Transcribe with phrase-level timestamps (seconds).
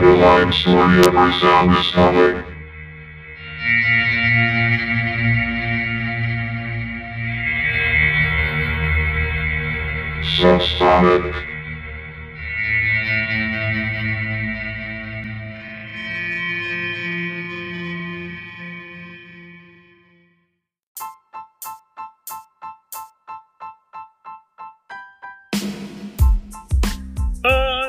[0.00, 2.44] Line story, every sound is coming.
[10.22, 11.48] Subsonic.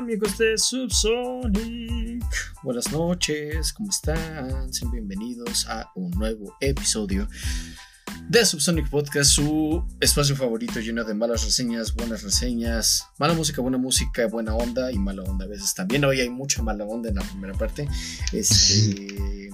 [0.10, 1.99] amigos de Subsonic.
[2.64, 4.74] Buenas noches, ¿cómo están?
[4.74, 7.28] Sean bienvenidos a un nuevo episodio
[8.28, 13.78] de Subsonic Podcast, su espacio favorito lleno de malas reseñas, buenas reseñas, mala música, buena
[13.78, 16.04] música, buena onda y mala onda a veces también.
[16.06, 17.88] Hoy hay mucha mala onda en la primera parte.
[18.32, 19.48] Este,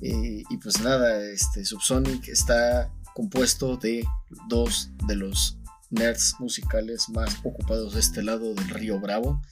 [0.00, 4.06] eh, y pues nada, este Subsonic está compuesto de
[4.48, 5.58] dos de los
[5.90, 9.42] nerds musicales más ocupados de este lado del río Bravo.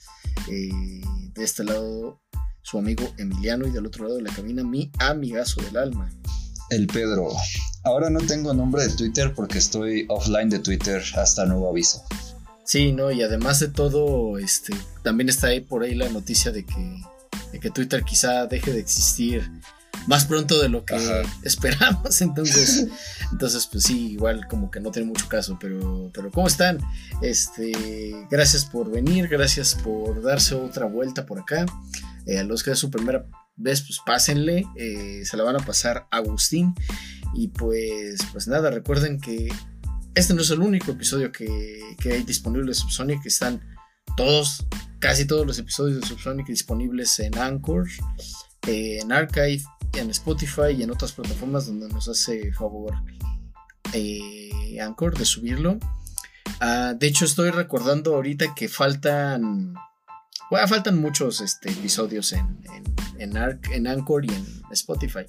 [0.49, 1.01] Eh,
[1.33, 2.19] de este lado
[2.61, 6.09] su amigo Emiliano y del otro lado de la cabina mi amigazo del alma.
[6.69, 7.29] El Pedro.
[7.83, 12.03] Ahora no tengo nombre de Twitter porque estoy offline de Twitter hasta nuevo aviso.
[12.63, 14.73] Sí, no, y además de todo, este,
[15.03, 17.01] también está ahí por ahí la noticia de que,
[17.51, 19.51] de que Twitter quizá deje de existir
[20.07, 20.95] más pronto de lo que
[21.43, 22.21] esperamos.
[22.21, 22.87] Entonces,
[23.31, 25.57] entonces, pues sí, igual como que no tiene mucho caso.
[25.59, 26.79] Pero, pero ¿cómo están?
[27.21, 27.71] Este,
[28.29, 31.65] gracias por venir, gracias por darse otra vuelta por acá.
[32.25, 34.65] Eh, a los que es su primera vez, pues pásenle.
[34.75, 36.73] Eh, se la van a pasar Agustín.
[37.33, 39.49] Y pues, pues nada, recuerden que
[40.15, 43.25] este no es el único episodio que, que hay disponible de Subsonic.
[43.25, 43.61] Están
[44.17, 44.65] todos,
[44.99, 47.87] casi todos los episodios de Subsonic disponibles en Anchor,
[48.67, 49.63] en Archive,
[49.93, 52.93] en Spotify y en otras plataformas donde nos hace favor
[53.93, 55.79] eh, Anchor de subirlo.
[56.59, 59.73] Ah, de hecho, estoy recordando ahorita que faltan.
[60.49, 62.59] Bueno, faltan muchos este, episodios en,
[63.19, 63.31] en,
[63.71, 65.25] en, Anchor y en Spotify.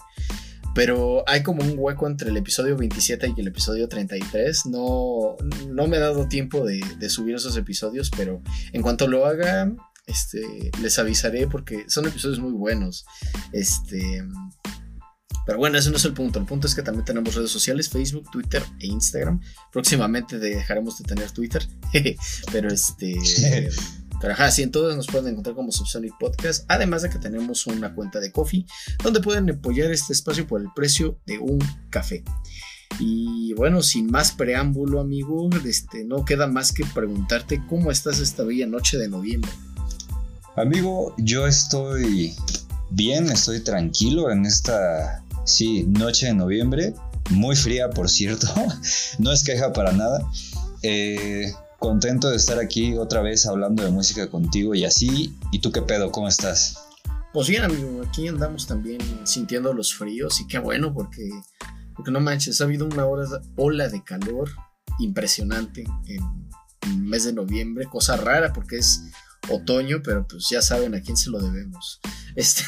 [0.74, 4.66] Pero hay como un hueco entre el episodio 27 y el episodio 33.
[4.66, 5.36] No,
[5.68, 9.70] no me ha dado tiempo de, de subir esos episodios, pero en cuanto lo haga,
[10.12, 13.04] este, les avisaré porque son episodios muy buenos.
[13.52, 14.22] Este,
[15.44, 16.38] pero bueno, ese no es el punto.
[16.38, 19.40] El punto es que también tenemos redes sociales, Facebook, Twitter e Instagram.
[19.72, 21.66] Próximamente dejaremos de tener Twitter.
[22.52, 23.18] pero este.
[24.20, 26.64] Pero ajá, sí, en todos nos pueden encontrar como Subsonic Podcast.
[26.68, 28.64] Además de que tenemos una cuenta de Coffee
[29.02, 31.58] donde pueden apoyar este espacio por el precio de un
[31.90, 32.22] café.
[33.00, 38.44] Y bueno, sin más preámbulo, amigo, este, no queda más que preguntarte cómo estás esta
[38.44, 39.50] bella noche de noviembre.
[40.54, 42.34] Amigo, yo estoy
[42.90, 46.94] bien, estoy tranquilo en esta, sí, noche de noviembre.
[47.30, 48.46] Muy fría, por cierto.
[49.18, 50.20] no es queja para nada.
[50.82, 55.34] Eh, contento de estar aquí otra vez hablando de música contigo y así.
[55.52, 56.12] ¿Y tú qué pedo?
[56.12, 56.78] ¿Cómo estás?
[57.32, 61.30] Pues bien, amigo, aquí andamos también sintiendo los fríos y qué bueno porque,
[61.96, 63.06] porque no manches, ha habido una
[63.56, 64.50] ola de calor
[64.98, 66.22] impresionante en,
[66.82, 69.04] en el mes de noviembre, cosa rara porque es
[69.50, 72.00] otoño, pero pues ya saben a quién se lo debemos.
[72.34, 72.64] Este,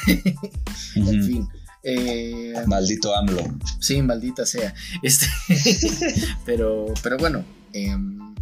[0.95, 1.49] en fin.
[1.83, 3.43] Eh, Maldito AMLO.
[3.81, 4.75] Sí, maldita sea.
[5.03, 5.27] Este,
[6.45, 7.45] pero, pero bueno.
[7.73, 8.35] Em,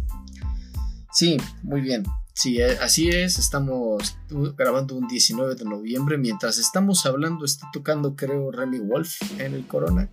[1.13, 2.03] sí, muy bien.
[2.33, 3.37] Sí, eh, así es.
[3.37, 4.17] Estamos
[4.57, 6.17] grabando un 19 de noviembre.
[6.17, 10.09] Mientras estamos hablando, está tocando, creo, Remy Wolf en el Corona.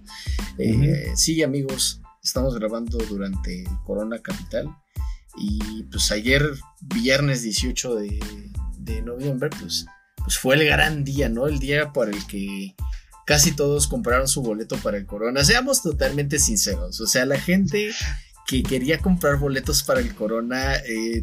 [0.58, 4.68] Eh, sí, amigos, estamos grabando durante el Corona Capital.
[5.36, 9.86] Y pues ayer, viernes 18 de, noviembre, pues,
[10.16, 11.46] pues fue el gran día, ¿no?
[11.46, 12.74] El día por el que
[13.26, 15.44] casi todos compraron su boleto para el Corona.
[15.44, 17.92] Seamos totalmente sinceros, o sea, la gente
[18.46, 21.22] que quería comprar boletos para el Corona, eh,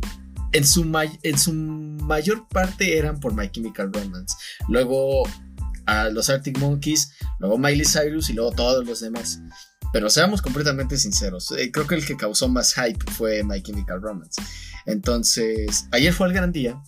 [0.53, 0.89] en, su
[1.23, 4.35] en su mayor parte eran por My Chemical Romance.
[4.69, 5.23] Luego
[5.85, 9.41] a los Arctic Monkeys, luego Miley Cyrus y luego todos los demás.
[9.93, 14.01] Pero seamos completamente sinceros, eh, creo que el que causó más hype fue My Chemical
[14.01, 14.41] Romance.
[14.85, 16.81] Entonces, ayer fue el gran día.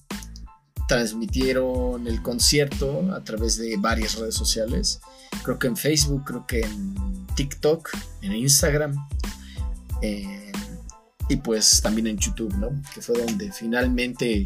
[0.87, 4.99] Transmitieron el concierto a través de varias redes sociales.
[5.43, 7.89] Creo que en Facebook, creo que en TikTok,
[8.21, 8.95] en Instagram.
[10.01, 10.51] Eh,
[11.29, 12.69] y pues también en YouTube, ¿no?
[12.93, 14.43] Que fue donde finalmente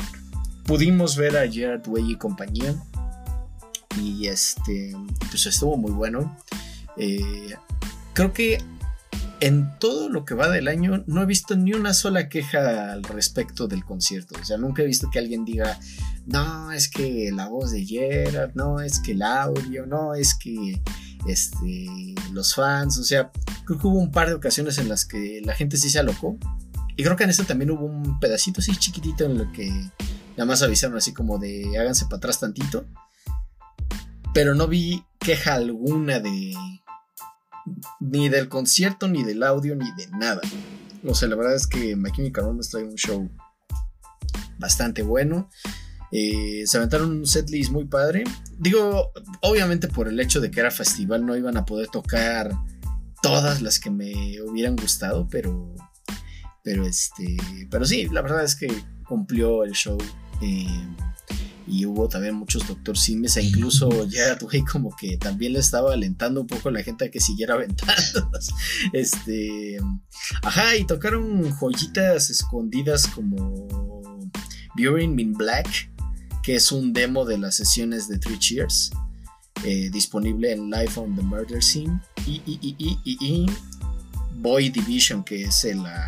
[0.65, 2.75] pudimos ver a Gerard Way y compañía.
[4.01, 4.93] Y este,
[5.29, 6.35] pues estuvo muy bueno.
[6.97, 7.55] Eh,
[8.13, 8.63] creo que
[9.39, 13.03] en todo lo que va del año no he visto ni una sola queja al
[13.03, 14.35] respecto del concierto.
[14.39, 15.79] O sea, nunca he visto que alguien diga,
[16.25, 20.81] no, es que la voz de Gerard, no, es que el audio, no, es que
[21.27, 22.97] este, los fans.
[22.97, 23.31] O sea,
[23.65, 26.37] creo que hubo un par de ocasiones en las que la gente sí se alocó.
[26.95, 29.71] Y creo que en esto también hubo un pedacito así chiquitito en lo que
[30.35, 32.85] Nada más avisaron así como de háganse para atrás tantito.
[34.33, 36.53] Pero no vi queja alguna de.
[37.99, 40.41] Ni del concierto, ni del audio, ni de nada.
[41.05, 43.29] O sea, la verdad es que My Chemical Romance trae un show
[44.57, 45.49] bastante bueno.
[46.11, 48.23] Eh, se aventaron un setlist muy padre.
[48.59, 49.11] Digo,
[49.41, 52.51] obviamente por el hecho de que era festival no iban a poder tocar
[53.21, 55.75] todas las que me hubieran gustado, pero
[56.63, 57.37] pero este,
[57.69, 58.67] pero sí, la verdad es que
[59.07, 59.97] cumplió el show.
[60.41, 60.87] Eh,
[61.67, 65.93] y hubo también muchos Doctor Simes, e incluso ya güey como que también le estaba
[65.93, 68.29] alentando un poco a la gente a que siguiera aventando.
[68.91, 69.77] Este,
[70.41, 73.67] ajá, y tocaron joyitas escondidas como
[74.75, 75.91] Burying in Black,
[76.43, 78.91] que es un demo de las sesiones de Three Cheers,
[79.63, 83.45] eh, disponible en Live on the Murder Scene, y, y, y, y
[84.35, 86.05] Boy Division, que es la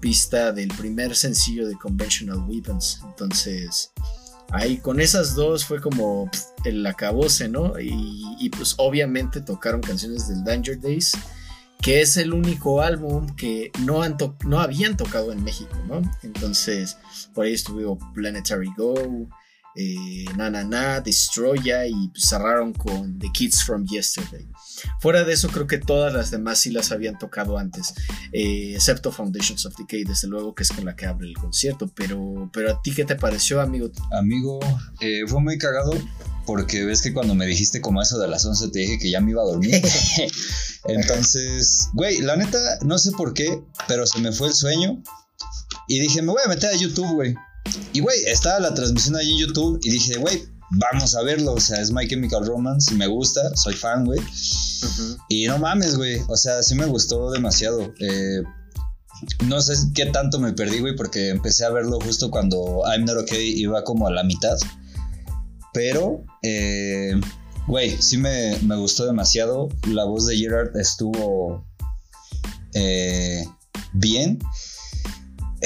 [0.00, 3.00] pista del primer sencillo de Conventional Weapons.
[3.04, 3.90] Entonces,
[4.50, 6.30] ahí con esas dos fue como
[6.64, 7.78] el acabose, ¿no?
[7.80, 11.12] Y, pues obviamente tocaron canciones del Danger Days,
[11.80, 16.02] que es el único álbum que no, han no habían tocado en México, ¿no?
[16.22, 16.98] Entonces,
[17.34, 18.94] por ahí estuvo Planetary Go,
[19.76, 24.48] eh, Na Na Na, Destroya y cerraron con The Kids from Yesterday.
[25.00, 27.94] Fuera de eso, creo que todas las demás sí las habían tocado antes,
[28.32, 31.90] eh, excepto Foundations of Decay, desde luego, que es con la que abre el concierto.
[31.94, 33.90] Pero, pero a ti, ¿qué te pareció, amigo?
[34.12, 34.60] Amigo,
[35.00, 35.92] eh, fue muy cagado
[36.46, 39.20] porque ves que cuando me dijiste como eso de las 11 te dije que ya
[39.20, 39.82] me iba a dormir.
[40.84, 45.02] Entonces, güey, la neta, no sé por qué, pero se me fue el sueño
[45.88, 47.34] y dije, me voy a meter a YouTube, güey.
[47.92, 51.54] Y, güey, estaba la transmisión ahí en YouTube y dije, güey, vamos a verlo.
[51.54, 54.20] O sea, es My Chemical Romance y me gusta, soy fan, güey.
[55.28, 56.20] Y no mames, güey.
[56.28, 57.92] O sea, sí me gustó demasiado.
[58.00, 58.42] Eh,
[59.46, 63.18] no sé qué tanto me perdí, güey, porque empecé a verlo justo cuando I'm Not
[63.18, 64.56] Okay iba como a la mitad.
[65.72, 67.12] Pero, eh,
[67.66, 69.68] güey, sí me, me, gustó demasiado.
[69.88, 71.66] La voz de Gerard estuvo
[72.74, 73.44] eh,
[73.92, 74.38] bien.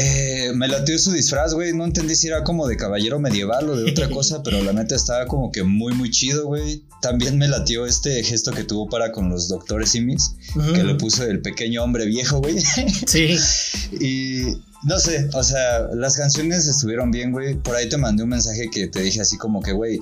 [0.00, 1.72] Eh, me latió su disfraz, güey.
[1.72, 4.94] No entendí si era como de caballero medieval o de otra cosa, pero la neta
[4.94, 6.84] estaba como que muy, muy chido, güey.
[7.02, 10.36] También me latió este gesto que tuvo para con los doctores Simis,
[10.72, 12.58] que le puso el pequeño hombre viejo, güey.
[13.06, 13.36] Sí.
[14.00, 14.42] y
[14.84, 17.56] no sé, o sea, las canciones estuvieron bien, güey.
[17.56, 19.98] Por ahí te mandé un mensaje que te dije así como que, güey,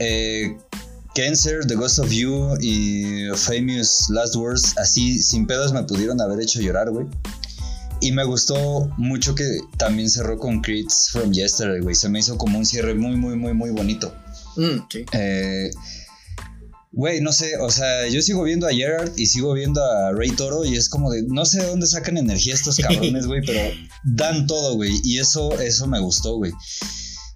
[0.00, 0.56] eh,
[1.14, 6.40] Cancer, The Ghost of You y Famous Last Words, así sin pedos me pudieron haber
[6.40, 7.06] hecho llorar, güey.
[8.00, 9.44] Y me gustó mucho que
[9.76, 11.94] también cerró con Creeds from Yesterday, güey.
[11.94, 14.14] Se me hizo como un cierre muy, muy, muy, muy bonito.
[14.56, 15.04] Mm, sí.
[15.12, 15.70] Eh,
[16.94, 20.30] güey, no sé, o sea, yo sigo viendo a Gerard y sigo viendo a Rey
[20.30, 23.60] Toro y es como de, no sé de dónde sacan energía estos cabrones, güey, pero
[24.04, 26.52] dan todo, güey, y eso, eso me gustó, güey.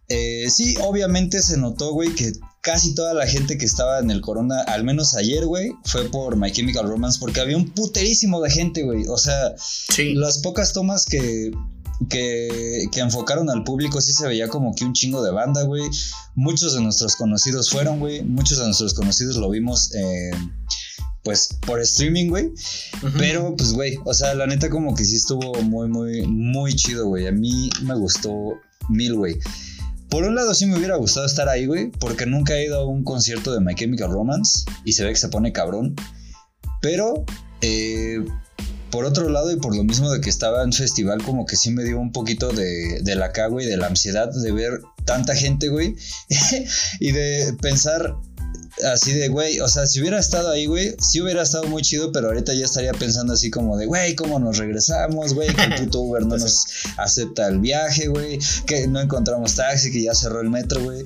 [0.09, 2.33] Eh, sí, obviamente se notó, güey, que
[2.69, 6.37] casi toda la gente que estaba en el Corona, al menos ayer, güey, fue por
[6.37, 9.07] My Chemical Romance, porque había un puterísimo de gente, güey.
[9.09, 9.55] O sea,
[9.97, 11.51] las pocas tomas que,
[12.11, 15.83] que, que, enfocaron al público sí se veía como que un chingo de banda, güey.
[16.35, 18.23] Muchos de nuestros conocidos fueron, güey.
[18.23, 19.91] Muchos de nuestros conocidos lo vimos.
[21.25, 22.51] pues por streaming, güey.
[23.17, 27.07] Pero, pues, güey, o sea, la neta como que sí estuvo muy, muy, muy chido,
[27.07, 27.29] güey.
[27.29, 28.31] A mí me gustó
[28.91, 29.39] mil, güey.
[30.11, 32.87] Por un lado sí me hubiera gustado estar ahí, güey, porque nunca he ido a
[32.87, 35.95] un concierto de My Chemical Romance y se ve que se pone cabrón.
[36.81, 37.25] Pero,
[37.61, 38.25] eh,
[38.91, 41.71] por otro lado, y por lo mismo de que estaba en festival, como que sí
[41.71, 45.35] me dio un poquito de, de la cago y de la ansiedad de ver tanta
[45.35, 45.95] gente, güey,
[47.01, 48.15] y de pensar
[48.93, 52.13] así de, güey, o sea, si hubiera estado ahí, güey, sí hubiera estado muy chido,
[52.13, 55.55] pero ahorita ya estaría pensando así como de, güey, ¿cómo nos regresamos, güey?
[55.55, 60.03] Que el puto Uber no nos acepta el viaje, güey, que no encontramos taxi, que
[60.03, 61.05] ya cerró el metro, güey.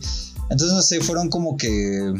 [0.51, 2.15] Entonces, no sé, fueron como que,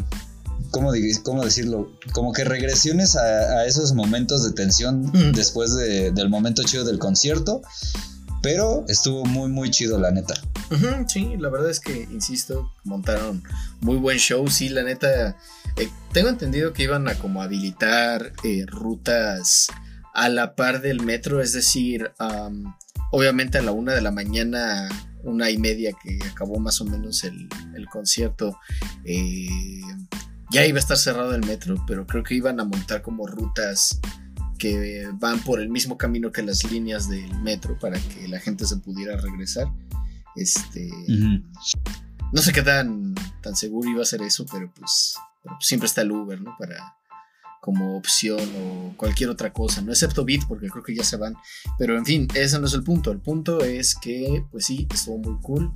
[0.71, 0.91] ¿cómo,
[1.23, 1.91] cómo decirlo?
[2.13, 7.61] Como que regresiones a, esos momentos de tensión después del momento chido del concierto.
[8.43, 10.33] Pero estuvo muy, muy chido, la neta.
[11.07, 13.41] sí, la verdad es que, insisto, montaron
[13.79, 14.45] muy buen show.
[14.49, 15.37] Sí, la neta,
[15.77, 19.67] eh, tengo entendido que iban a como habilitar eh, rutas
[20.13, 22.11] a la par del metro, es decir,
[23.11, 24.89] obviamente a la una de la mañana,
[25.23, 27.47] una y media que acabó más o menos el,
[27.89, 28.59] concierto,
[29.05, 29.47] eh,
[30.51, 34.01] ya iba a estar cerrado el metro, pero creo que iban a montar como rutas
[34.57, 38.65] que van por el mismo camino que las líneas del metro para que la gente
[38.65, 39.67] se pudiera regresar.
[40.35, 40.89] Este.
[42.31, 45.15] No sé qué tan, tan seguro iba a ser eso, pero pues,
[45.59, 46.55] siempre está el Uber, ¿no?
[46.57, 46.95] Para,
[47.63, 51.33] como opción o cualquier otra cosa, no excepto Beat porque creo que ya se van,
[51.77, 55.17] pero en fin, ese no es el punto, el punto es que pues sí, estuvo
[55.17, 55.71] muy cool.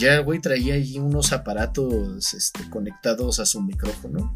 [0.00, 4.34] Ya el güey traía ahí unos aparatos este, conectados a su micrófono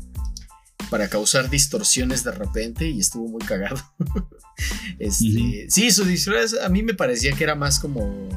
[0.89, 3.81] para causar distorsiones de repente y estuvo muy cagado.
[4.99, 8.29] este, Sí, su disfraz a mí me parecía que era más como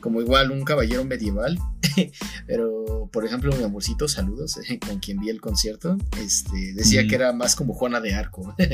[0.00, 1.58] como igual un caballero medieval.
[2.46, 7.32] Pero, por ejemplo, mi amorcito, saludos, con quien vi el concierto, este, decía que era
[7.32, 8.54] más como Juana de Arco.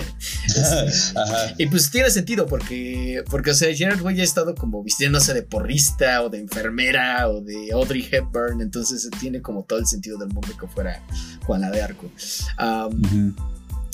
[0.45, 5.33] Este, y pues tiene sentido, porque, porque o sea, Gerard Way ha estado como vistiéndose
[5.35, 10.19] de porrista o de enfermera o de Audrey Hepburn, entonces tiene como todo el sentido
[10.19, 11.03] del mundo que fuera
[11.45, 12.11] Juana de Arco.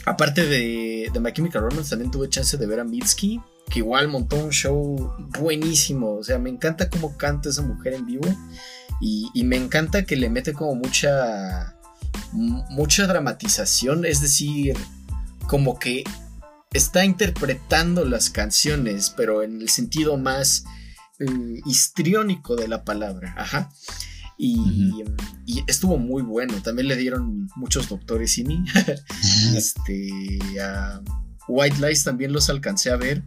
[0.07, 3.41] Aparte de, de My Chemical Romance, también tuve chance de ver a Mitski
[3.71, 6.17] que igual montó un show buenísimo.
[6.17, 8.29] O sea, me encanta cómo canta esa mujer en vivo.
[9.01, 11.77] Y, me encanta que le mete como mucha.
[12.33, 14.05] mucha dramatización.
[14.05, 14.77] Es decir,
[15.47, 16.05] como que
[16.73, 20.65] está interpretando las canciones, pero en el sentido más
[21.19, 23.35] eh, histriónico de la palabra.
[23.39, 23.71] Ajá.
[24.43, 25.05] Y,
[25.67, 26.55] estuvo muy bueno.
[26.63, 28.65] También le dieron muchos doctores Simi.
[29.55, 30.39] este.
[31.49, 33.23] White Lies también los alcancé a ver.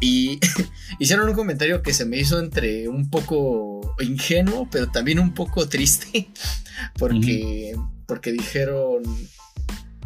[0.00, 0.40] Y
[0.98, 5.68] hicieron un comentario que se me hizo entre un poco ingenuo, pero también un poco
[5.68, 6.30] triste,
[6.98, 9.02] porque, porque dijeron,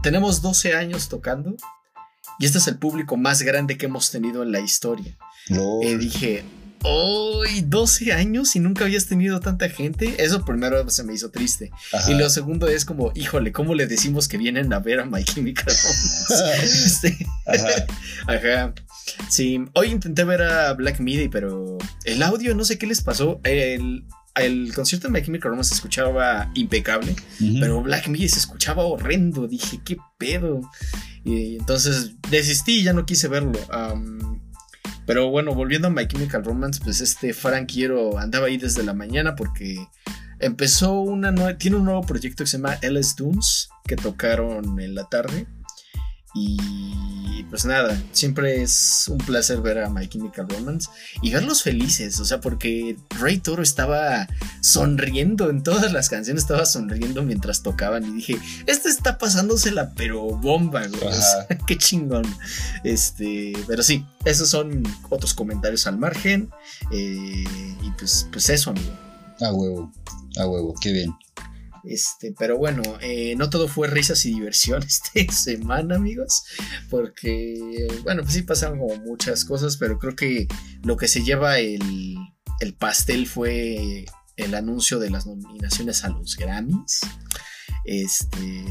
[0.03, 1.57] tenemos 12 años tocando
[2.39, 5.17] y este es el público más grande que hemos tenido en la historia.
[5.83, 6.45] Y dije,
[6.85, 7.63] ¡Uy!
[7.63, 10.23] 12 años y nunca habías tenido tanta gente.
[10.23, 11.71] Eso primero se me hizo triste.
[12.09, 15.25] Y lo segundo es como, híjole, ¿cómo le decimos que vienen a ver a My
[15.25, 15.67] Chemical
[16.63, 17.17] este,
[18.27, 18.75] Ajá.
[19.29, 23.41] Sí, hoy intenté ver a Black Midi, pero el audio no sé qué les pasó.
[23.43, 24.05] El,
[24.37, 27.17] el concierto de My Chemical Romance se escuchaba impecable,
[27.61, 29.49] pero Black Midi se escuchaba horrendo.
[29.49, 30.61] Dije, ¿qué pedo?
[31.25, 33.59] Y entonces desistí y ya no quise verlo.
[35.07, 38.95] Pero bueno, volviendo a My Chemical Romance, pues este Frank Quiero andaba ahí desde la
[38.95, 39.77] mañana porque
[40.39, 44.95] empezó una nueva, tiene un nuevo proyecto que se llama LS Dunes, que tocaron en
[44.95, 45.47] la tarde.
[46.35, 50.91] Y pues nada, siempre es un placer ver a My Chemical Romance
[51.23, 54.29] y verlos felices, o sea, porque Ray Toro estaba
[54.61, 60.23] sonriendo en todas las canciones, estaba sonriendo mientras tocaban y dije, este está pasándosela pero
[60.37, 62.27] bomba, güey, qué chingón.
[62.85, 66.51] Este, pero sí, esos son otros comentarios al margen
[66.93, 67.45] eh,
[67.83, 68.93] y pues, pues eso, amigo.
[69.41, 69.93] A huevo,
[70.39, 71.15] a huevo, qué bien.
[71.85, 74.83] Este, pero bueno, eh, no todo fue risas y diversión
[75.15, 76.45] esta semana, amigos.
[76.91, 80.49] Porque, bueno, pues sí pasaron como muchas cosas, pero creo que
[80.83, 82.17] lo que se lleva el,
[82.61, 84.07] el pastel fue
[84.37, 87.01] el anuncio de las nominaciones a los Grammys.
[87.85, 88.65] Este.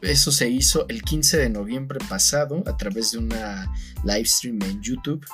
[0.00, 3.72] Eso se hizo el 15 de noviembre pasado a través de una
[4.04, 5.24] live stream en YouTube.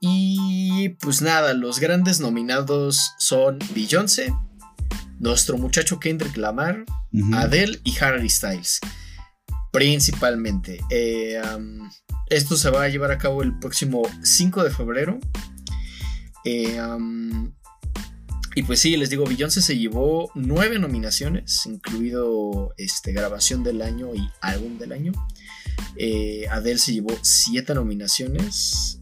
[0.00, 4.34] Y pues nada, los grandes nominados son Beyoncé,
[5.22, 6.84] nuestro muchacho Kendrick Lamar,
[7.32, 8.80] Adele y Harry Styles.
[9.72, 10.80] Principalmente.
[10.90, 11.40] Eh,
[12.28, 15.20] esto se va a llevar a cabo el próximo 5 de febrero.
[16.44, 16.76] Eh,
[18.54, 24.14] y pues sí, les digo, Beyoncé se llevó nueve nominaciones, incluido este, grabación del año
[24.14, 25.12] y álbum del año.
[25.96, 29.00] Eh, Adele se llevó siete nominaciones.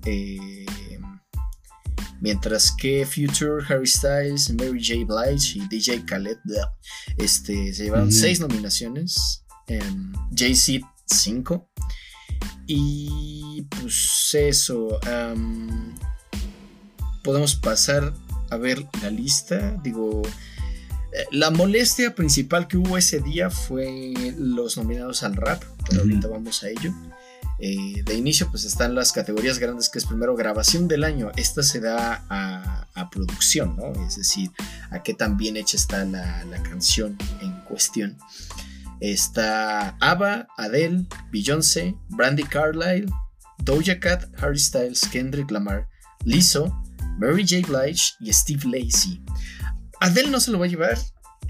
[2.21, 5.07] Mientras que Future, Harry Styles, Mary J.
[5.07, 6.39] Blige y DJ Khaled
[7.17, 9.45] este, se llevaron 6 nominaciones.
[10.37, 11.71] Jay-Z 5.
[12.67, 15.00] Y pues eso.
[17.23, 18.12] podemos pasar
[18.50, 19.81] a ver la lista.
[19.83, 20.23] Digo,
[21.12, 26.29] eh, la molestia principal que hubo ese día fue los nominados al rap, pero ahorita
[26.29, 26.93] vamos a ello.
[27.62, 31.31] Eh, de inicio pues están las categorías grandes que es primero grabación del año.
[31.37, 33.93] Esta se da a, producción, ¿no?
[34.07, 34.50] Es decir,
[34.90, 38.17] a qué tan bien hecha está la, canción en cuestión.
[39.00, 43.07] Está ABBA, Adele, Beyoncé, Brandy Carlile,
[43.59, 45.88] Doja Cat, Harry Styles, Kendrick Lamar,
[46.25, 46.83] Lizzo,
[47.19, 47.67] Mary J.
[47.67, 49.23] Blige y Steve Lacey.
[50.00, 50.99] Adele no se lo va a llevar,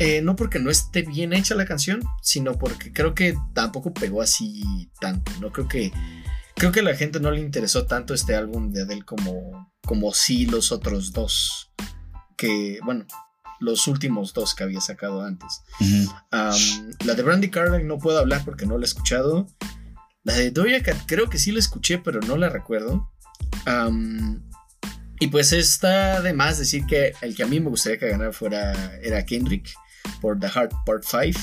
[0.00, 4.22] eh, no porque no esté bien hecha la canción, sino porque creo que tampoco pegó
[4.22, 5.30] así tanto.
[5.42, 5.92] No creo que.
[6.56, 10.14] Creo que a la gente no le interesó tanto este álbum de Adele como, como
[10.14, 11.70] sí los otros dos.
[12.38, 13.04] Que, bueno,
[13.60, 15.60] los últimos dos que había sacado antes.
[16.30, 19.48] la de Brandy Carlile no puedo hablar porque no la he escuchado.
[20.22, 23.12] La de Doja Cat creo que sí la escuché, pero no la recuerdo.
[25.20, 28.32] y pues está de más decir que el que a mí me gustaría que ganara
[28.32, 29.68] fuera era Kendrick
[30.20, 31.38] por The Heart Part 5.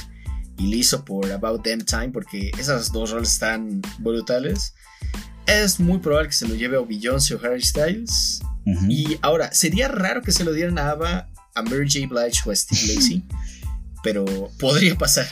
[0.58, 4.74] y Lizzo por About Them Time, porque esas dos roles están brutales.
[5.46, 8.42] Es muy probable que se lo lleve a Beyoncé o Harry Styles.
[8.90, 12.08] Y ahora, sería raro que se lo dieran a Ava, a Mary J.
[12.08, 13.24] Blige o a Steve Lacey,
[14.04, 14.26] pero
[14.60, 15.26] podría pasar.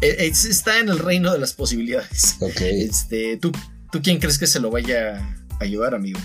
[0.00, 2.36] E, está en el reino de las posibilidades.
[2.40, 3.52] Este, ¿tú,
[3.90, 6.18] ¿Tú quién crees que se lo vaya a ayudar, amigo?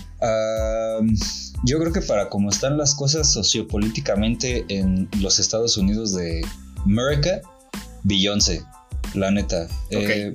[1.64, 6.42] Yo creo que para cómo están las cosas sociopolíticamente en los Estados Unidos de
[6.84, 7.40] América,
[8.04, 8.62] Beyoncé,
[9.14, 9.68] la neta.
[9.90, 10.32] Eh,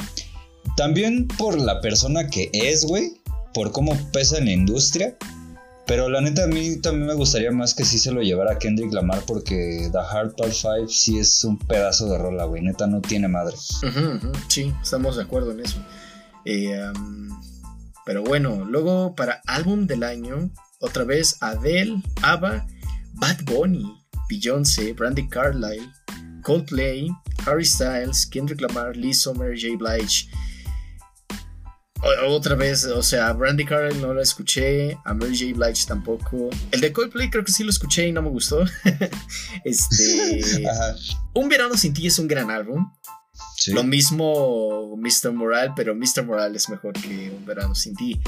[0.75, 3.21] también por la persona que es, güey,
[3.53, 5.15] por cómo pesa en la industria.
[5.85, 8.93] Pero la neta, a mí también me gustaría más que sí se lo llevara Kendrick
[8.93, 12.61] Lamar porque The Hard Part 5 sí es un pedazo de rola, güey.
[12.61, 13.57] Neta, no tiene madre.
[14.47, 15.83] Sí, estamos de acuerdo en eso.
[16.45, 16.89] Eh,
[18.05, 20.51] pero bueno, luego para álbum del año,
[20.83, 22.67] otra vez Adele, ABBA,
[23.13, 23.85] Bad Bunny,
[24.29, 25.89] Beyoncé, Brandy Carlile,
[26.43, 27.09] Coldplay,
[27.45, 29.77] Harry Styles, Kendrick Lamar, Lizzo, Mary J.
[29.77, 30.27] Blige.
[32.27, 35.57] otra vez, o sea, Brandy Carlile no la escuché, a Mary J.
[35.57, 36.49] Blige tampoco.
[36.71, 38.65] El de Coldplay creo que sí lo escuché y no me gustó.
[39.63, 40.41] este.
[41.33, 42.91] Un verano sin ti es un gran álbum.
[43.67, 45.31] Lo mismo Mr.
[45.31, 46.25] Moral, pero Mr.
[46.25, 48.19] Moral es mejor que Un Verano Sin Ti.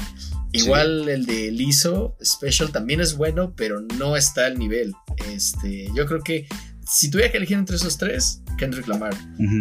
[0.52, 4.94] Igual el de Lizzo Special también es bueno, pero no está al nivel.
[5.30, 6.46] Este, yo creo que
[6.86, 9.14] si tuviera que elegir entre esos tres, Kendrick Lamar.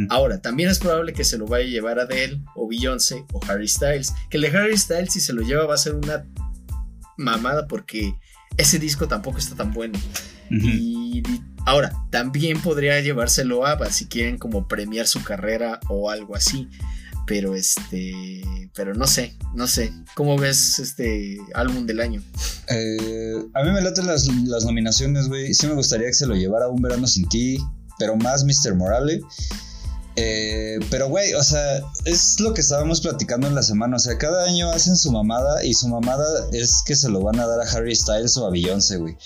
[0.10, 3.68] Ahora, también es probable que se lo vaya a llevar Adele o Beyoncé o Harry
[3.68, 4.14] Styles.
[4.30, 6.26] Que el de Harry Styles, si se lo lleva, va a ser una
[7.18, 8.16] mamada porque
[8.58, 10.00] ese disco tampoco está tan bueno.
[10.50, 11.24] Y
[11.66, 16.70] ahora, también podría llevárselo a si quieren como premiar su carrera o algo así.
[17.28, 18.44] Pero este,
[18.76, 19.92] pero no sé, no sé.
[20.14, 22.22] ¿Cómo ves este álbum del año?
[22.70, 25.54] Eh, a mí me laten las, las nominaciones, güey.
[25.56, 27.58] Sí me gustaría que se lo llevara Un Verano Sin Ti,
[27.98, 28.76] pero más Mr.
[28.76, 29.22] Morale.
[30.18, 33.98] Eh, pero, güey, o sea, es lo que estábamos platicando en la semana.
[33.98, 37.40] O sea, cada año hacen su mamada y su mamada es que se lo van
[37.40, 39.18] a dar a Harry Styles o a Beyoncé, güey.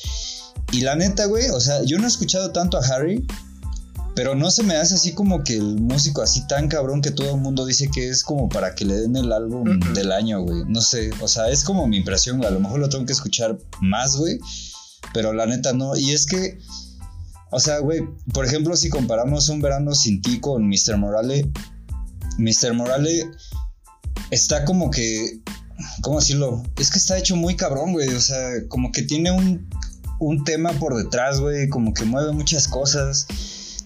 [0.71, 3.25] Y la neta, güey, o sea, yo no he escuchado tanto a Harry,
[4.15, 7.35] pero no se me hace así como que el músico así tan cabrón que todo
[7.35, 10.63] el mundo dice que es como para que le den el álbum del año, güey.
[10.67, 12.49] No sé, o sea, es como mi impresión, güey.
[12.49, 14.39] A lo mejor lo tengo que escuchar más, güey.
[15.13, 15.95] Pero la neta no.
[15.95, 16.59] Y es que
[17.51, 18.01] o sea, güey,
[18.33, 20.97] por ejemplo, si comparamos un verano sin ti con Mr.
[20.97, 21.49] Morale,
[22.37, 22.73] Mr.
[22.73, 23.27] Morale
[24.29, 25.39] está como que,
[26.01, 26.63] ¿cómo decirlo?
[26.77, 28.09] Es que está hecho muy cabrón, güey.
[28.09, 29.67] O sea, como que tiene un,
[30.19, 33.27] un tema por detrás, güey, como que mueve muchas cosas.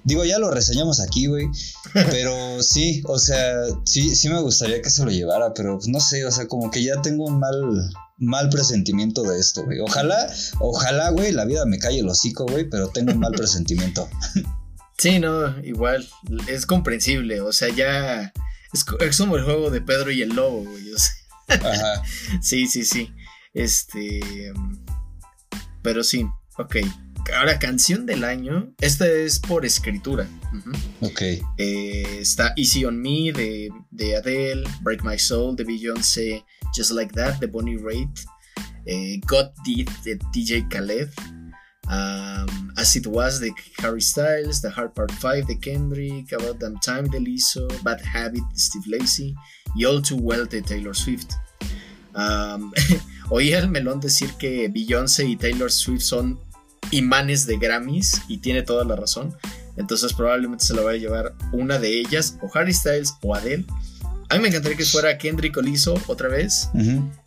[0.04, 1.48] Digo, ya lo reseñamos aquí, güey.
[1.94, 3.54] Pero sí, o sea,
[3.86, 6.84] sí, sí me gustaría que se lo llevara, pero no sé, o sea, como que
[6.84, 9.80] ya tengo un mal, mal presentimiento de esto, güey.
[9.80, 10.28] Ojalá,
[10.60, 14.10] ojalá, güey, la vida me calle el hocico, güey, pero tengo un mal presentimiento.
[14.96, 16.08] Sí, no, igual,
[16.48, 18.32] es comprensible, o sea, ya
[18.74, 20.84] es, como el juego de Pedro y el lobo, güey.
[21.48, 22.04] Ajá.
[22.42, 23.12] sí, sí, sí.
[23.54, 24.22] Este,
[25.84, 26.26] pero sí,
[26.58, 26.78] ok.
[27.38, 28.74] Ahora, canción del año.
[28.80, 30.28] Esta es por escritura.
[31.02, 31.22] Ok.
[31.58, 36.44] Eh, está Easy on Me de, de, Adele, Break My Soul de Beyoncé,
[36.76, 38.26] Just Like That de Bonnie Raitt,
[38.86, 41.10] eh, God Did de DJ Khaled,
[41.88, 46.80] um, As It Was de Harry Styles, The Hard Part 5 de Kendrick, About Damn
[46.80, 49.34] Time de Lizzo, Bad Habit de Steve Lacey
[49.76, 51.34] y All Too Well de Taylor Swift.
[52.16, 52.72] Um,
[53.30, 56.40] oí al melón decir que Beyoncé y Taylor Swift son
[56.92, 59.36] imanes de Grammys y tiene toda la razón.
[59.78, 63.66] Entonces probablemente se lo vaya a llevar una de ellas, o Harry Styles o Adele.
[64.30, 66.70] A mí me encantaría que fuera Kendrick o Lizzo otra vez,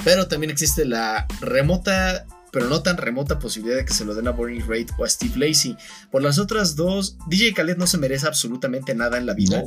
[0.05, 4.29] pero también existe la remota, pero no tan remota posibilidad de que se lo den
[4.29, 5.77] a Bonnie Raitt o a Steve Lacey.
[6.11, 9.63] Por las otras dos, DJ Khaled no se merece absolutamente nada en la vida.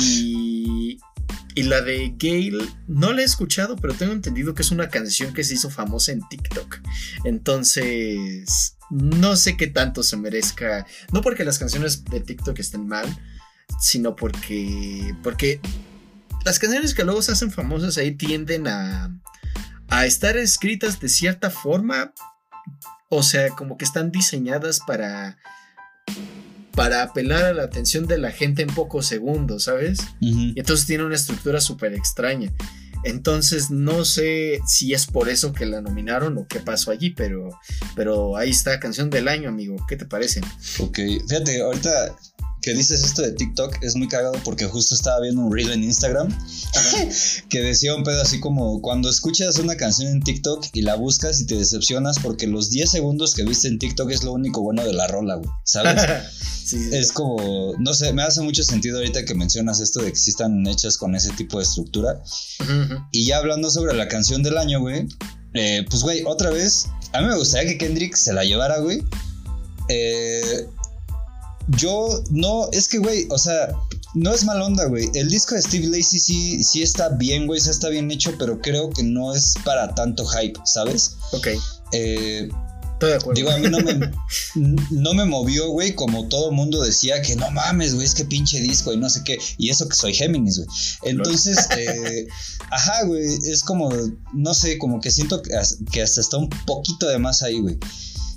[0.00, 0.98] y
[1.54, 5.34] y la de Gail, no la he escuchado, pero tengo entendido que es una canción
[5.34, 6.78] que se hizo famosa en TikTok.
[7.24, 10.86] Entonces, no sé qué tanto se merezca.
[11.12, 13.06] No porque las canciones de TikTok estén mal,
[13.80, 15.14] sino porque.
[15.22, 15.60] Porque
[16.44, 19.14] las canciones que luego se hacen famosas ahí tienden a.
[19.88, 22.14] a estar escritas de cierta forma.
[23.10, 25.36] O sea, como que están diseñadas para
[26.74, 29.98] para apelar a la atención de la gente en pocos segundos, ¿sabes?
[30.20, 32.52] Y entonces tiene una estructura súper extraña.
[33.04, 37.50] Entonces no sé si es por eso que la nominaron o qué pasó allí, pero,
[37.96, 39.76] pero ahí está, canción del año, amigo.
[39.88, 40.40] ¿Qué te parece?
[40.78, 42.16] Ok, fíjate, ahorita
[42.62, 45.82] que dices esto de TikTok es muy cagado porque justo estaba viendo un reel en
[45.82, 46.28] Instagram
[47.48, 51.40] que decía un pedo así como cuando escuchas una canción en TikTok y la buscas
[51.40, 54.84] y te decepcionas porque los 10 segundos que viste en TikTok es lo único bueno
[54.84, 56.00] de la rola, güey, ¿sabes?
[56.62, 56.90] Sí, sí.
[56.92, 60.30] Es como, no sé, me hace mucho sentido ahorita que mencionas esto de que sí
[60.30, 62.22] están hechas con ese tipo de estructura.
[63.10, 65.08] Y ya hablando sobre la canción del año, güey,
[65.54, 69.02] eh, pues, güey, otra vez, a mí me gustaría que Kendrick se la llevara, güey.
[69.88, 70.68] Eh,
[71.68, 73.74] yo, no, es que, güey, o sea,
[74.14, 75.10] no es mal onda, güey.
[75.14, 78.60] El disco de Steve Lacy sí, sí está bien, güey, sí está bien hecho, pero
[78.60, 81.16] creo que no es para tanto hype, ¿sabes?
[81.32, 81.48] Ok,
[81.92, 82.48] Eh,
[82.92, 83.34] estoy de acuerdo.
[83.34, 84.12] Digo, a mí no me,
[84.90, 88.60] no me movió, güey, como todo mundo decía que no mames, güey, es que pinche
[88.60, 89.38] disco y no sé qué.
[89.58, 90.68] Y eso que soy Géminis, güey.
[91.02, 92.26] Entonces, eh,
[92.70, 93.90] ajá, güey, es como,
[94.32, 97.78] no sé, como que siento que hasta está un poquito de más ahí, güey.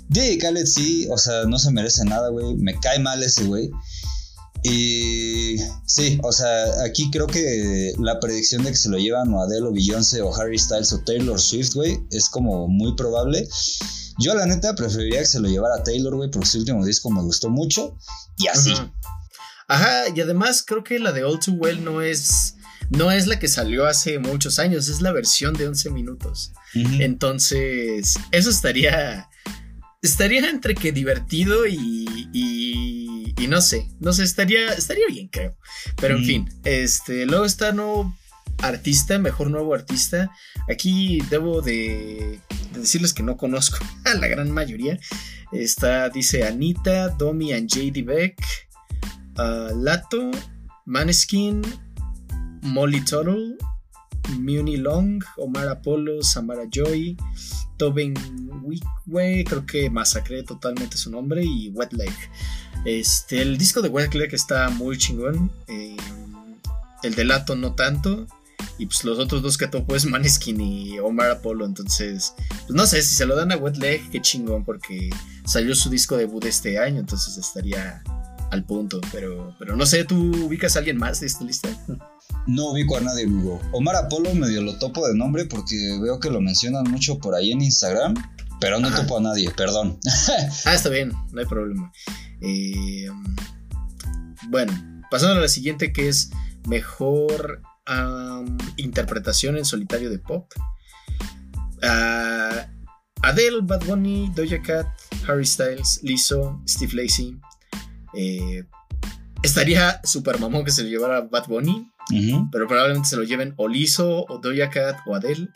[0.08, 2.54] DJ Khaled sí, o sea, no se merece nada, güey.
[2.56, 3.70] Me cae mal ese, güey.
[4.62, 9.40] Y sí, o sea, aquí creo que la predicción de que se lo llevan o
[9.40, 13.46] Adele o Beyoncé o Harry Styles o Taylor Swift, güey, es como muy probable.
[14.18, 17.22] Yo la neta preferiría que se lo llevara Taylor, güey, porque su último disco me
[17.22, 17.96] gustó mucho.
[18.38, 18.74] Y así.
[19.68, 22.54] Ajá, y además creo que la de All Too Well no es.
[22.90, 26.52] No es la que salió hace muchos años, es la versión de 11 minutos.
[26.74, 29.28] Entonces, eso estaría.
[30.02, 32.28] Estaría entre que divertido y.
[32.32, 33.88] y, y no sé.
[34.00, 34.72] No sé, estaría.
[34.72, 35.56] Estaría bien, creo.
[36.00, 36.48] Pero en fin.
[36.64, 37.26] Este.
[37.26, 38.14] Luego está nuevo
[38.62, 40.30] artista, mejor nuevo artista.
[40.70, 42.40] Aquí debo de,
[42.72, 44.98] de decirles que no conozco a la gran mayoría.
[45.52, 48.36] Está, dice Anita, Domi and JD Beck,
[49.36, 50.30] ah, Lato,
[50.84, 51.62] Maneskin,
[52.62, 53.56] Molly Tuttle,
[54.38, 57.16] Muni Long, Omar Apollo, Samara Joy,
[57.76, 58.14] Tobin
[58.62, 61.90] Wickway, creo que masacré totalmente su nombre, y Wet.
[62.84, 65.50] Este, el disco de Wet está muy chingón.
[65.68, 65.96] eh,
[67.02, 68.26] el de Lato no tanto.
[68.78, 71.64] Y pues los otros dos que topo es Maneskin y Omar Apollo.
[71.64, 72.34] Entonces,
[72.66, 75.08] pues no sé, si se lo dan a Wet Leg, qué chingón, porque
[75.46, 78.02] salió su disco debut este año, entonces estaría
[78.50, 79.00] al punto.
[79.12, 81.68] Pero, pero no sé, ¿tú ubicas a alguien más de esta lista?
[82.46, 83.60] No ubico a nadie, amigo.
[83.72, 87.50] Omar Apolo medio lo topo de nombre porque veo que lo mencionan mucho por ahí
[87.52, 88.14] en Instagram,
[88.60, 89.02] pero no Ajá.
[89.02, 89.98] topo a nadie, perdón.
[90.64, 91.92] Ah, está bien, no hay problema.
[92.40, 93.08] Eh,
[94.48, 94.72] bueno,
[95.10, 96.30] pasando a la siguiente que es
[96.68, 97.62] mejor
[98.76, 100.50] interpretación en solitario de pop.
[101.82, 102.66] Ah,
[103.22, 104.86] Adele, Bad Bunny, Doja Cat,
[105.26, 107.36] Harry Styles, Lizzo, Steve Lacey.
[108.14, 108.64] Eh,
[109.42, 111.90] estaría super mamón que se lo llevara Bad Bunny,
[112.52, 115.48] pero probablemente se lo lleven o Lizzo, o Doja Cat, o Adele.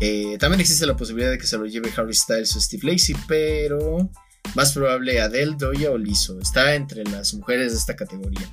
[0.00, 3.16] Eh, también existe la posibilidad de que se lo lleve Harry Styles o Steve Lacey,
[3.28, 4.10] pero
[4.54, 6.38] más probable Adele, Doja o Lizzo.
[6.40, 8.48] Está entre las mujeres de esta categoría.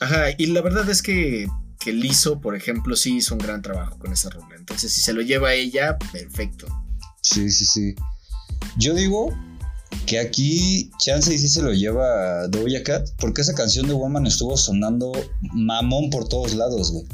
[0.00, 1.46] Ajá, y la verdad es que,
[1.78, 2.10] que
[2.42, 4.56] por ejemplo, sí hizo un gran trabajo con esa rola.
[4.56, 6.66] Entonces, si se lo lleva ella, perfecto.
[7.22, 7.94] Sí, sí, sí.
[8.78, 9.36] Yo digo
[10.04, 14.26] que aquí Chance y sí se lo lleva Doja Cat porque esa canción de Woman
[14.26, 15.12] estuvo sonando
[15.52, 17.04] mamón por todos lados, güey.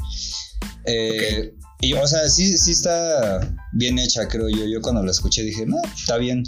[0.85, 4.65] Eh, Y, o sea, sí, sí está bien hecha, creo yo.
[4.65, 6.43] Yo cuando la escuché dije, no, está bien,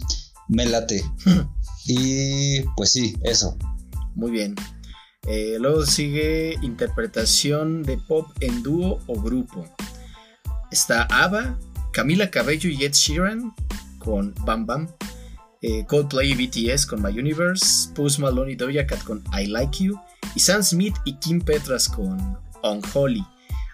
[0.47, 1.03] me late.
[1.85, 3.57] y pues sí, eso.
[4.15, 4.55] Muy bien.
[5.27, 9.65] Eh, luego sigue interpretación de pop en dúo o grupo.
[10.71, 11.59] Está ABBA,
[11.91, 13.53] Camila Cabello y Ed Sheeran
[13.99, 14.87] con Bam Bam.
[15.67, 17.89] Eh, Coldplay y BTS con My Universe.
[17.95, 19.99] Post Malone y Doja Cat con I Like You.
[20.35, 23.25] Y Sam Smith y Kim Petras con Unholy.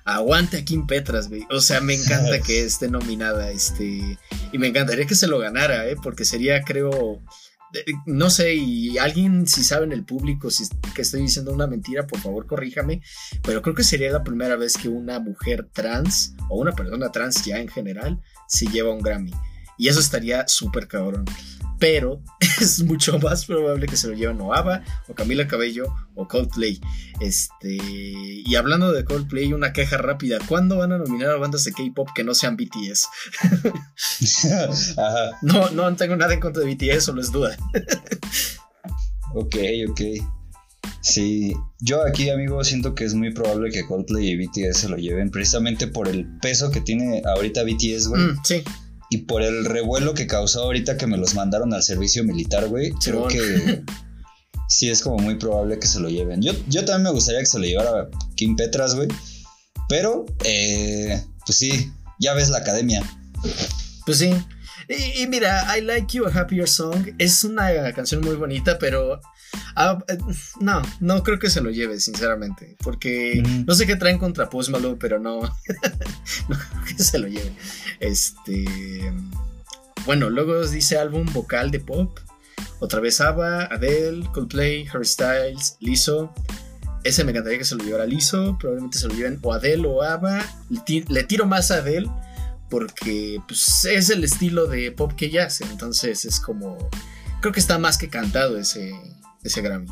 [0.06, 1.46] Aguante a Kim Petras, güey.
[1.50, 3.52] O sea, me encanta que esté nominada.
[3.52, 4.18] Este.
[4.54, 5.98] Y me encantaría que se lo ganara, ¿eh?
[6.02, 7.22] Porque sería, creo.
[8.06, 12.08] No sé, y alguien, si sabe en el público si que estoy diciendo una mentira,
[12.08, 13.02] por favor corríjame.
[13.44, 17.46] Pero creo que sería la primera vez que una mujer trans, o una persona trans
[17.46, 19.32] ya en general, se lleva un Grammy.
[19.78, 21.26] Y eso estaría súper cabrón.
[21.82, 22.22] Pero
[22.62, 26.80] es mucho más probable que se lo lleven o ABBA, o Camila Cabello, o Coldplay.
[27.20, 30.38] Este, y hablando de Coldplay, una queja rápida.
[30.48, 33.08] ¿Cuándo van a nominar a bandas de K-pop que no sean BTS?
[34.98, 37.58] Ajá, No, no tengo nada en contra de BTS, solo es duda.
[39.34, 39.56] ok,
[39.90, 40.02] ok.
[41.02, 44.98] Sí, yo aquí, amigo, siento que es muy probable que Coldplay y BTS se lo
[44.98, 48.22] lleven precisamente por el peso que tiene ahorita BTS, güey.
[48.22, 48.64] Mm, sí,
[49.12, 52.92] Y por el revuelo que causó ahorita que me los mandaron al servicio militar, güey.
[52.92, 53.84] Creo que
[54.70, 56.42] sí es como muy probable que se lo lleven.
[56.42, 59.10] Yo, yo también me gustaría que se lo llevara Kim Petras, güey.
[59.90, 63.04] Pero, eh, pues sí, ya ves la academia.
[64.06, 64.34] pues sí.
[64.92, 69.22] Y, y mira, I Like You, A Happier Song es una canción muy bonita, pero
[69.76, 70.18] ah, eh,
[70.60, 72.76] no, no creo que se lo lleve, sinceramente.
[72.80, 73.66] Porque Ujú.
[73.68, 75.42] no sé qué traen contra Post Malone, pero no,
[76.50, 77.54] no creo que se lo lleve.
[78.00, 79.14] Este.
[80.06, 82.20] Bueno, luego dice álbum vocal de pop.
[82.80, 86.34] Otra vez ABBA, Adele, Coldplay, Harry Styles, Lizzo.
[87.04, 88.58] Ese me encantaría que se lo llevara Lizzo.
[88.60, 90.44] Probablemente se lo lleven o Adele o ABBA.
[91.08, 92.10] Le tiro más a Adele
[92.72, 95.66] porque pues, es el estilo de pop que ella hace.
[95.66, 96.90] Entonces es como.
[97.42, 98.92] Creo que está más que cantado ese,
[99.44, 99.88] ese Grammy.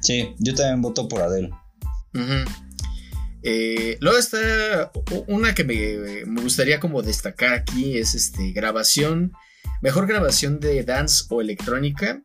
[0.00, 1.50] Sí, yo también voto por Adele.
[3.42, 4.92] Eh, luego está
[5.28, 9.32] una que me, me gustaría como destacar aquí es este grabación
[9.80, 12.20] mejor grabación de dance o electrónica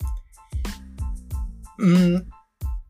[1.77, 2.17] Mm,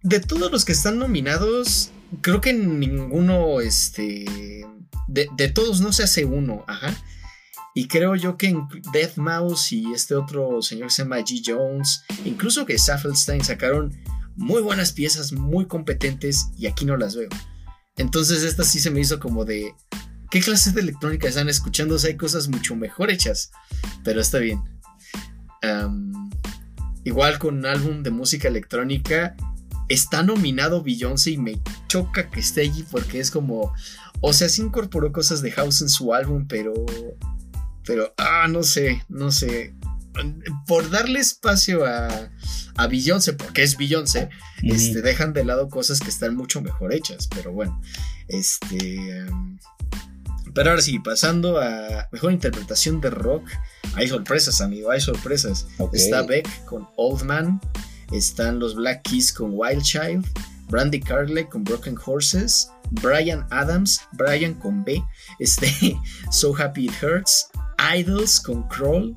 [0.04, 4.66] de todos los que están nominados creo que ninguno este
[5.08, 6.96] de, de todos no se hace uno ajá
[7.74, 8.58] y creo yo que
[8.92, 11.42] Death Mouse y este otro señor que se llama G.
[11.46, 13.96] Jones incluso que Saffelstein sacaron
[14.38, 17.30] muy buenas piezas, muy competentes y aquí no las veo.
[17.98, 19.74] Entonces esta sí se me hizo como de,
[20.30, 21.96] ¿qué clases de electrónica están escuchando?
[21.96, 23.52] O hay cosas mucho mejor hechas,
[24.04, 24.64] pero está bien.
[27.04, 29.36] Igual con un álbum de música electrónica,
[29.90, 33.74] está nominado Beyoncé y me choca que esté allí porque es como,
[34.22, 36.74] o sea, sí incorporó cosas de house en su álbum, pero,
[37.86, 39.74] pero, ah, no sé, no sé.
[40.66, 42.32] Por darle espacio a,
[42.76, 44.30] a Beyoncé, porque es Beyoncé,
[44.64, 47.80] este, dejan de lado cosas que están mucho mejor hechas, pero bueno,
[48.28, 49.26] este...
[49.30, 49.60] um,
[50.56, 53.48] pero ahora sí, pasando a mejor interpretación de rock,
[53.94, 55.68] hay sorpresas, amigo, hay sorpresas.
[55.94, 57.62] Está Beck con Old Man,
[58.12, 60.26] están los Black Keys con Wild Child,
[60.68, 65.04] Brandy Carley con Broken Horses, Brian Adams, Brian con B,
[65.40, 65.98] este,
[66.32, 67.50] So Happy It Hurts,
[67.96, 69.16] Idols con Crawl,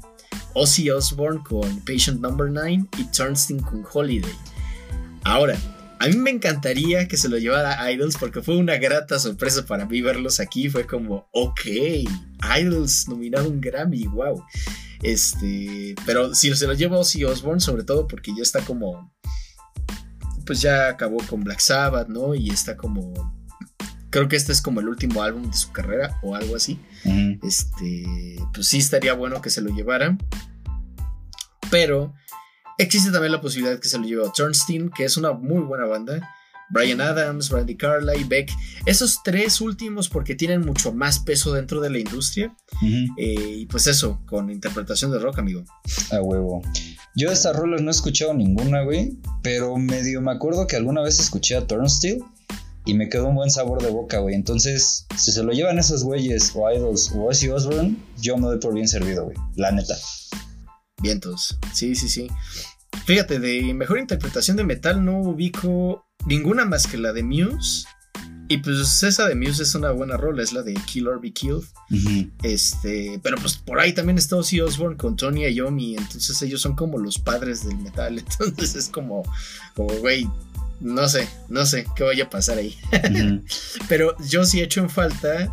[0.55, 4.35] Ozzy Osbourne con Patient Number 9 y Turnstile con Holiday.
[5.25, 5.57] Ahora,
[6.01, 9.85] a mí me encantaría que se lo llevara Idols porque fue una grata sorpresa para
[9.85, 10.71] mí verlos aquí.
[10.71, 11.61] Fue como, ok,
[12.59, 14.43] Idols nominado un Grammy, wow.
[15.03, 19.13] Este, pero si se lo lleva Ozzy Osbourne, sobre todo porque ya está como,
[20.51, 22.35] pues ya acabó con Black Sabbath, ¿no?
[22.35, 23.15] Y está como,
[24.11, 26.81] creo que este es como el último álbum de su carrera o algo así.
[27.41, 30.19] Este, pues sí estaría bueno que se lo llevaran.
[31.71, 32.15] Pero
[32.79, 35.87] existe también la posibilidad que se lo lleve a Turnstile, que es una muy buena
[35.87, 36.35] banda.
[36.71, 38.51] Brian Adams, Brandy Carlyle, Beck.
[38.87, 42.55] Esos tres últimos porque tienen mucho más peso dentro de la industria.
[43.19, 45.65] Eh, y pues eso, con interpretación de rock, amigo.
[46.13, 46.63] A huevo.
[47.17, 49.19] Yo de estas rolas no he escuchado ninguna, güey.
[49.43, 52.21] Pero medio me acuerdo que alguna vez escuché a Turnstile
[52.87, 54.35] y me quedó un buen sabor de boca, güey.
[54.35, 58.59] Entonces, si se lo llevan esos güeyes o Idols o Ozzy Osbourne, yo me doy
[58.59, 59.37] por bien servido, güey.
[59.57, 59.97] La neta.
[61.03, 61.59] Vientos.
[61.73, 62.29] Sí, sí, sí.
[63.05, 67.87] Fíjate, de mejor interpretación de metal no ubico ninguna más que la de Muse.
[68.49, 71.33] Y pues esa de Muse es una buena rola, es la de Kill or Be
[71.33, 71.63] Killed.
[72.43, 76.75] Este, pero pues por ahí también está Ozzy Osbourne con Tony Iommi, entonces ellos son
[76.75, 79.23] como los padres del metal, entonces es como,
[79.77, 80.29] como güey,
[80.81, 82.77] no sé, no sé qué vaya a pasar ahí.
[83.89, 85.53] Pero yo sí he hecho en falta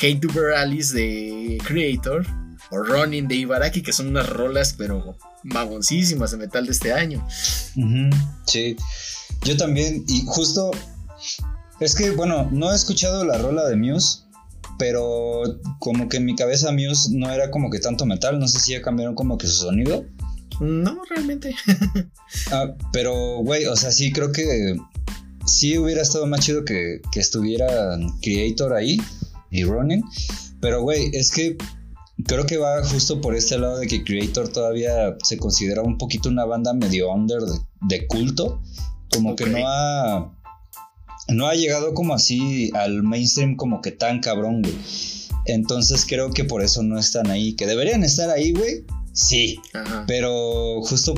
[0.00, 2.24] Hate to Alice de Creator
[2.70, 7.26] o Running de Ibaraki, que son unas rolas, pero mamoncísimas de metal de este año.
[8.46, 8.76] Sí,
[9.44, 10.70] yo también, y justo,
[11.80, 14.20] es que, bueno, no he escuchado la rola de Muse,
[14.78, 15.42] pero
[15.80, 18.72] como que en mi cabeza Muse no era como que tanto metal, no sé si
[18.72, 20.04] ya cambiaron como que su sonido,
[20.60, 21.54] No, realmente.
[22.52, 24.76] Ah, pero, güey, o sea, sí creo que
[25.46, 29.00] sí hubiera estado más chido que, que estuvieran Creator ahí
[29.50, 30.04] y Ronin,
[30.60, 31.56] pero, güey, es que
[32.26, 36.28] creo que va justo por este lado de que Creator todavía se considera un poquito
[36.28, 38.60] una banda medio under de, de culto,
[39.12, 40.34] como que no ha
[41.28, 44.76] no ha llegado como así al mainstream como que tan cabrón, güey.
[45.44, 48.84] Entonces creo que por eso no están ahí, que deberían estar ahí, güey.
[49.12, 50.04] Sí, Ajá.
[50.06, 51.14] pero justo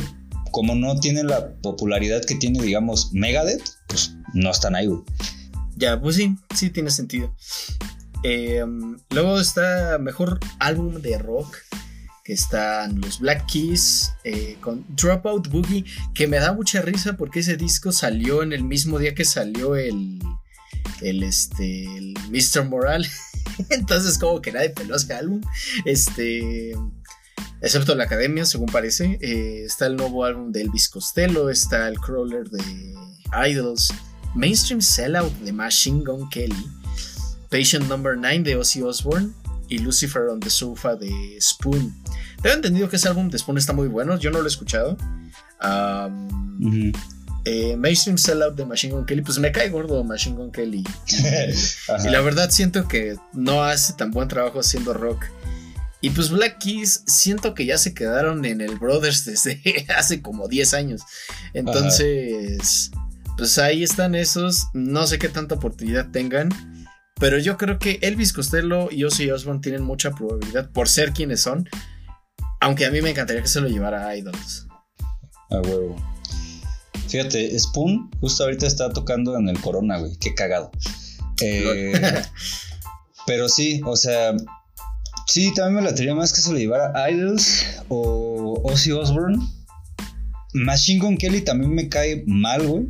[0.50, 5.03] como no tienen la popularidad que tiene, digamos, Megadeth, pues no están ahí, güey.
[5.76, 7.35] Ya, pues sí, sí tiene sentido.
[8.22, 8.64] Eh,
[9.11, 11.57] luego está mejor álbum de rock.
[12.24, 15.85] Que están los Black Keys eh, con Dropout Boogie.
[16.14, 19.76] Que me da mucha risa porque ese disco salió en el mismo día que salió
[19.76, 20.18] el.
[21.00, 22.14] El este.
[22.30, 22.64] Mr.
[22.68, 23.06] Moral.
[23.70, 25.40] Entonces, como que nadie peló ese álbum.
[25.85, 26.72] Este.
[27.62, 29.18] Excepto la academia, según parece.
[29.20, 31.50] Eh, está el nuevo álbum de Elvis Costello.
[31.50, 32.94] Está el crawler de
[33.48, 33.92] Idols.
[34.35, 36.66] Mainstream Sellout de Machine Gun Kelly,
[37.50, 39.33] Patient Number 9 de Ozzy Osbourne
[39.70, 41.94] y Lucifer on the Sofa de Spoon.
[42.42, 44.98] Tengo entendido que ese álbum de Spoon está muy bueno, yo no lo he escuchado.
[45.62, 46.92] Um,
[47.44, 50.85] eh, Mainstream Sellout de Machine Gun Kelly, pues me cae gordo Machine Gun Kelly.
[52.04, 55.24] Y, la verdad siento que no hace tan buen trabajo haciendo rock.
[56.02, 59.61] Y pues Black Keys siento que ya se quedaron en el Brothers desde
[59.96, 61.02] hace como 10 años.
[61.52, 62.90] Entonces,
[63.37, 64.68] pues ahí están esos.
[64.72, 66.50] No sé qué tanta oportunidad tengan.
[67.20, 71.42] Pero yo creo que Elvis Costello y Ozzy Osbourne tienen mucha probabilidad por ser quienes
[71.42, 71.68] son.
[72.61, 74.66] Aunque a mí me encantaría que se lo llevara a Idols.
[75.50, 75.96] A huevo.
[77.09, 80.16] Fíjate, Spoon justo ahorita está tocando en el Corona, güey.
[80.18, 80.70] Qué cagado.
[81.42, 81.92] Eh,
[83.26, 84.35] pero sí, o sea,
[85.26, 89.38] sí, también me la más que se lo llevara a Idols o Ozzy Osbourne.
[90.54, 92.87] Machine Gun Kelly también me cae mal, güey.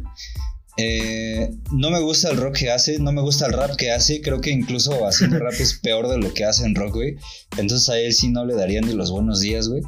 [0.82, 4.22] Eh, no me gusta el rock que hace, no me gusta el rap que hace.
[4.22, 7.16] Creo que incluso haciendo rap es peor de lo que hace en rock, güey.
[7.58, 9.82] Entonces a él sí no le darían ni los buenos días, güey.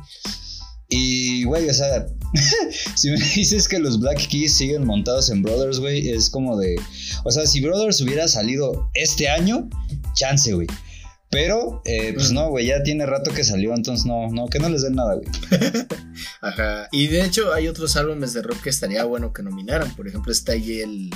[0.89, 2.07] Y, güey, o sea,
[2.97, 6.77] si me dices que los Black Keys siguen montados en Brothers, güey, es como de.
[7.25, 9.71] O sea, si Brothers hubiera salido este año,
[10.15, 10.67] chance, güey.
[11.33, 14.69] Pero, eh, pues no, güey, ya tiene rato que salió, entonces no, no, que no
[14.69, 15.27] les den nada, güey.
[16.43, 16.89] Ajá.
[16.93, 19.97] Y de hecho, hay otros álbumes de rock que estaría bueno que nominaran.
[19.97, 21.09] Por ejemplo, está ahí el,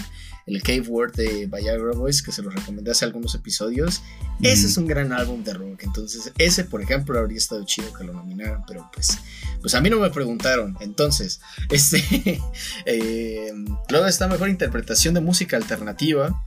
[0.46, 4.00] el Cave Word de Viagra Boys, que se lo recomendé hace algunos episodios.
[4.40, 5.82] Ese es un gran álbum de rock.
[5.82, 9.18] Entonces, ese, por ejemplo, habría estado chido que lo nominaran, pero pues,
[9.60, 10.78] pues a mí no me preguntaron.
[10.80, 12.40] Entonces, este.
[12.86, 13.52] eh,
[13.90, 16.42] luego está mejor interpretación de música alternativa.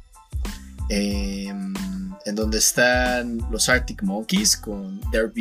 [0.89, 1.53] Eh
[2.29, 5.33] en donde están los Arctic Monkeys con Dirt,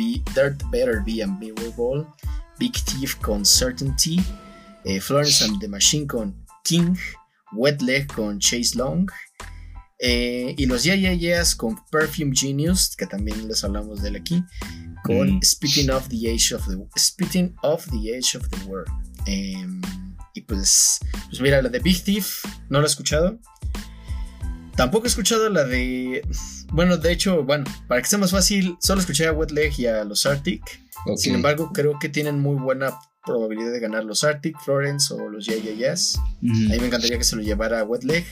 [0.71, 2.07] Better Be Unbearable,
[2.57, 4.19] Big Thief con Certainty,
[4.85, 6.95] eh, Florence and the Machine con King,
[7.53, 9.07] Wet Leg con Chase Long,
[9.99, 14.15] eh, y los Yeah Yeah Yeahs con Perfume Genius, que también les hablamos de él
[14.15, 14.43] aquí,
[15.03, 15.43] con mm.
[15.43, 16.75] Speaking of the Age of the
[17.61, 18.89] of the Age of the World.
[19.27, 19.79] Em,
[20.33, 23.39] y pues, pues mira, la de Big Thief, no la he escuchado.
[24.75, 26.23] Tampoco he escuchado la de.
[26.71, 29.87] Bueno, de hecho, bueno, para que sea más fácil, solo escuché a Wet Leg y
[29.87, 30.61] a los Arctic.
[31.15, 35.45] Sin embargo, creo que tienen muy buena probabilidad de ganar los Arctic, Florence o los
[35.45, 38.25] Yeah Yeah Ahí me encantaría que se lo llevara a Wet Leg.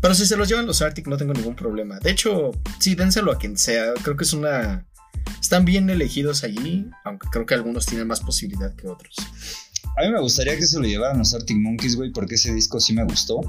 [0.00, 1.98] Pero si se los llevan los Arctic, no tengo ningún problema.
[1.98, 3.94] De hecho, sí, dénselo a quien sea.
[4.02, 4.86] Creo que es una.
[5.40, 9.16] Están bien elegidos allí, aunque creo que algunos tienen más posibilidad que otros.
[9.96, 12.80] A mí me gustaría que se lo llevaran los Arctic Monkeys, güey, porque ese disco
[12.80, 13.40] sí me gustó.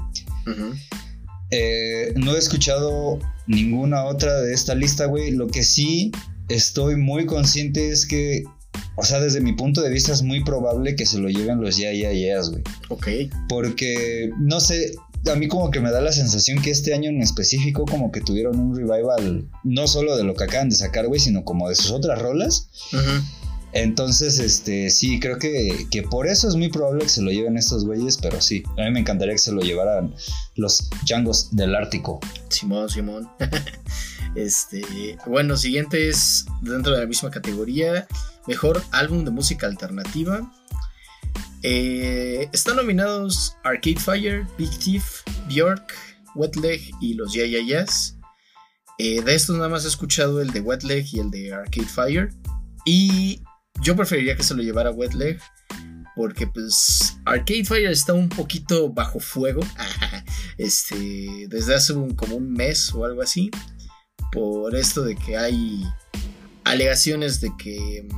[1.50, 5.30] Eh, no he escuchado ninguna otra de esta lista, güey.
[5.32, 6.10] Lo que sí
[6.48, 8.44] estoy muy consciente es que,
[8.96, 11.76] o sea, desde mi punto de vista es muy probable que se lo lleven los
[11.76, 12.62] ya, ya, ya, güey.
[12.88, 13.08] Ok.
[13.48, 14.94] Porque, no sé,
[15.30, 18.20] a mí como que me da la sensación que este año en específico como que
[18.20, 21.74] tuvieron un revival, no solo de lo que acaban de sacar, güey, sino como de
[21.74, 22.68] sus otras rolas.
[22.92, 23.22] Ajá.
[23.76, 27.58] Entonces, este, sí, creo que, que, por eso es muy probable que se lo lleven
[27.58, 30.14] estos güeyes, pero sí, a mí me encantaría que se lo llevaran
[30.54, 32.18] los changos del Ártico.
[32.48, 33.28] Simón, Simón.
[34.34, 38.08] este, bueno, siguiente es dentro de la misma categoría,
[38.46, 40.50] mejor álbum de música alternativa.
[41.62, 45.92] Eh, están nominados Arcade Fire, Big Thief, Bjork,
[46.34, 47.84] Wet Leg y los Ya Ya
[48.98, 51.86] eh, de estos nada más he escuchado el de Wet Leg y el de Arcade
[51.86, 52.30] Fire.
[52.86, 53.42] Y
[53.82, 55.40] yo preferiría que se lo llevara Wet Leg.
[56.14, 59.60] Porque pues Arcade Fire está un poquito bajo fuego.
[60.58, 61.46] este.
[61.48, 63.50] Desde hace un, como un mes o algo así.
[64.32, 65.84] Por esto de que hay
[66.64, 68.08] alegaciones de que.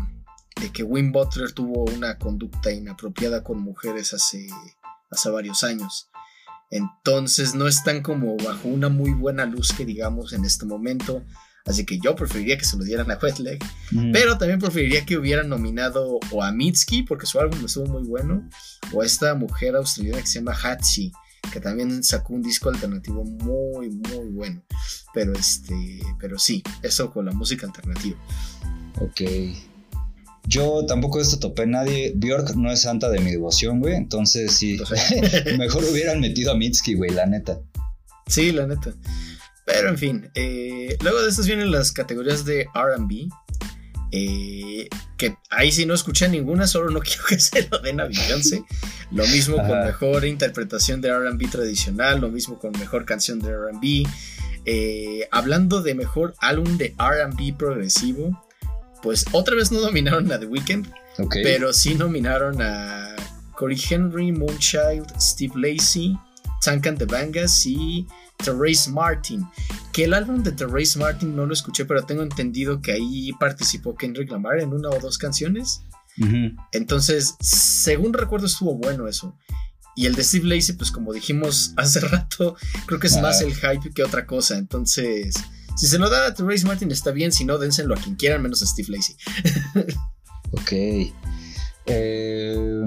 [0.60, 4.48] De que Wim Butler tuvo una conducta inapropiada con mujeres hace,
[5.10, 6.10] hace varios años.
[6.70, 11.24] Entonces no están como bajo una muy buena luz que digamos en este momento.
[11.68, 13.62] Así que yo preferiría que se lo dieran a Wetleg.
[14.12, 18.48] Pero también preferiría que hubieran nominado o a Mitski, porque su álbum estuvo muy bueno,
[18.92, 21.12] o a esta mujer australiana que se llama Hatsi,
[21.52, 24.62] que también sacó un disco alternativo muy, muy bueno.
[25.12, 28.18] Pero este, pero sí, eso con la música alternativa.
[29.00, 29.20] Ok.
[30.44, 32.14] Yo tampoco esto topé nadie.
[32.16, 33.94] Bjork no es santa de mi devoción, güey.
[33.94, 34.80] Entonces sí.
[35.58, 37.60] Mejor hubieran metido a Mitski, güey, la neta.
[38.26, 38.94] Sí, la neta.
[39.68, 43.28] Pero en fin, eh, luego de estas vienen las categorías de RB.
[44.10, 48.06] Eh, que ahí sí no escuché ninguna, solo no quiero que se lo den a
[48.06, 48.64] Beyoncé.
[49.10, 54.08] Lo mismo con mejor interpretación de RB tradicional, lo mismo con mejor canción de RB.
[54.64, 58.42] Eh, hablando de mejor álbum de RB progresivo,
[59.02, 60.88] pues otra vez no nominaron a The Weeknd,
[61.42, 63.16] pero sí nominaron a
[63.54, 66.16] Corey Henry, Moonchild, Steve Lacey,
[66.62, 68.06] Tank and the Bangas y
[68.38, 69.46] Therese Martin,
[69.92, 73.96] que el álbum de Terrace Martin no lo escuché, pero tengo entendido que ahí participó
[73.96, 75.82] Kendrick Lamar en una o dos canciones.
[76.72, 79.36] Entonces, según recuerdo, estuvo bueno eso.
[79.94, 82.56] Y el de Steve Lacey, pues como dijimos hace rato,
[82.86, 84.56] creo que es más el hype que otra cosa.
[84.56, 85.34] Entonces,
[85.76, 88.42] si se lo da a Terrace Martin está bien, si no, dénselo a quien quieran,
[88.42, 89.16] menos a Steve Lacey.
[90.52, 90.72] ok.
[91.86, 92.84] Eh,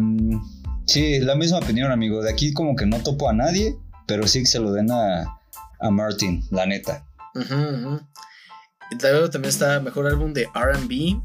[0.86, 2.22] sí, la misma opinión, amigo.
[2.22, 3.76] De aquí como que no topo a nadie,
[4.08, 5.38] pero sí que se lo den a,
[5.90, 7.06] Martin, la neta.
[9.00, 11.22] También está mejor álbum de RB.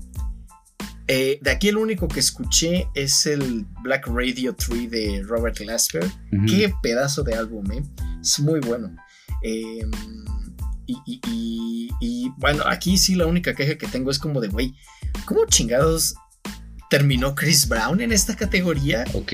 [1.09, 6.07] Eh, de aquí el único que escuché es el Black Radio 3 de Robert Glasper.
[6.49, 7.83] Qué pedazo de álbum, ¿eh?
[8.21, 8.97] Es muy bueno.
[9.43, 9.91] Em,
[10.87, 14.75] y, y, bueno, aquí sí la única queja que tengo es como de, güey,
[15.27, 16.15] ¿cómo chingados
[16.91, 19.05] terminó Chris Brown en esta categoría?
[19.15, 19.33] Ok.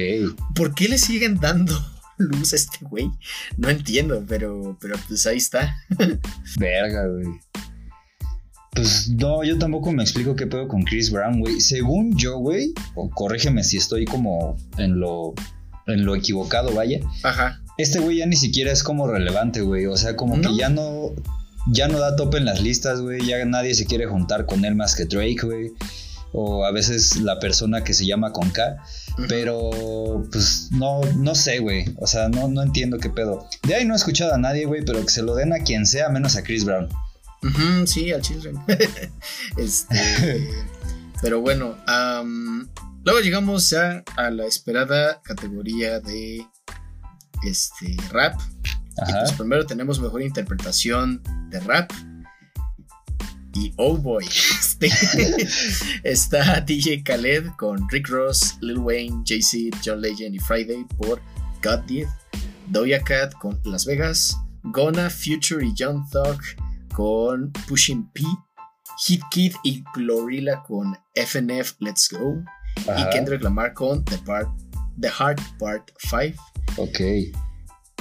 [0.55, 1.75] ¿Por qué le siguen dando
[2.19, 3.11] luz a este güey?
[3.57, 5.77] No entiendo, pero, pero pues ahí está.
[6.59, 7.27] Verga, güey.
[8.75, 11.61] Pues no, yo tampoco me explico qué pedo con Chris Brown, güey.
[11.61, 15.35] Según yo, güey, o corrígeme si estoy como en lo,
[15.87, 17.01] en lo equivocado, vaya.
[17.23, 17.61] Ajá.
[17.77, 19.87] Este güey ya ni siquiera es como relevante, güey.
[19.87, 21.11] O sea, como que ya no,
[21.71, 23.27] ya no da tope en las listas, güey.
[23.27, 25.73] Ya nadie se quiere juntar con él más que Drake, güey.
[26.33, 28.77] O a veces la persona que se llama con K.
[29.29, 31.95] Pero, pues, no, no sé, güey.
[31.99, 33.47] O sea, no, no entiendo qué pedo.
[33.67, 35.87] De ahí no he escuchado a nadie, güey, pero que se lo den a quien
[35.87, 36.89] sea, menos a Chris Brown.
[37.87, 38.59] sí, al Children.
[39.57, 40.49] este,
[41.23, 41.77] pero bueno,
[43.05, 46.47] luego llegamos ya a la esperada categoría de
[47.45, 48.41] este rap.
[49.09, 51.91] Y pues primero tenemos mejor interpretación de rap.
[53.55, 54.91] Y oh boy, este,
[56.05, 61.21] está DJ Khaled con Rick Ross, Lil Wayne, Jay-Z, John Legend y Friday por
[61.63, 62.07] God Did.
[62.69, 66.41] Doja Cat con Las Vegas, Gona, Future y John Thug
[66.95, 68.23] con Pushing P,
[69.05, 72.43] Hit Kid y Glorilla con FNF Let's Go
[72.79, 74.49] y Kendrick Lamar con The, Part,
[75.01, 76.41] The Heart Part 5.
[76.77, 77.01] Ok.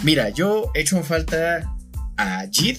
[0.04, 1.76] Mira, yo he hecho en falta
[2.18, 2.78] a Jid,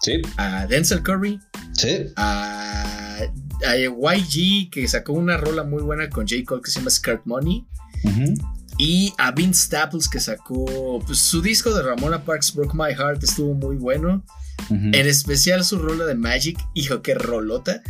[0.00, 0.22] sí.
[0.36, 1.40] a Denzel Curry,
[1.72, 2.06] sí.
[2.16, 3.18] a,
[3.62, 6.42] YG que sacó una rola muy buena con J.
[6.44, 7.66] Cole que se llama Skirt Money.
[8.78, 13.24] Y a Vince Staples que sacó pues, su disco de Ramona Parks Broke My Heart
[13.24, 14.22] estuvo muy bueno.
[14.68, 17.82] En especial su rola de Magic, hijo, qué rolota.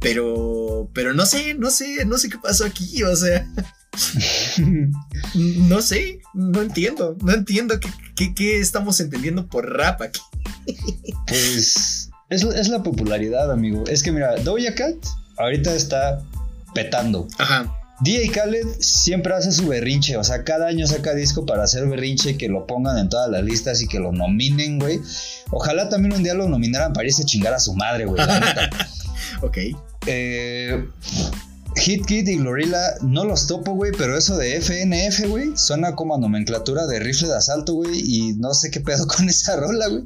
[0.00, 3.48] Pero, pero no sé, no sé, no sé qué pasó aquí, o sea.
[5.34, 7.88] no sé, no entiendo, no entiendo qué,
[8.38, 10.20] estamos entendiendo por rap aquí.
[11.26, 13.84] pues es, es, la popularidad, amigo.
[13.86, 14.96] Es que mira, Doja Cat
[15.36, 16.22] ahorita está
[16.74, 17.26] petando.
[17.38, 17.74] Ajá.
[18.00, 22.36] DJ Khaled siempre hace su berrinche, o sea, cada año saca disco para hacer berrinche,
[22.36, 25.00] que lo pongan en todas las listas y que lo nominen, güey.
[25.50, 28.22] Ojalá también un día lo nominaran para irse a chingar a su madre, güey.
[29.42, 29.58] ok.
[30.06, 30.86] Eh,
[31.78, 36.14] Hit Kid y Glorilla no los topo, güey, pero eso de FNF, güey, suena como
[36.14, 39.88] a nomenclatura de rifle de asalto, güey, y no sé qué pedo con esa rola,
[39.88, 40.04] güey.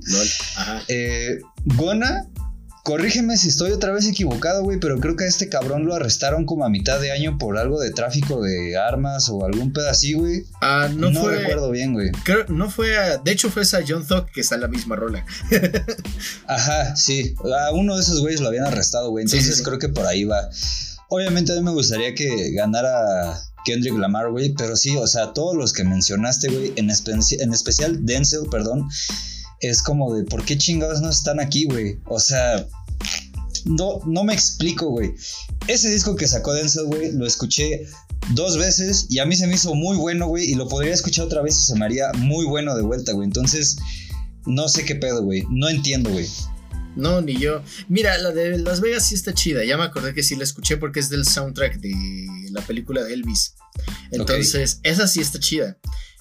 [0.56, 0.82] Ajá.
[0.88, 1.38] Eh,
[1.76, 2.28] Gona
[2.84, 6.46] Corrígeme si estoy otra vez equivocado, güey, pero creo que a este cabrón lo arrestaron
[6.46, 10.14] como a mitad de año por algo de tráfico de armas o algún pedo así,
[10.14, 10.44] güey.
[10.60, 11.32] Ah, no, no fue.
[11.32, 12.10] No recuerdo bien, güey.
[12.24, 14.96] Creo, no fue a, De hecho, fue esa John Thug que está en la misma
[14.96, 15.24] rola.
[16.48, 17.36] Ajá, sí.
[17.56, 19.26] A uno de esos güeyes lo habían arrestado, güey.
[19.26, 20.50] Entonces creo que por ahí va.
[21.14, 25.54] Obviamente a mí me gustaría que ganara Kendrick Lamar, güey, pero sí, o sea, todos
[25.54, 28.88] los que mencionaste, güey, en, en especial Denzel, perdón
[29.62, 31.96] es como de, ¿por qué chingados no están aquí, güey?
[32.06, 32.66] O sea,
[33.64, 35.14] no, no me explico, güey.
[35.68, 37.86] Ese disco que sacó Denzel, güey, lo escuché
[38.34, 41.26] dos veces y a mí se me hizo muy bueno, güey, y lo podría escuchar
[41.26, 43.26] otra vez y se me haría muy bueno de vuelta, güey.
[43.26, 43.76] Entonces,
[44.46, 45.44] no sé qué pedo, güey.
[45.48, 46.26] No entiendo, güey.
[46.96, 47.62] No, ni yo.
[47.88, 49.64] Mira, la de Las Vegas sí está chida.
[49.64, 53.14] Ya me acordé que sí la escuché porque es del soundtrack de la película de
[53.14, 53.54] Elvis.
[54.10, 55.78] Entonces, esa sí está chida.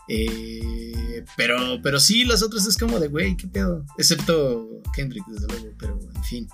[0.07, 3.85] Eh, pero, pero sí, las otras es como de, güey, ¿qué pedo?
[3.97, 6.49] Excepto Kendrick, desde luego, pero en fin.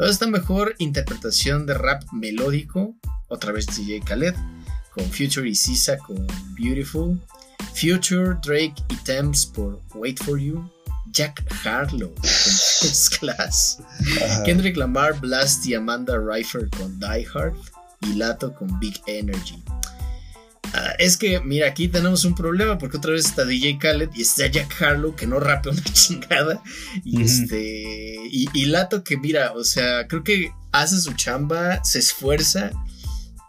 [0.00, 2.96] esta mejor interpretación de rap melódico,
[3.28, 4.34] otra vez DJ Khaled,
[4.92, 6.26] con Future y Sisa con
[6.58, 7.20] Beautiful.
[7.74, 10.68] Future, Drake y Thames por Wait for You.
[11.10, 12.24] Jack Harlow con
[12.80, 13.78] First Class.
[14.44, 17.54] Kendrick Lamar, Blast y Amanda Rifer con Die Hard.
[18.02, 19.62] Y Lato con Big Energy.
[20.74, 24.22] Ah, es que, mira, aquí tenemos un problema porque otra vez está DJ Khaled y
[24.22, 26.62] está Jack Harlow que no rapea una chingada.
[27.04, 28.16] Y este.
[28.30, 32.70] Y, Lato que, mira, o sea, creo que hace su chamba, se esfuerza,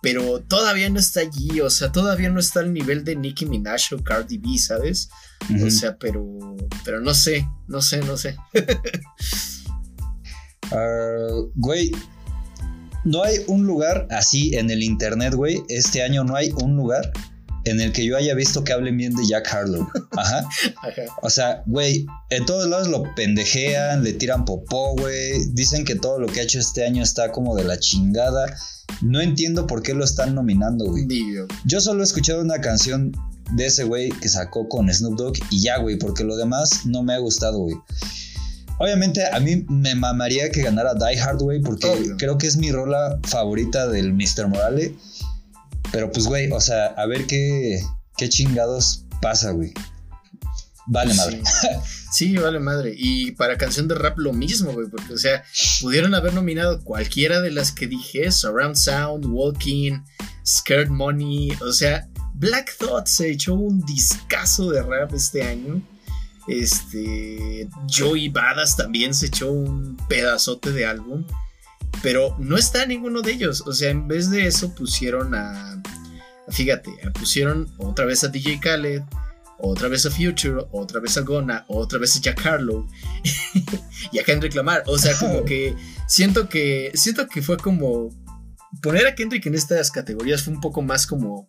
[0.01, 1.61] pero todavía no está allí.
[1.61, 5.09] O sea, todavía no está al nivel de Nicki Minaj o Cardi B, ¿sabes?
[5.65, 6.23] O sea, pero.
[6.85, 8.37] Pero no sé, no sé, no sé.
[10.71, 11.89] Ah, güey,
[13.03, 15.63] no hay un lugar así en el internet, güey.
[15.67, 17.11] Este año no hay un lugar
[17.69, 19.87] en el que yo haya visto que hablen bien de Jack Harlow.
[20.17, 20.39] Ajá.
[20.77, 21.01] Ajá.
[21.21, 25.45] O sea, güey, en todos lados lo pendejean, le tiran popó, güey.
[25.53, 28.45] Dicen que todo lo que ha hecho este año está como de la chingada.
[29.01, 31.05] No entiendo por qué lo están nominando, güey.
[31.05, 33.11] Digo, Yo solo he escuchado una canción
[33.53, 37.03] de ese güey que sacó con Snoop Dogg y ya, güey, porque lo demás no
[37.03, 37.75] me ha gustado, güey.
[38.79, 42.15] Obviamente a mí me mamaría que ganara Die Hard, güey, porque Obvio.
[42.17, 44.47] creo que es mi rola favorita del Mr.
[44.47, 44.95] Morale.
[45.91, 47.81] Pero pues, güey, o sea, a ver qué,
[48.17, 49.73] qué chingados pasa, güey.
[50.87, 51.41] Vale, madre.
[52.11, 52.35] Sí.
[52.35, 52.95] Vale madre.
[52.97, 55.43] Y para canción de rap lo mismo, güey, porque, o sea,
[55.79, 59.99] pudieron haber nominado cualquiera de las que dije, Surround Sound, Walking,
[60.43, 65.81] Scared Money, o sea, Black Thought se echó un discazo de rap este año.
[66.47, 71.25] Este, Joey Badass también se echó un pedazote de álbum,
[72.01, 75.81] pero no está ninguno de ellos, o sea, en vez de eso pusieron a,
[76.49, 79.03] fíjate, pusieron otra vez a DJ Khaled,
[79.59, 82.87] otra vez a Future, otra vez a Gona, otra vez a Jack Harlow
[84.11, 84.83] y a Kendrick Lamar.
[84.87, 85.75] O sea, como que
[86.07, 88.09] siento que siento que fue como
[88.81, 91.45] poner a Kendrick en estas categorías fue un poco más como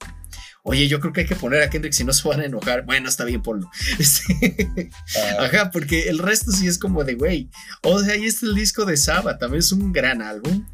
[0.63, 2.85] Oye, yo creo que hay que poner a Kendrick si no se van a enojar.
[2.85, 3.71] Bueno, está bien, ponlo.
[3.99, 4.91] Este,
[5.39, 7.51] Ah, Ajá, porque el resto sí es como de, güey.
[7.83, 10.67] O sea, ahí está el disco de Saba, también es un gran álbum.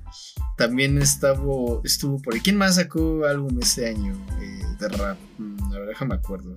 [0.56, 2.40] También estuvo, estuvo por ahí.
[2.40, 5.18] ¿Quién más sacó álbum este año eh, de rap?
[5.38, 6.54] Mm, a ver, déjame acuerdo.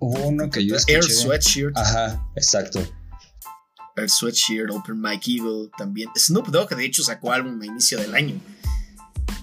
[0.00, 1.14] hubo uno que yo Air escuché.
[1.14, 1.76] Sweatshirt.
[1.76, 2.80] Ajá, exacto.
[3.96, 6.08] Air Sweatshirt, Open Mike Evil también.
[6.16, 8.40] Snoop Dogg, de hecho, sacó álbum a inicio del año.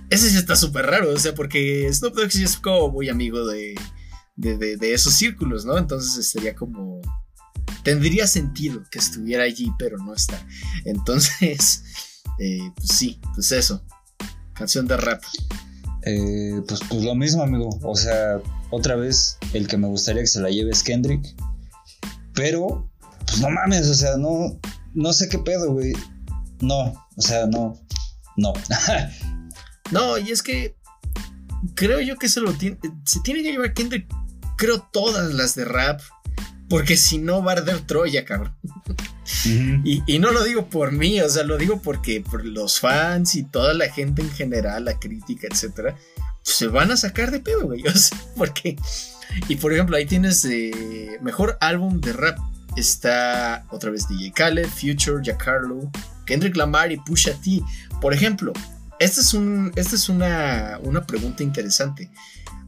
[0.10, 3.76] Ese sí está súper raro, o sea, porque Snoop Dogg es como muy amigo de,
[4.36, 5.78] de, de- esos círculos, ¿no?
[5.78, 7.02] Entonces sería como.
[7.84, 10.44] Tendría sentido que estuviera allí, pero no está.
[10.86, 11.84] Entonces,
[12.40, 13.84] eh, pues sí, pues eso.
[14.54, 15.22] Canción de rap.
[16.04, 17.70] Eh, pues, pues lo mismo, amigo.
[17.84, 18.40] O sea,
[18.72, 21.36] otra vez, el que me gustaría que se la lleve es Kendrick.
[22.34, 22.92] Pero,
[23.26, 24.60] pues no mames, o sea, no,
[24.94, 25.94] no sé qué pedo, güey.
[26.62, 27.80] No, o sea, no,
[28.38, 28.54] no.
[29.92, 30.76] No, y es que
[31.76, 32.78] creo yo que se lo tiene.
[33.06, 34.08] Se tiene que llevar Kendrick,
[34.58, 36.02] creo, todas las de rap.
[36.68, 38.56] Porque si no va a arder Troya, cabrón.
[39.84, 43.36] Y, y no lo digo por mí, o sea, lo digo porque por los fans
[43.36, 45.96] y toda la gente en general, la crítica, etcétera,
[46.42, 47.84] se van a sacar de pedo, güey.
[47.88, 48.78] O sea, porque.
[49.48, 52.38] Y por ejemplo, ahí tienes eh, mejor álbum de rap.
[52.78, 55.90] Está otra vez DJ Khaled, Future, Jack Harlow,
[56.26, 57.62] Kendrick Lamar y Pusha T.
[58.02, 58.54] Por ejemplo,
[59.00, 62.12] esta es, un, esta es una, una pregunta interesante.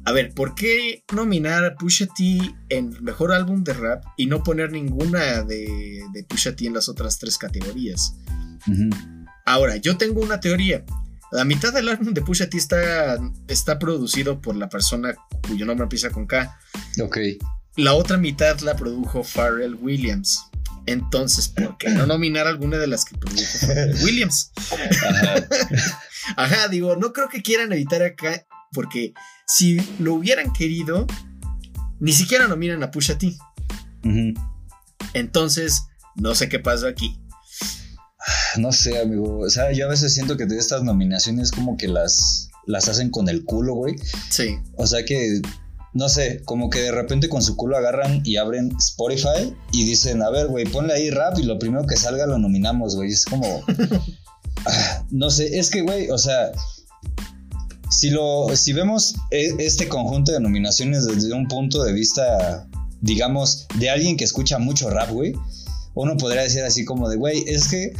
[0.05, 4.41] A ver, ¿por qué nominar a Pusha T en mejor álbum de rap y no
[4.41, 8.13] poner ninguna de, de Pusha T en las otras tres categorías?
[9.45, 10.85] Ahora, yo tengo una teoría.
[11.31, 13.17] La mitad del álbum de Pusha T está,
[13.49, 15.13] está producido por la persona
[15.45, 16.57] cuyo nombre empieza con K.
[17.01, 17.17] Ok.
[17.75, 20.41] La otra mitad la produjo Pharrell Williams.
[20.85, 24.51] Entonces, ¿por qué no nominar alguna de las que produjo Pharrell Williams?
[24.71, 25.47] Ajá.
[26.35, 29.13] Ajá, digo, no creo que quieran evitar acá, porque
[29.47, 31.07] si lo hubieran querido,
[31.99, 33.35] ni siquiera nominan a Pusha T.
[35.13, 35.83] Entonces,
[36.15, 37.19] no sé qué pasó aquí.
[38.57, 39.39] No sé, amigo.
[39.39, 43.09] O sea, yo a veces siento que de estas nominaciones como que las, las hacen
[43.09, 43.95] con el culo, güey.
[44.29, 45.41] Sí, O sea que,
[45.93, 50.21] no sé, como que de repente con su culo agarran y abren Spotify y dicen,
[50.21, 53.11] a ver, güey, ponle ahí rap y lo primero que salga lo nominamos, güey.
[53.11, 53.63] Es como...
[55.11, 56.51] No sé, es que, güey, o sea,
[57.89, 62.67] si lo, si vemos e- este conjunto de nominaciones desde un punto de vista,
[63.01, 65.33] digamos, de alguien que escucha mucho rap, güey,
[65.93, 67.93] uno podría decir así como de, güey, es que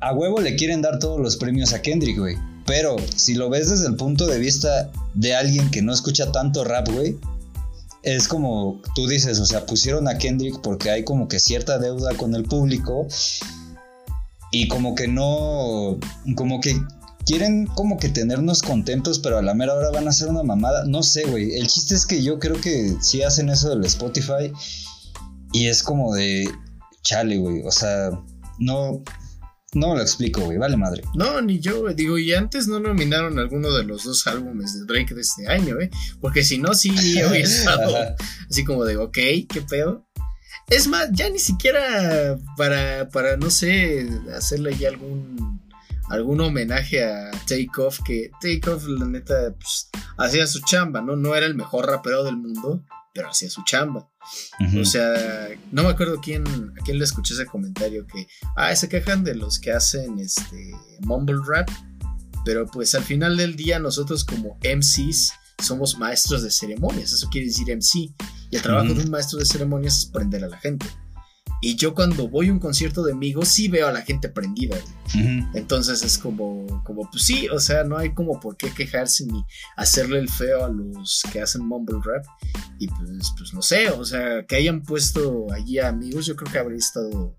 [0.00, 2.36] a huevo le quieren dar todos los premios a Kendrick, güey.
[2.66, 6.62] Pero si lo ves desde el punto de vista de alguien que no escucha tanto
[6.64, 7.18] rap, güey,
[8.02, 12.16] es como tú dices, o sea, pusieron a Kendrick porque hay como que cierta deuda
[12.16, 13.06] con el público
[14.52, 15.98] y como que no,
[16.36, 16.76] como que
[17.24, 20.84] quieren como que tenernos contentos, pero a la mera hora van a hacer una mamada.
[20.86, 21.56] No sé, güey.
[21.56, 24.52] El chiste es que yo creo que sí hacen eso del Spotify
[25.52, 26.48] y es como de
[27.02, 27.62] chale, güey.
[27.62, 28.10] O sea,
[28.58, 29.02] no,
[29.74, 30.58] no lo explico, güey.
[30.58, 31.02] Vale madre.
[31.14, 31.94] no, ni yo, güey.
[31.94, 35.80] digo, y antes no nominaron alguno de los dos álbumes de Drake de este año,
[35.80, 35.90] ¿eh?
[36.20, 37.96] Porque si no, sí hubiera estado
[38.50, 39.14] así como de, ok,
[39.48, 40.06] ¿qué pedo?
[40.68, 45.60] Es más, ya ni siquiera para, para no sé, hacerle ya algún,
[46.08, 51.16] algún homenaje a Takeoff, que Takeoff, la neta, pues, hacía su chamba, ¿no?
[51.16, 52.84] No era el mejor rapero del mundo,
[53.14, 54.08] pero hacía su chamba.
[54.80, 58.88] O sea, no me acuerdo quién, a quién le escuché ese comentario que, ah, se
[58.88, 61.68] quejan de los que hacen este mumble rap,
[62.44, 65.32] pero pues al final del día nosotros como MCs
[65.62, 68.14] somos maestros de ceremonias, eso quiere decir MC,
[68.50, 70.86] y el trabajo de un maestro de ceremonias es prender a la gente.
[71.64, 74.76] Y yo cuando voy a un concierto de amigos sí veo a la gente prendida.
[75.54, 79.44] Entonces es como, como, pues sí, o sea, no hay como por qué quejarse ni
[79.76, 82.24] hacerle el feo a los que hacen mumble rap.
[82.80, 86.50] Y pues, pues no sé, o sea, que hayan puesto allí a amigos, yo creo
[86.50, 87.38] que habría estado,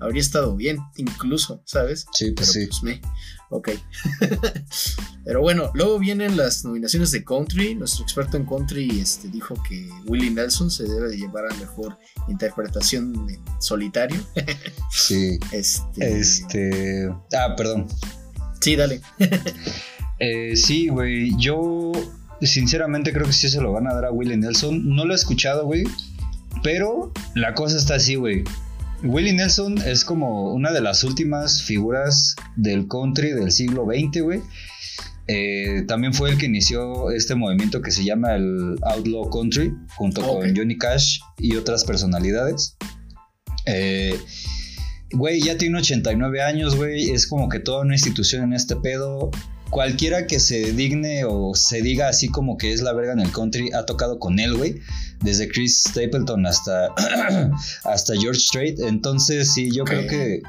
[0.00, 2.06] habría estado bien, incluso, ¿sabes?
[2.12, 2.66] Sí, pues Pero sí.
[2.68, 3.00] pues me,
[3.50, 3.70] ok.
[5.24, 7.74] Pero bueno, luego vienen las nominaciones de country.
[7.74, 11.96] Nuestro experto en country este, dijo que Willie Nelson se debe de llevar a mejor
[12.28, 14.20] interpretación en solitario.
[14.90, 15.38] Sí.
[15.52, 17.08] Este, Este.
[17.34, 17.86] Ah, perdón.
[18.60, 19.00] Sí, dale.
[20.24, 21.34] Eh, sí, güey.
[21.36, 21.90] Yo,
[22.40, 24.94] sinceramente, creo que sí se lo van a dar a Willie Nelson.
[24.94, 25.82] No lo he escuchado, güey.
[26.62, 28.44] Pero la cosa está así, güey.
[29.04, 34.40] Willie Nelson es como una de las últimas figuras del country del siglo XX, güey.
[35.28, 40.22] Eh, también fue el que inició este movimiento que se llama el Outlaw Country, junto
[40.22, 42.76] con Johnny Cash y otras personalidades.
[43.66, 44.18] Eh,
[45.12, 47.10] Güey, ya tiene 89 años, güey.
[47.10, 49.30] Es como que toda una institución en este pedo.
[49.72, 53.32] Cualquiera que se digne o se diga así como que es la verga en el
[53.32, 54.80] country ha tocado con él, güey.
[55.22, 56.88] Desde Chris Stapleton hasta,
[57.84, 58.78] hasta George Strait.
[58.80, 60.42] Entonces, sí, yo creo que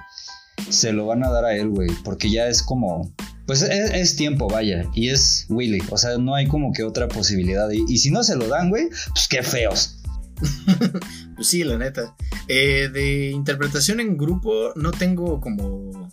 [0.69, 1.89] se lo van a dar a él, güey.
[2.03, 3.13] Porque ya es como.
[3.47, 4.89] Pues es, es tiempo, vaya.
[4.93, 5.81] Y es Willy.
[5.89, 7.71] O sea, no hay como que otra posibilidad.
[7.71, 10.01] Y, y si no se lo dan, güey, pues qué feos.
[11.35, 12.15] Pues sí, la neta.
[12.47, 16.11] Eh, de interpretación en grupo no tengo como...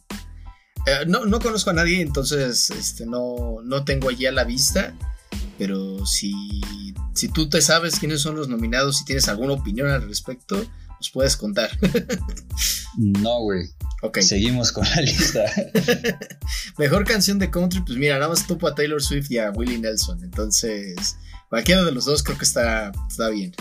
[0.86, 4.94] eh, no, no conozco a nadie, entonces este, no, no tengo allí a la vista.
[5.58, 6.32] Pero si,
[7.14, 11.10] si tú te sabes quiénes son los nominados y tienes alguna opinión al respecto, nos
[11.10, 11.70] puedes contar.
[12.96, 13.68] No, güey.
[14.02, 14.18] ok.
[14.18, 15.44] Seguimos con la lista.
[16.78, 19.78] Mejor canción de country, pues mira, nada más topo a Taylor Swift y a Willie
[19.78, 20.24] Nelson.
[20.24, 21.16] Entonces,
[21.50, 23.52] cualquiera de los dos creo que está, está bien.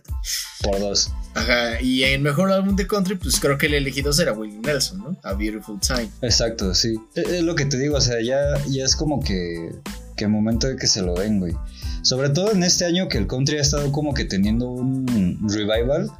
[0.62, 1.10] Por dos.
[1.34, 4.98] Ajá, y en mejor álbum de country, pues creo que el elegido será Willie Nelson,
[4.98, 5.16] ¿no?
[5.24, 6.08] A Beautiful Time.
[6.22, 6.94] Exacto, sí.
[7.14, 9.74] Es, lo que te digo, o sea, ya, ya es como que,
[10.16, 11.54] que momento de que se lo den, güey.
[12.02, 16.10] Sobre todo en este año que el country ha estado como que teniendo un revival.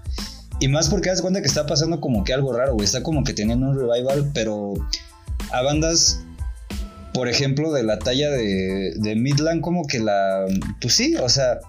[0.60, 2.84] Y más porque das cuenta que está pasando como que algo raro, güey.
[2.84, 4.74] Está como que teniendo un revival, pero
[5.52, 6.20] a bandas,
[7.14, 10.44] por ejemplo, de la talla de, Midland, como que la...
[10.80, 11.60] Pues sí, o sea...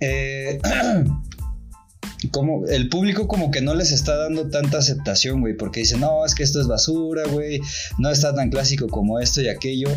[0.00, 0.58] eh,
[2.30, 6.24] como el público como que no les está dando tanta aceptación, güey, porque dicen, no,
[6.24, 7.60] es que esto es basura, güey,
[7.98, 9.88] no está tan clásico como esto y aquello.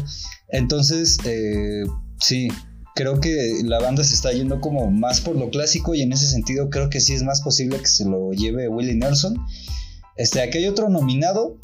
[0.50, 1.86] Entonces, eh,
[2.20, 2.50] sí,
[2.96, 6.28] creo que la banda se está yendo como más por lo clásico y en ese
[6.28, 9.38] sentido creo que sí es más posible que se lo lleve Willie Nelson.
[10.16, 11.60] Este, aquí hay otro nominado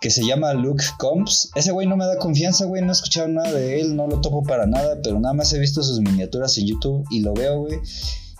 [0.00, 1.50] que se llama Luke Combs.
[1.54, 4.20] Ese güey no me da confianza, güey, no he escuchado nada de él, no lo
[4.20, 7.60] topo para nada, pero nada más he visto sus miniaturas en YouTube y lo veo,
[7.60, 7.80] güey.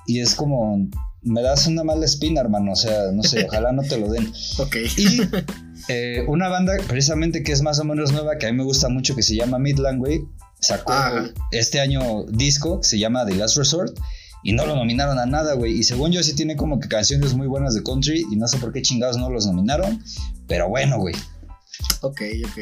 [0.07, 0.89] Y es como,
[1.23, 2.73] me das una mala espina, hermano.
[2.73, 4.33] O sea, no sé, ojalá no te lo den.
[4.59, 4.77] Ok.
[4.97, 5.21] Y
[5.89, 8.89] eh, una banda precisamente que es más o menos nueva, que a mí me gusta
[8.89, 10.23] mucho, que se llama Midland, güey,
[10.61, 11.31] sacó Ajá.
[11.51, 13.99] este año disco que se llama The Last Resort.
[14.45, 15.73] Y no lo nominaron a nada, güey.
[15.73, 18.25] Y según yo sí tiene como que canciones muy buenas de country.
[18.31, 20.01] Y no sé por qué chingados no los nominaron.
[20.47, 21.15] Pero bueno, güey.
[22.01, 22.59] Ok, ok.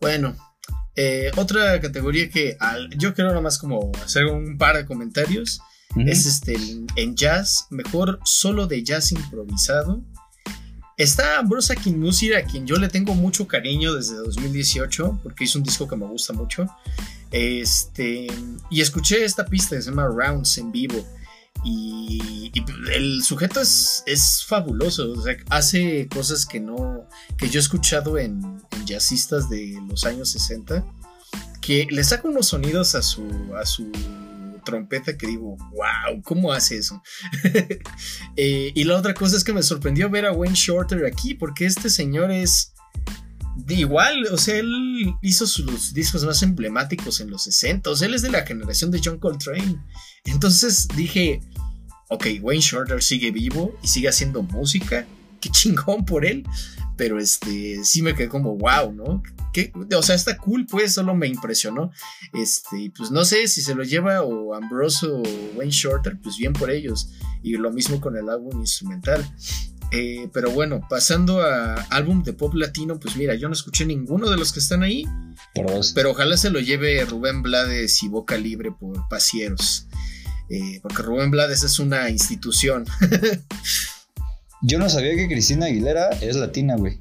[0.00, 0.36] Bueno,
[0.94, 5.60] eh, otra categoría que al- yo quiero nada más como hacer un par de comentarios.
[6.08, 6.54] Es este
[6.96, 10.02] en- jazz, mejor solo de jazz improvisado.
[10.98, 15.64] Está Ambrose Akinmusir, a quien yo le tengo mucho cariño desde 2018, porque hizo un
[15.64, 16.66] disco que me gusta mucho.
[17.30, 18.26] Este,
[18.70, 21.06] y escuché esta pista que se llama Rounds en vivo.
[21.64, 22.52] Y,
[22.92, 28.18] el sujeto es, es fabuloso, o sea, hace cosas que no, que yo he escuchado
[28.18, 30.84] en, en jazzistas de los años 60,
[31.60, 33.26] que le saca unos sonidos a su,
[33.60, 33.90] a su
[34.66, 37.02] trompeta que digo, wow, ¿cómo hace eso?
[38.38, 41.64] Eh, y la otra cosa es que me sorprendió ver a Wayne Shorter aquí, porque
[41.64, 42.74] este señor es
[43.68, 48.14] igual, o sea, él hizo sus discos más emblemáticos en los 60, o sea, él
[48.14, 49.82] es de la generación de John Coltrane.
[50.24, 51.40] Entonces dije,
[52.08, 55.06] ok, Wayne Shorter sigue vivo y sigue haciendo música,
[55.40, 56.44] qué chingón por él,
[56.96, 59.22] pero este, sí me quedé como, wow, ¿no?
[59.52, 59.72] ¿Qué?
[59.96, 61.90] O sea, está cool, pues, solo me impresionó.
[62.32, 65.22] Este, pues no sé si se lo lleva o Ambrose o
[65.54, 67.10] Wayne Shorter, pues bien por ellos.
[67.42, 69.24] Y lo mismo con el álbum instrumental.
[69.92, 74.28] Eh, pero bueno, pasando a álbum de pop latino, pues mira, yo no escuché ninguno
[74.28, 75.04] de los que están ahí,
[75.94, 79.86] pero ojalá se lo lleve Rubén Blades y Boca Libre por Pasieros.
[80.50, 82.84] eh, porque Rubén Blades es una institución.
[84.62, 86.98] Yo no sabía que Cristina Aguilera es latina, güey.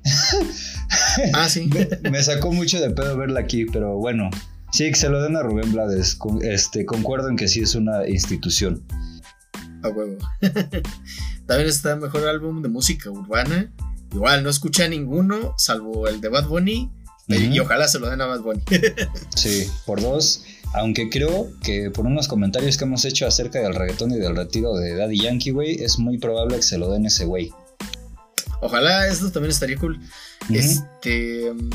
[1.34, 1.70] ah, sí.
[2.12, 4.30] Me sacó mucho de pedo verla aquí, pero bueno.
[4.72, 6.18] Sí, que se lo den a Rubén Blades.
[6.42, 8.84] Este, concuerdo en que sí es una institución.
[9.84, 10.18] A huevo.
[11.48, 13.72] También está mejor álbum de música urbana.
[14.12, 16.92] Igual no escuché a ninguno, salvo el de Bad Bunny.
[17.28, 18.62] Y ojalá se lo den a Bad Bunny.
[19.36, 20.44] sí, por dos.
[20.74, 24.76] Aunque creo que por unos comentarios que hemos hecho acerca del reggaetón y del retiro
[24.76, 27.52] de Daddy Yankee, güey, es muy probable que se lo den ese güey.
[28.62, 30.00] Ojalá, esto también estaría cool.
[30.50, 31.54] Este.
[31.54, 31.70] Mm,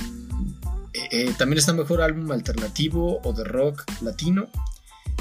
[0.93, 4.49] eh, eh, también está mejor álbum alternativo o de rock latino.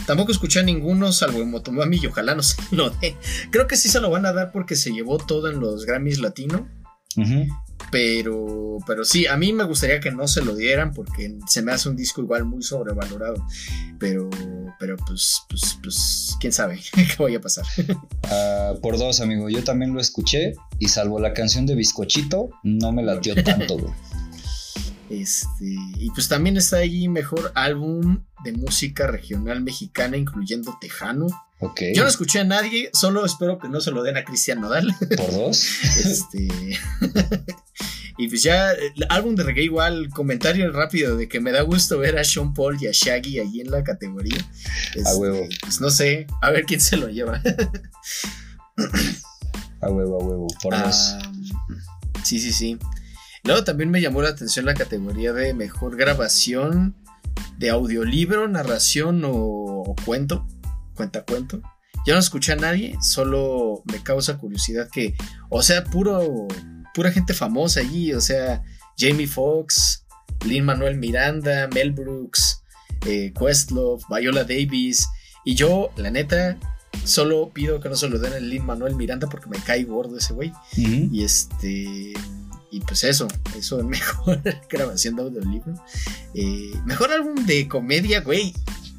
[0.06, 3.16] Tampoco escuché a ninguno salvo en Motomami y ojalá no se lo dé.
[3.52, 6.20] Creo que sí se lo van a dar porque se llevó todo en los Grammys
[6.20, 6.68] latino.
[7.92, 11.72] Pero, pero sí, a mí me gustaría que no se lo dieran porque se me
[11.72, 13.46] hace un disco igual muy sobrevalorado.
[13.98, 14.30] Pero,
[14.80, 17.66] pero pues, pues, pues, quién sabe qué vaya a pasar.
[18.24, 19.50] Ah, por dos, amigo.
[19.50, 23.78] Yo también lo escuché y salvo la canción de Bizcochito, no me latió tanto,
[25.10, 31.28] Este, y pues también está ahí mejor álbum de música regional mexicana, incluyendo Tejano.
[31.93, 34.95] Yo no escuché a nadie, solo espero que no se lo den a Cristian Nodal.
[35.18, 35.68] Por dos.
[36.05, 36.47] este.
[38.18, 41.97] y pues ya, el álbum de reggae igual, comentario rápido de que me da gusto
[41.97, 44.38] ver a Sean Paul y a Shaggy ahí en la categoría.
[45.05, 45.38] a huevo.
[45.38, 47.41] Este, pues no sé, a ver quién se lo lleva.
[49.82, 51.18] a huevo, a huevo, por ah, dos.
[52.24, 52.80] Sí, sí, sí.
[53.50, 56.95] Luego también me llamó la atención la categoría de mejor grabación
[57.58, 60.47] de audiolibro, narración o, cuento,
[60.93, 61.60] cuenta cuento.
[62.06, 65.16] Yo no escuché a nadie, solo me causa curiosidad que,
[65.50, 66.47] o sea, puro,
[66.93, 68.62] pura gente famosa allí, o sea,
[68.95, 70.06] Jamie Foxx,
[70.45, 72.62] Lin Manuel Miranda, Mel Brooks,
[73.08, 75.08] eh, Questlove, Viola Davis,
[75.43, 76.60] y yo, la neta,
[77.04, 80.20] solo pido que no se lo den a Lin Manuel Miranda porque me cae gordo
[80.20, 80.54] ese güey.
[80.78, 82.14] Y este
[82.72, 85.74] y pues eso, eso, mejor grabación de audiolibro.
[86.34, 88.53] Eh, mejor álbum de comedia, güey.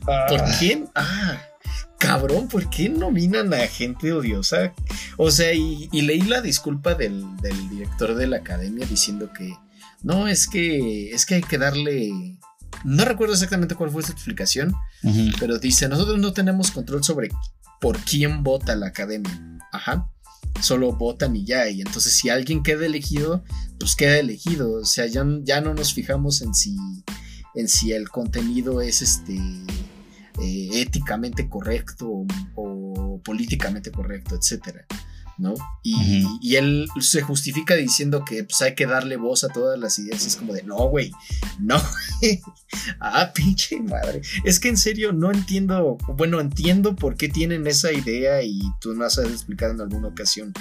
[0.04, 0.56] ¿Por ah.
[0.58, 0.88] quién?
[0.94, 1.40] Ah,
[1.98, 4.72] cabrón, ¿por qué nominan a gente odiosa?
[5.16, 7.24] O sea, y, leí la disculpa del,
[7.70, 9.54] director de la academia diciendo que
[10.02, 12.38] no, es que, es que hay que darle...
[12.84, 14.74] No recuerdo exactamente cuál fue su explicación,
[15.38, 17.28] pero dice, nosotros no tenemos control sobre
[17.80, 19.60] por quién vota la academia.
[19.72, 20.08] Ajá
[20.60, 21.68] solo votan y ya.
[21.68, 23.42] Y entonces si alguien queda elegido,
[23.78, 24.72] pues queda elegido.
[24.80, 26.76] O sea, ya, ya no nos fijamos en si,
[27.54, 29.36] en si el contenido es este
[30.40, 34.86] eh, éticamente correcto o, o, políticamente correcto, etcétera.
[35.40, 35.54] ¿No?
[35.82, 40.26] Y, él se justifica diciendo que pues, hay que darle voz a todas las ideas.
[40.26, 41.10] Es como de, no, güey,
[41.58, 41.80] no.
[43.00, 44.20] ah, pinche madre.
[44.44, 48.94] Es que en serio no entiendo, bueno, entiendo por qué tienen esa idea y tú
[48.94, 50.52] no has explicado en alguna ocasión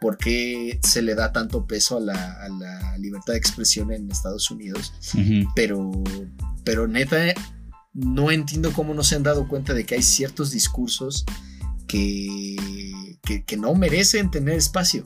[0.00, 4.92] por qué se le da tanto peso a la, libertad de expresión en Estados Unidos.
[5.54, 5.90] Pero,
[6.64, 7.34] pero neta,
[7.94, 11.24] no entiendo cómo no se han dado cuenta de que hay ciertos discursos
[11.88, 12.56] que,
[13.46, 15.04] que, no merecen tener espacio.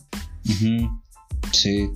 [1.52, 1.88] Sí.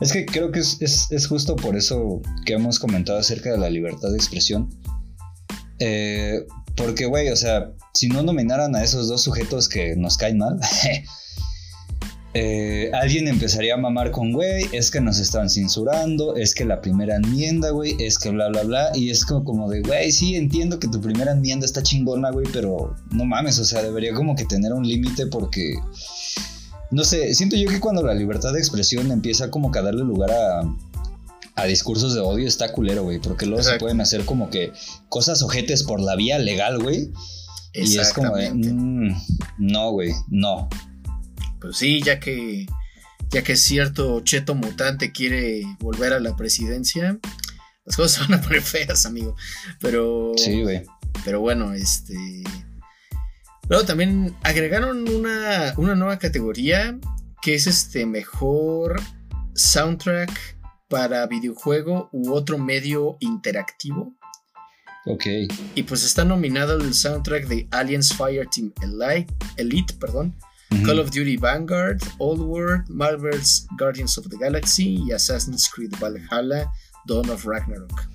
[0.00, 4.10] Es que creo que es, justo por eso que hemos comentado acerca de la libertad
[4.10, 4.70] de expresión.
[5.78, 6.44] Eh,
[6.76, 10.60] porque, güey, o sea, si no nominaran a esos dos sujetos que nos caen mal,
[12.38, 16.82] Eh, alguien empezaría a mamar con, güey, es que nos están censurando, es que la
[16.82, 18.90] primera enmienda, güey, es que bla, bla, bla.
[18.94, 22.46] Y es como, como de, güey, sí, entiendo que tu primera enmienda está chingona, güey,
[22.52, 25.76] pero no mames, o sea, debería como que tener un límite porque,
[26.90, 30.04] no sé, siento yo que cuando la libertad de expresión empieza como que a darle
[30.04, 30.76] lugar a,
[31.54, 34.74] a discursos de odio está culero, güey, porque luego se pueden hacer como que
[35.08, 37.12] cosas ojetes por la vía legal, güey.
[37.72, 39.16] Y es como de, mm,
[39.58, 40.68] no, güey, no.
[41.66, 42.66] Pues sí, ya que
[43.30, 47.18] ya que cierto cheto mutante quiere volver a la presidencia,
[47.84, 49.34] las cosas van a poner feas, amigo.
[49.80, 50.82] Pero Sí, güey.
[51.24, 52.44] Pero bueno, este
[53.68, 56.96] Luego también agregaron una, una nueva categoría
[57.42, 59.02] que es este mejor
[59.54, 60.30] soundtrack
[60.88, 64.14] para videojuego u otro medio interactivo.
[65.06, 65.26] Ok.
[65.74, 70.36] Y pues está nominado el soundtrack de Aliens Fireteam Elite, Elite perdón,
[70.84, 76.70] Call of Duty Vanguard, Old World, Marvel's Guardians of the Galaxy y Assassin's Creed Valhalla,
[77.06, 78.08] Dawn of Ragnarok.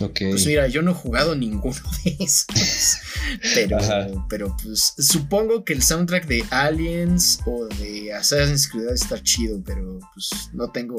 [0.00, 0.30] Okay.
[0.30, 2.46] Pues mira, yo no he jugado ninguno de esos.
[3.54, 3.78] Pero,
[4.28, 10.00] pero pues supongo que el soundtrack de Aliens o de Assassin's Creed está chido, pero
[10.14, 10.96] pues no tengo,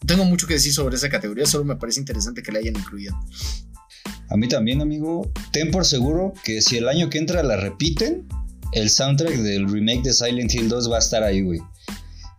[0.00, 2.76] no tengo mucho que decir sobre esa categoría, solo me parece interesante que la hayan
[2.76, 3.16] incluido.
[4.28, 5.30] A mí también, amigo.
[5.50, 8.28] Ten por seguro que si el año que entra la repiten,
[8.72, 11.60] el soundtrack del remake de Silent Hill 2 va a estar ahí, güey.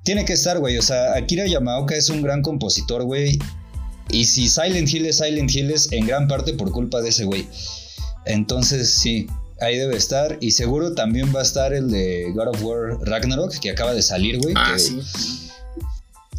[0.03, 0.77] Tiene que estar, güey.
[0.77, 3.39] O sea, Akira Yamaoka es un gran compositor, güey.
[4.11, 7.23] Y si Silent Hill es Silent Hill es en gran parte por culpa de ese
[7.23, 7.47] güey.
[8.25, 9.27] Entonces, sí,
[9.61, 10.37] ahí debe estar.
[10.41, 14.01] Y seguro también va a estar el de God of War Ragnarok, que acaba de
[14.01, 14.53] salir, güey.
[14.57, 14.99] Ah, que sí.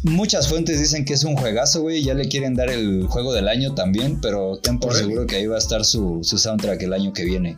[0.03, 2.03] Muchas fuentes dicen que es un juegazo, güey.
[2.03, 5.47] Ya le quieren dar el juego del año también, pero ten por seguro que ahí
[5.47, 7.57] va a estar su, su soundtrack el año que viene.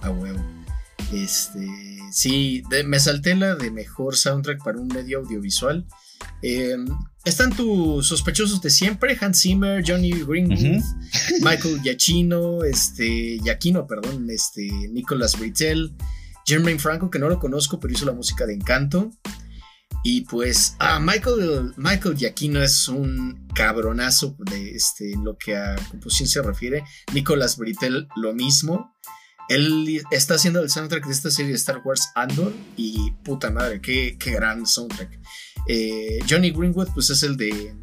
[0.00, 0.53] A huevo.
[1.12, 1.68] Este.
[2.12, 5.86] Sí, de- me salté la de mejor soundtrack para un medio audiovisual.
[6.42, 6.76] Eh,
[7.24, 10.82] están tus sospechosos de siempre: Hans Zimmer, Johnny Greenwood.
[11.40, 13.38] Michael Giacchino, este.
[13.42, 14.62] Giacchino, perdón, este.
[14.92, 15.94] Nicholas Britell,
[16.46, 19.10] Jermaine Franco, que no lo conozco, pero hizo la música de Encanto.
[20.06, 26.28] Y pues, ah, Michael, Michael Giacchino es un cabronazo de este, lo que a composición
[26.28, 26.84] se refiere.
[27.14, 28.92] Nicholas Britell, lo mismo.
[29.48, 33.80] Él está haciendo el soundtrack de esta serie de Star Wars Andor y puta madre,
[33.80, 35.18] qué, qué gran soundtrack.
[35.68, 37.74] Eh, Johnny Greenwood pues es el de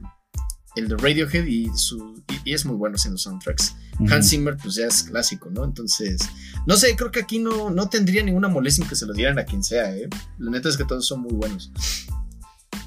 [0.77, 3.75] el de Radiohead y, su, y, y es muy bueno haciendo soundtracks.
[4.09, 5.65] Hans Zimmer pues ya es clásico, ¿no?
[5.65, 6.21] Entonces,
[6.65, 9.37] no sé, creo que aquí no, no tendría ninguna molestia en que se lo dieran
[9.37, 10.07] a quien sea, ¿eh?
[10.39, 11.71] La neta es que todos son muy buenos.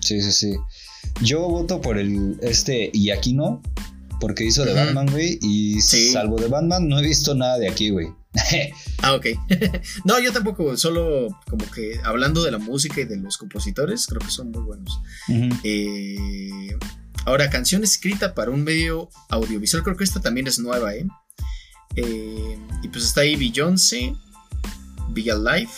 [0.00, 0.56] Sí, sí, sí.
[1.22, 3.62] Yo voto por el este Iakino,
[4.18, 4.72] porque hizo de.
[4.72, 5.38] Batman, güey.
[5.42, 6.10] Y Sí.
[6.10, 8.08] salvo de Batman, no he visto nada de aquí, güey.
[9.02, 9.26] Ah, ok.
[10.04, 14.20] no, yo tampoco, solo como que hablando de la música y de los compositores, creo
[14.20, 14.98] que son muy buenos.
[15.62, 16.74] Eh,
[17.26, 21.06] ahora, canción escrita para un medio audiovisual, creo que esta también es nueva, ¿eh?
[21.96, 24.14] Eh, y pues está ahí Beyoncé,
[25.10, 25.70] Be Alive,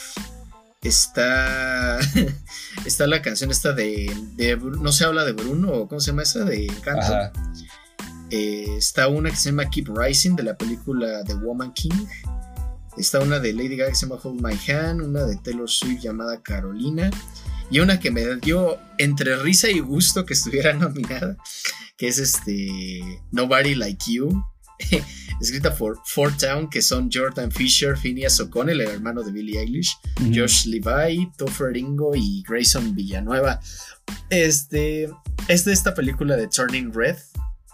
[0.83, 1.99] está,
[2.85, 4.09] está la canción esta de,
[4.81, 6.45] no se habla de Bruno, ¿cómo se llama esa?
[6.45, 7.41] De Encanto.
[8.31, 12.07] Eh, está una que se llama Keep Rising de la película The Woman King.
[12.97, 16.01] Está una de Lady Gaga que se llama Hold My Hand, una de Taylor Swift
[16.01, 17.11] llamada Carolina
[17.71, 21.37] y una que me dio entre risa y gusto que estuviera nominada,
[21.97, 23.01] que es este
[23.33, 24.43] Nobody Like You,
[25.41, 29.97] escrita por Four Town, que son Jordan Fisher, Phineas O'Connell, el hermano de Billie Eilish.
[30.35, 33.61] Josh Levi, Topher Ringo y Grayson Villanueva.
[34.31, 35.09] Este
[35.49, 37.17] es de esta película de Turning Red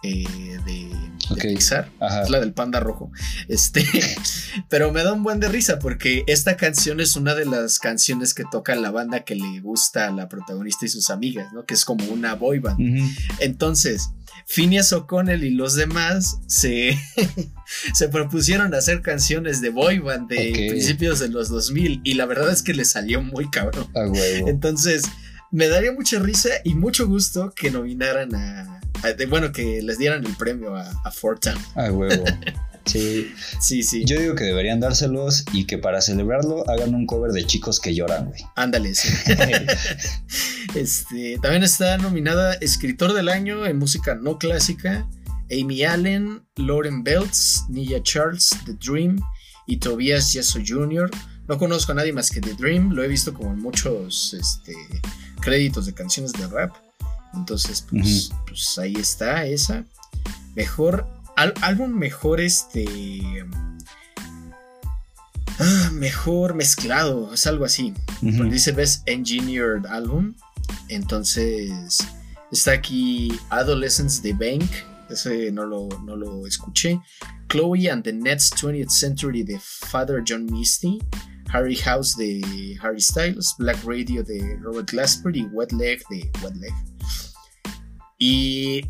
[0.03, 0.25] eh,
[0.65, 1.41] de, de Ok.
[1.41, 1.91] Pixar.
[2.01, 2.23] Ajá.
[2.23, 3.11] Es la del panda rojo.
[3.49, 3.85] Este,
[4.69, 8.35] pero me da un buen de risa porque esta canción es una de las canciones
[8.35, 11.65] que toca la banda que le gusta a la protagonista y sus amigas, ¿no?
[11.65, 12.79] Que es como una boy band.
[13.39, 14.11] Entonces,
[14.47, 16.99] Phineas O'Connell y los demás se,
[17.95, 22.51] se propusieron hacer canciones de boy band de principios de los 2000 y la verdad
[22.51, 23.87] es que les salió muy cabrón.
[24.49, 25.05] Entonces,
[25.51, 28.82] me daría mucha risa y mucho gusto que nominaran a, de-
[29.29, 31.57] bueno, que les dieran el premio a, a Fortan.
[31.75, 32.25] A huevo.
[32.85, 33.33] Sí.
[33.61, 34.05] Sí, sí.
[34.05, 37.95] Yo digo que deberían dárselos y que para celebrarlo hagan un cover de chicos que
[37.95, 38.41] lloran, güey.
[38.57, 39.09] Ándale, sí.
[40.75, 45.07] este, también está nominada Escritor del Año en música no clásica.
[45.51, 49.21] Amy Allen, Lauren Belts, Nia Charles, The Dream
[49.67, 51.11] y Tobias Yeso Jr.
[51.47, 54.75] No conozco a nadie más que The Dream, lo he visto como en muchos este,
[55.41, 56.75] créditos de canciones de rap.
[57.35, 59.85] Entonces, pues, pues ahí está esa.
[60.55, 61.07] Mejor,
[61.37, 62.87] al- álbum mejor este...
[65.59, 67.95] ah, mejor mezclado, es algo así.
[68.51, 70.35] Dice Best Engineered Album.
[70.89, 71.99] Entonces
[72.51, 74.70] está aquí Adolescence de Bank.
[75.11, 77.01] Ese no lo, no lo escuché.
[77.49, 80.99] Chloe and the Next 20th Century de Father John Misty.
[81.53, 83.55] Harry House de Harry Styles.
[83.59, 85.37] Black Radio de Robert Glasper.
[85.37, 86.73] Y Wet Leg de Wet Leg.
[88.19, 88.87] Y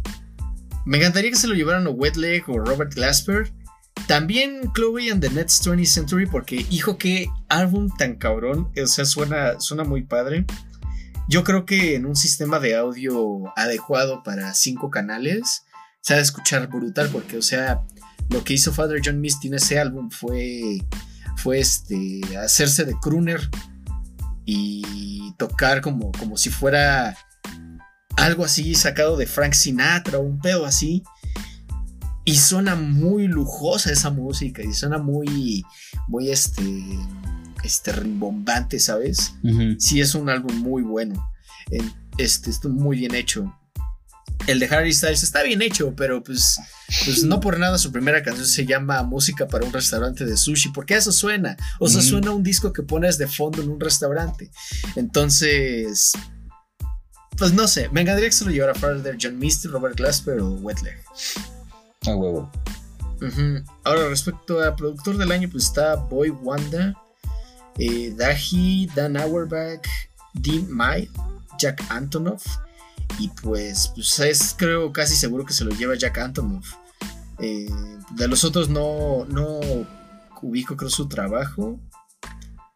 [0.85, 3.53] me encantaría que se lo llevaran a Wet Leg o Robert Glasper.
[4.07, 8.71] También Chloe and the Next 20th Century, porque, hijo, qué álbum tan cabrón.
[8.81, 10.45] O sea, suena, suena muy padre.
[11.29, 15.65] Yo creo que en un sistema de audio adecuado para cinco canales,
[16.01, 17.83] se ha de escuchar brutal, porque, o sea,
[18.29, 20.81] lo que hizo Father John Misty en ese álbum fue,
[21.37, 23.41] fue este, hacerse de crooner
[24.45, 27.17] y tocar como, como si fuera
[28.17, 31.03] algo así sacado de Frank Sinatra o un pedo así.
[32.25, 35.65] Y suena muy lujosa esa música y suena muy,
[36.07, 36.63] muy este,
[37.65, 39.35] este rimbombante, ¿sabes?
[39.81, 41.29] Sí es un álbum muy bueno.
[41.71, 43.53] En- Este, está muy bien hecho.
[44.47, 46.59] El de Harry Styles está bien hecho, pero pues,
[47.05, 50.71] pues no por nada su primera canción se llama Música para un restaurante de sushi,
[50.71, 51.57] porque eso suena.
[51.79, 52.09] O sea, Ujú.
[52.09, 54.51] suena un disco que pones de fondo en un restaurante.
[54.97, 56.13] Entonces,
[57.37, 60.55] pues no sé, me encantaría que se lo llevara Father John Misty, Robert Glasper o
[60.55, 60.99] Wetleg.
[62.07, 62.51] A huevo.
[63.85, 66.95] Ahora, respecto a productor del año, pues está Boy Wanda.
[67.79, 69.87] eh, Dahi, Dan Auerbach,
[70.35, 71.09] Dean Mai,
[71.59, 72.45] Jack Antonoff.
[73.19, 76.75] Y pues, pues es creo casi seguro que se lo lleva Jack Antonoff.
[77.39, 77.69] Eh,
[78.13, 79.61] de los otros no, no
[80.43, 81.81] ubico creo su trabajo.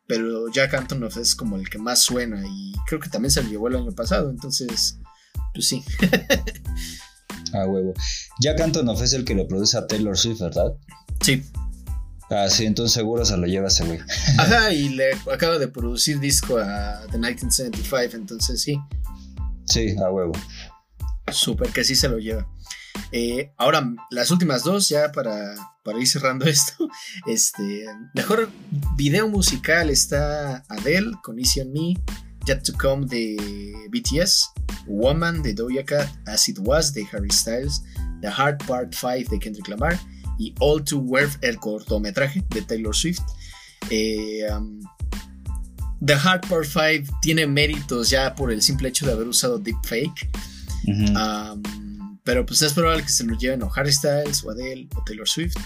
[0.07, 2.43] Pero Jack Antonoff es como el que más suena.
[2.47, 4.31] Y creo que también se lo llevó el año pasado.
[4.31, 4.99] Entonces,
[5.53, 5.85] pues sí.
[7.53, 7.95] A huevo.
[8.41, 10.73] Jack Antonoff es el que lo produce a Taylor Swift, ¿verdad?
[11.21, 11.43] Sí.
[12.31, 14.01] Ah, sí, entonces seguro se lo lleva ese güey.
[14.39, 18.79] Ajá, y le acaba de producir disco a The 1975, entonces sí.
[19.67, 20.33] Sí, a huevo.
[21.31, 22.47] Súper que sí se lo lleva.
[23.13, 25.55] Eh, ahora, las últimas dos, ya para,
[25.85, 26.89] para ir cerrando esto.
[27.27, 28.51] Este, mejor
[28.97, 31.95] video musical está Adele con Easy Me,
[32.47, 33.37] Yet to Come de
[33.91, 34.51] BTS,
[34.87, 37.83] Woman de Doja Cat, As It Was de Harry Styles,
[38.21, 39.99] The Hard Part 5 de Kendrick Lamar
[40.39, 43.23] y All Too Worth, el cortometraje de Taylor Swift.
[43.91, 44.81] Eh, um,
[46.05, 50.29] The Hard Part 5 tiene méritos ya por el simple hecho de haber usado deepfake.
[50.87, 51.63] Um,
[52.23, 55.29] pero pues es probable que se lo lleven o Harry Styles o Adele o Taylor
[55.29, 55.57] Swift.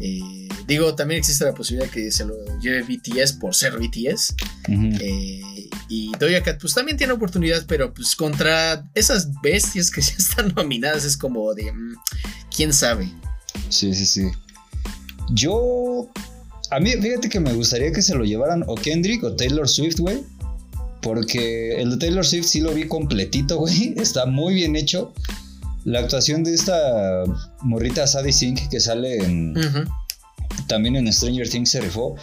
[0.00, 4.34] Eh, digo, también existe la posibilidad que se lo lleve BTS por ser BTS.
[4.68, 10.14] Eh, y Doja Cat pues también tiene oportunidad, pero pues contra esas bestias que ya
[10.18, 11.70] están nominadas es como de...
[11.72, 11.96] mm,
[12.54, 13.12] ¿Quién sabe?
[13.68, 14.30] Sí, sí, sí.
[15.30, 16.10] Yo.
[16.70, 19.98] A mí, fíjate que me gustaría que se lo llevaran o Kendrick o Taylor Swift,
[19.98, 20.22] güey.
[21.02, 23.94] Porque el de Taylor Swift sí lo vi completito, güey.
[23.96, 25.12] Está muy bien hecho.
[25.84, 27.24] La actuación de esta
[27.62, 29.54] morrita Sadie Sink que sale en,
[30.66, 32.16] también en Stranger Things se rifó.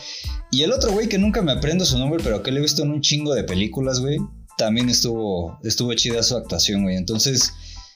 [0.51, 2.83] Y el otro güey que nunca me aprendo su nombre, pero que le he visto
[2.83, 4.17] en un chingo de películas, güey.
[4.57, 6.95] También estuvo, estuvo chida su actuación, güey.
[6.95, 7.51] Entonces,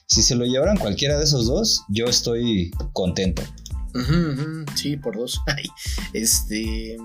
[0.06, 3.42] si se lo llevaran cualquiera de esos dos, yo estoy contento.
[4.74, 5.40] Sí, por dos.
[6.12, 6.96] Este.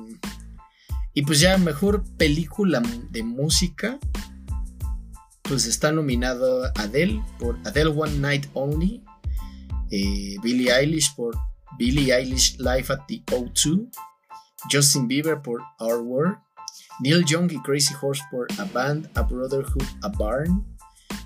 [1.14, 2.82] Y pues ya, mejor película
[3.12, 3.98] de música.
[5.42, 9.04] Pues está nominado Adele por Adele One Night Only.
[9.90, 11.38] eh, Billie Eilish por
[11.78, 13.90] Billie Eilish Live at the O2.
[14.72, 16.38] Justin Bieber por Our World.
[17.00, 20.66] Neil Young y Crazy Horse por A Band, A Brotherhood, A Barn.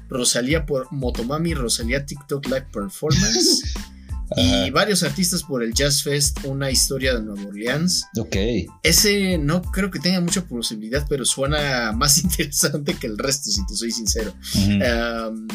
[0.09, 3.74] Rosalía por Motomami, Rosalía TikTok Live Performance.
[4.36, 4.67] Ajá.
[4.67, 8.05] Y varios artistas por el Jazz Fest, una historia de Nueva Orleans.
[8.17, 8.36] Ok.
[8.84, 13.65] Ese no creo que tenga mucha posibilidad, pero suena más interesante que el resto, si
[13.65, 14.34] te soy sincero.
[14.55, 15.47] Um,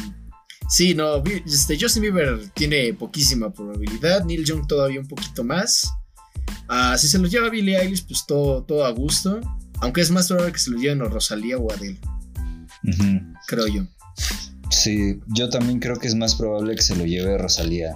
[0.69, 5.91] sí, no, este, Justin Bieber tiene poquísima probabilidad, Neil Young todavía un poquito más.
[6.67, 9.39] Ah, si se los lleva Billie Eilish, pues todo, todo a gusto.
[9.79, 11.99] Aunque es más probable que se lo lleven a Rosalía o Adele,
[13.47, 13.87] creo yo.
[14.71, 17.93] Sí, yo también creo que es más probable que se lo lleve Rosalía.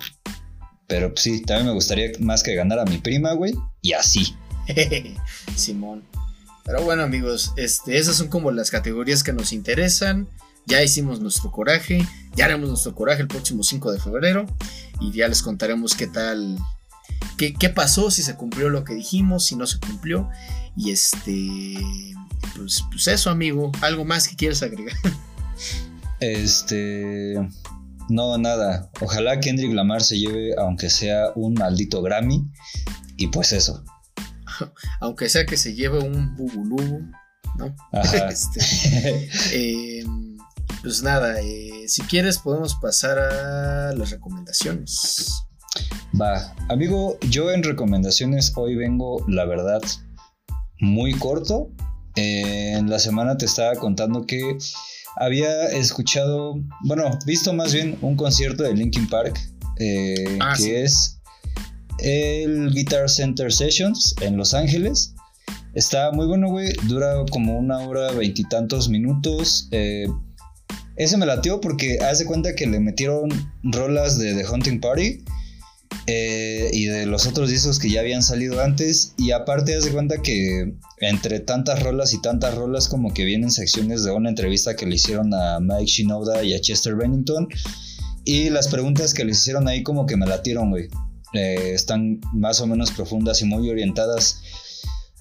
[0.91, 3.55] Pero pues, sí, también me gustaría más que ganara mi prima, güey.
[3.81, 4.35] Y así.
[5.55, 6.03] Simón.
[6.65, 10.27] Pero bueno, amigos, este, esas son como las categorías que nos interesan.
[10.67, 12.05] Ya hicimos nuestro coraje.
[12.35, 14.45] Ya haremos nuestro coraje el próximo 5 de febrero.
[14.99, 16.57] Y ya les contaremos qué tal.
[17.37, 20.29] Qué, qué pasó, si se cumplió lo que dijimos, si no se cumplió.
[20.75, 21.79] Y este.
[22.57, 23.71] Pues, pues eso, amigo.
[23.79, 24.97] ¿Algo más que quieras agregar?
[26.19, 27.35] Este.
[28.09, 28.89] No, nada.
[29.01, 32.43] Ojalá Kendrick Lamar se lleve, aunque sea un maldito Grammy.
[33.17, 33.83] Y pues eso.
[34.99, 37.11] Aunque sea que se lleve un bubulú,
[37.57, 37.75] ¿no?
[37.91, 38.29] Ajá.
[38.31, 40.03] Este, eh,
[40.81, 45.43] pues nada, eh, si quieres podemos pasar a las recomendaciones.
[46.19, 46.53] Va.
[46.69, 49.81] Amigo, yo en recomendaciones hoy vengo, la verdad,
[50.79, 51.71] muy corto.
[52.15, 54.57] Eh, en la semana te estaba contando que
[55.17, 56.55] había escuchado,
[56.85, 59.39] bueno, visto más bien un concierto de Linkin Park,
[59.77, 60.71] eh, Ah, que sí.
[60.71, 61.19] es
[61.99, 65.13] el Guitar Center Sessions en Los Ángeles.
[65.73, 66.73] Está muy bueno, güey.
[66.87, 69.67] Dura como una hora veintitantos minutos.
[69.71, 70.07] Eh,
[70.97, 73.29] ese me latió porque haz de cuenta que le metieron
[73.63, 75.23] rolas de The Hunting Party
[76.07, 79.13] eh, y de los otros discos que ya habían salido antes.
[79.17, 83.51] Y aparte, haz de cuenta que entre tantas rolas y tantas rolas, como que vienen
[83.51, 87.47] secciones de una entrevista que le hicieron a Mike Shinoda y a Chester Bennington.
[88.25, 90.87] Y las preguntas que les hicieron ahí, como que me latieron, güey.
[91.33, 94.41] Eh, están más o menos profundas y muy orientadas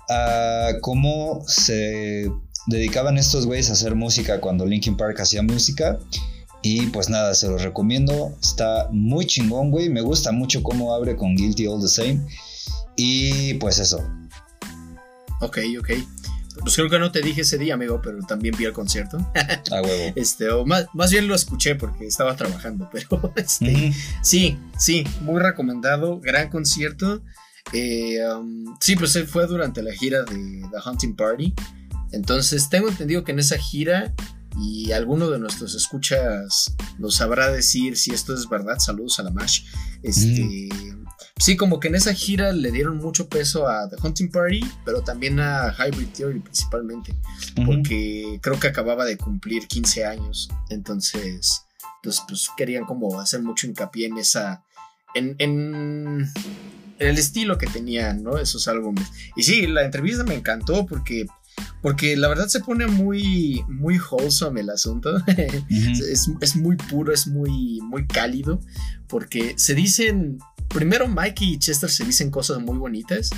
[0.08, 2.28] a cómo se
[2.66, 5.98] dedicaban estos güeyes a hacer música cuando Linkin Park hacía música.
[6.62, 8.36] Y pues nada, se los recomiendo.
[8.42, 9.88] Está muy chingón, güey.
[9.88, 12.20] Me gusta mucho cómo abre con Guilty All the Same.
[12.96, 14.06] Y pues eso.
[15.40, 15.90] Ok, ok.
[16.60, 19.18] Pues creo que no te dije ese día, amigo, pero también vi el concierto.
[19.70, 20.12] A huevo.
[20.16, 23.94] Este, o más, más bien lo escuché porque estaba trabajando, pero este, Ujú.
[24.22, 27.22] sí, sí, muy recomendado, gran concierto.
[27.72, 31.54] Eh, um, sí, pues fue durante la gira de The Hunting Party.
[32.12, 34.12] Entonces tengo entendido que en esa gira
[34.58, 38.78] y alguno de nuestros escuchas nos sabrá decir si esto es verdad.
[38.78, 39.64] Saludos a la MASH.
[40.02, 40.68] Este,
[41.40, 45.00] Sí, como que en esa gira le dieron mucho peso a The Hunting Party, pero
[45.00, 47.14] también a Hybrid Theory principalmente,
[47.64, 50.50] porque creo que acababa de cumplir 15 años.
[50.68, 51.62] Entonces,
[52.02, 54.64] pues, pues querían como hacer mucho hincapié en esa.
[55.14, 56.30] En, en,
[56.98, 58.36] el estilo que tenían, ¿no?
[58.36, 59.06] Esos álbumes.
[59.34, 61.24] Y sí, la entrevista me encantó porque
[61.82, 65.16] porque la verdad se pone muy, muy wholesome el asunto.
[65.68, 68.60] es, muy puro, es muy, muy cálido.
[69.08, 70.38] Porque se dicen.
[70.68, 73.30] Primero, Mike y Chester se dicen cosas muy bonitas.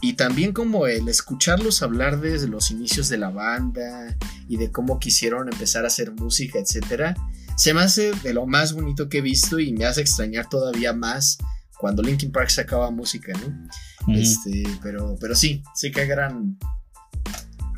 [0.00, 4.16] Y también como el escucharlos hablar desde los inicios de la banda
[4.46, 7.16] y de cómo quisieron empezar a hacer música, etcétera,
[7.56, 10.92] se me hace de lo más bonito que he visto y me hace extrañar todavía
[10.92, 11.38] más
[11.78, 14.14] cuando Linkin Park sacaba música, ¿no?
[14.14, 16.56] Este, pero, pero sí, sí que gran,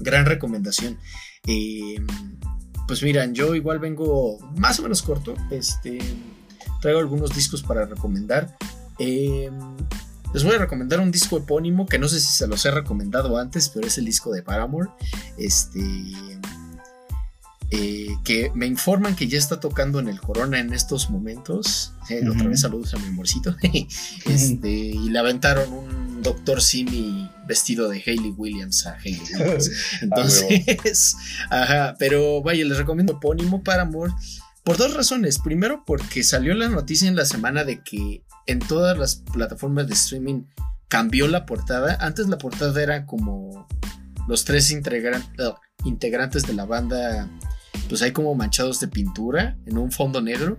[0.01, 0.98] gran recomendación.
[1.46, 2.03] Eh,
[2.86, 5.34] pues miran, yo igual vengo más o menos corto.
[5.51, 5.98] Este,
[6.80, 8.57] traigo algunos discos para recomendar.
[8.98, 9.51] Eh,
[10.34, 13.38] les voy a recomendar un disco epónimo que no sé si se los he recomendado
[13.38, 14.90] antes, pero es el disco de Paramore.
[15.36, 15.80] Este.
[17.72, 21.92] Eh, que me informan que ya está tocando en el Corona en estos momentos.
[22.28, 23.55] Otra vez saludos a mi amorcito.
[24.26, 29.71] este, y le aventaron un Doctor Simi vestido de Hayley Williams a Hayley Williams.
[30.03, 31.16] Entonces,
[31.51, 34.12] ajá, pero vaya, les recomiendo epónimo Paramore.
[34.64, 35.39] Por dos razones.
[35.39, 39.95] Primero, porque salió la noticia en la semana de que en todas las plataformas de
[39.95, 40.45] streaming
[40.89, 41.97] cambió la portada.
[42.01, 43.66] Antes la portada era como
[44.29, 47.29] los tres integrantes de la banda,
[47.89, 50.59] pues hay como manchados de pintura en un fondo negro.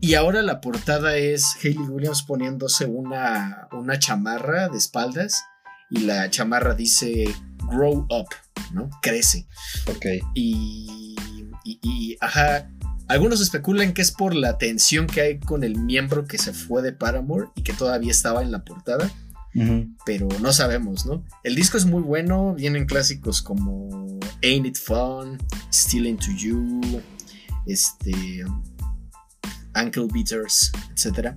[0.00, 5.42] Y ahora la portada es Hayley Williams poniéndose una, una chamarra de espaldas
[5.90, 7.24] y la chamarra dice
[7.68, 8.28] Grow Up,
[8.72, 8.88] ¿no?
[9.02, 9.46] Crece.
[9.88, 10.06] Ok.
[10.34, 11.16] Y,
[11.64, 12.70] y, ajá,
[13.08, 16.80] algunos especulan que es por la tensión que hay con el miembro que se fue
[16.82, 19.10] de Paramore y que todavía estaba en la portada.
[20.06, 21.24] Pero no sabemos, ¿no?
[21.42, 24.06] El disco es muy bueno, vienen clásicos como
[24.44, 25.36] Ain't It Fun,
[25.72, 27.02] Still Into You,
[27.66, 28.44] este,
[29.78, 31.34] Ankle Beaters, etc.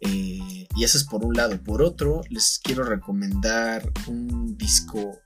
[0.00, 1.62] Eh, y eso es por un lado.
[1.62, 5.20] Por otro, les quiero recomendar un disco,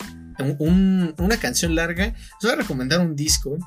[0.68, 2.06] una canción larga.
[2.06, 3.58] Les voy a recomendar un disco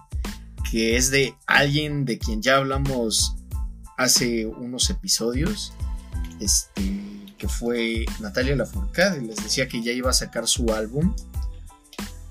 [0.70, 3.36] que es de alguien de quien ya hablamos
[3.98, 5.74] hace unos episodios,
[6.40, 7.02] este,
[7.38, 11.16] que fue Natalia Lafourcade, les decía que ya iba a sacar su álbum,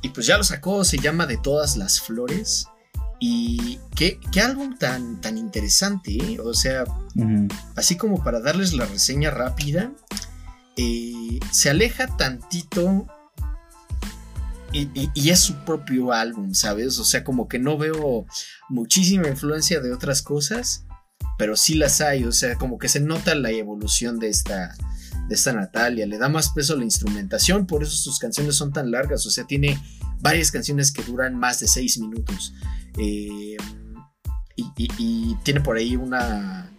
[0.02, 2.66] y pues ya lo sacó, se llama De todas las flores,
[3.20, 6.38] y qué, álbum tan, tan interesante, ¿eh?
[6.40, 6.84] o sea,
[7.76, 9.92] así como para darles la reseña rápida,
[10.76, 13.06] eh, se aleja tantito
[14.72, 16.98] y, es su propio álbum, ¿sabes?
[16.98, 18.26] O sea, como que no veo
[18.68, 20.84] muchísima influencia de otras cosas,
[21.38, 24.74] pero sí las hay, o sea, como que se nota la evolución de esta,
[25.28, 28.72] de esta Natalia, le da más peso a la instrumentación, por eso sus canciones son
[28.72, 29.78] tan largas, o sea, tiene
[30.20, 32.54] varias canciones que duran más de seis minutos.
[32.98, 33.56] Eh,
[34.56, 36.70] y, tiene por ahí una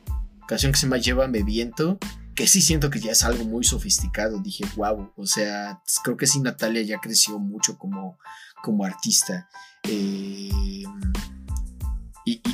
[0.48, 1.98] canción que se llama Llévame Viento,
[2.36, 4.40] que sí siento que ya es algo muy sofisticado.
[4.40, 8.18] Dije, wow, o sea, creo que sí Natalia ya creció mucho como,
[8.64, 9.48] como artista.
[9.84, 10.84] Eh,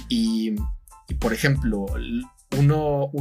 [0.10, 0.56] y,
[1.20, 1.86] por ejemplo,
[2.58, 3.12] uno,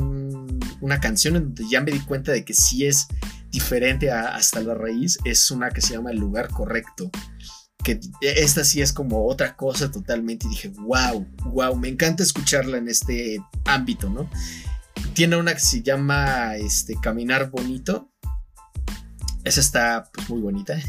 [0.81, 3.07] una canción en donde ya me di cuenta de que sí es
[3.51, 7.11] diferente hasta la raíz es una que se llama El lugar correcto.
[7.83, 10.47] Que esta sí es como otra cosa totalmente.
[10.47, 14.29] Y dije, wow, wow, me encanta escucharla en este ámbito, ¿no?
[15.15, 18.13] Tiene una que se llama este, Caminar Bonito.
[19.45, 20.79] Esa está pues, muy bonita.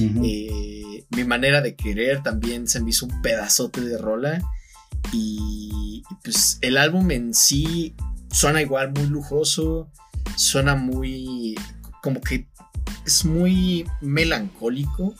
[0.00, 4.42] Eh, mi manera de querer también se me hizo un pedazote de rola.
[5.12, 7.94] Y, pues el álbum en sí
[8.30, 9.90] suena igual muy lujoso.
[10.36, 11.54] Suena muy.
[12.02, 12.46] como que
[13.06, 15.14] es muy melancólico.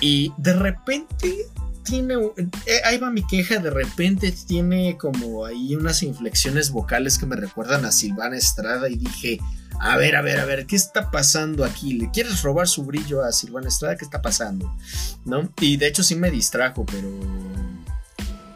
[0.00, 1.46] Y de repente
[1.82, 2.14] tiene.
[2.66, 3.58] Eh, ahí va mi queja.
[3.58, 8.88] De repente tiene como ahí unas inflexiones vocales que me recuerdan a Silvana Estrada.
[8.88, 9.38] Y dije.
[9.80, 11.92] A ver, a ver, a ver, ¿qué está pasando aquí?
[11.92, 13.96] ¿Le quieres robar su brillo a Silvana Estrada?
[13.96, 14.74] ¿Qué está pasando?
[15.24, 15.48] ¿No?
[15.60, 17.08] Y de hecho sí me distrajo, pero.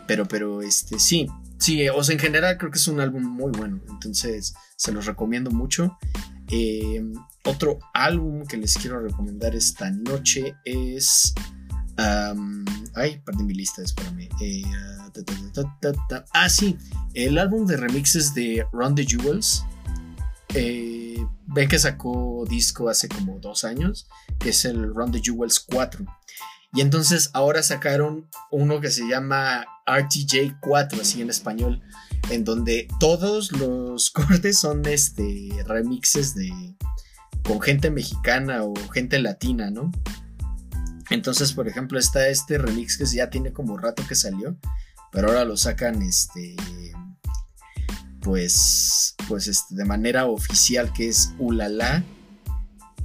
[0.06, 1.26] Pero, pero, este, sí.
[1.58, 3.80] Sí, o sea, en general creo que es un álbum muy bueno.
[3.88, 5.96] Entonces, se los recomiendo mucho.
[6.48, 7.02] Eh,
[7.44, 11.34] otro álbum que les quiero recomendar esta noche es
[12.94, 14.28] ay, perdí mi lista, espérame.
[14.40, 14.62] Eh,
[16.32, 16.76] ah, sí,
[17.14, 19.64] el álbum de remixes de Run the Jewels.
[20.54, 21.16] eh,
[21.46, 24.06] ven que sacó disco hace como dos años,
[24.38, 26.04] que es el Run the Jewels 4.
[26.74, 31.82] Y entonces ahora sacaron uno que se llama RTJ 4, así en español,
[32.30, 36.50] en donde todos los cortes son este, remixes de
[37.44, 39.90] con gente mexicana o gente latina, ¿no?
[41.10, 44.56] Entonces, por ejemplo, está este remix que ya tiene como rato que salió,
[45.10, 46.56] pero ahora lo sacan este
[48.20, 52.04] pues pues este, de manera oficial que es Ulala,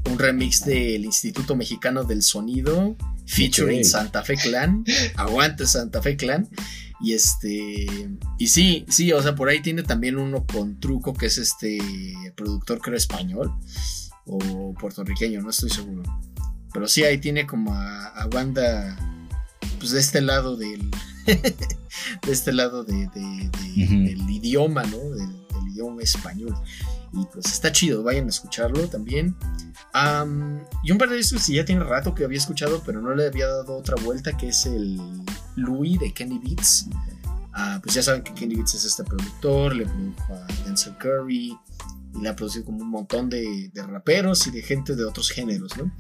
[0.10, 2.95] un remix del Instituto Mexicano del Sonido
[3.28, 4.84] featuring Santa Fe Clan,
[5.16, 6.49] aguante Santa Fe Clan
[6.99, 7.86] y este
[8.40, 11.78] y sí, sí, o sea, por ahí tiene también uno con Truco que es este
[12.36, 13.52] productor creo español
[14.28, 16.04] o puertorriqueño, no estoy seguro.
[16.74, 18.98] Pero sí, ahí tiene como a, banda,
[19.80, 20.90] pues de este lado del,
[21.26, 24.98] de este lado de, del idioma, ¿no?
[24.98, 26.56] Del, idioma español.
[27.14, 29.36] Y pues está chido, vayan a escucharlo también.
[30.84, 33.28] Y un par de estos sí ya tiene rato que había escuchado, pero no le
[33.28, 34.99] había dado otra vuelta, que es el
[35.56, 36.88] Louis de Kenny Beats.
[37.53, 41.57] Ah, pues ya saben que Kenny Beats es este productor, le produjo a Denzel Curry,
[42.15, 45.76] y le ha producido como un montón de, raperos y de gente de otros géneros,
[45.78, 45.91] ¿no?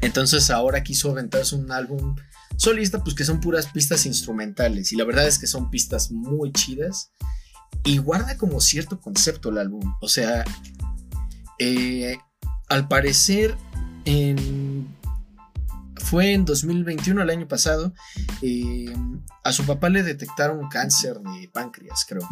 [0.00, 2.16] Entonces ahora quiso aventarse un álbum
[2.56, 4.92] solista, pues que son puras pistas instrumentales.
[4.92, 7.12] Y la verdad es que son pistas muy chidas.
[7.84, 9.94] Y guarda como cierto concepto el álbum.
[10.00, 10.44] O sea,
[11.58, 12.18] eh,
[12.68, 13.56] al parecer
[15.96, 17.92] fue en 2021, el año pasado,
[18.40, 18.92] eh,
[19.44, 22.26] a su papá le detectaron cáncer de páncreas, creo.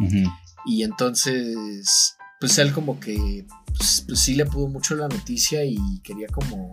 [0.65, 3.45] Y entonces pues él como que
[3.75, 6.71] pues, pues, sí le pudo mucho la noticia y quería como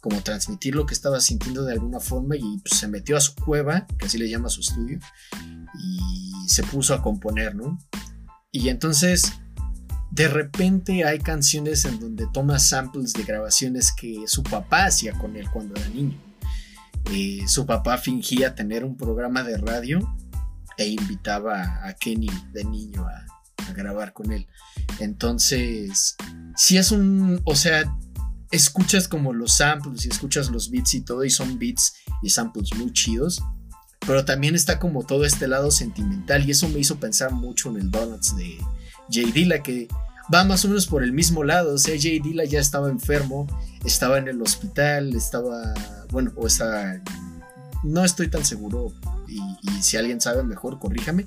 [0.00, 3.34] como transmitir lo que estaba sintiendo de alguna forma y pues, se metió a su
[3.34, 5.00] cueva, que así le llama su estudio,
[5.74, 7.76] y se puso a componer, ¿no?
[8.52, 9.32] Y entonces
[10.10, 15.36] de repente hay canciones en donde toma samples de grabaciones que su papá hacía con
[15.36, 16.18] él cuando era niño.
[17.12, 20.16] Eh, su papá fingía tener un programa de radio
[20.76, 23.26] e invitaba a Kenny de niño a,
[23.68, 24.46] a grabar con él.
[24.98, 26.16] Entonces,
[26.56, 27.84] si es un, o sea,
[28.50, 32.74] escuchas como los samples y escuchas los beats y todo y son beats y samples
[32.76, 33.42] muy chidos,
[34.06, 37.76] pero también está como todo este lado sentimental y eso me hizo pensar mucho en
[37.76, 38.58] el Donuts de
[39.10, 39.88] Jay Dilla que
[40.32, 43.46] va más o menos por el mismo lado, o sea, Jay Dilla ya estaba enfermo,
[43.84, 45.72] estaba en el hospital, estaba,
[46.10, 47.00] bueno, o estaba,
[47.84, 48.92] no estoy tan seguro
[49.28, 51.26] y, y si alguien sabe mejor, corríjame,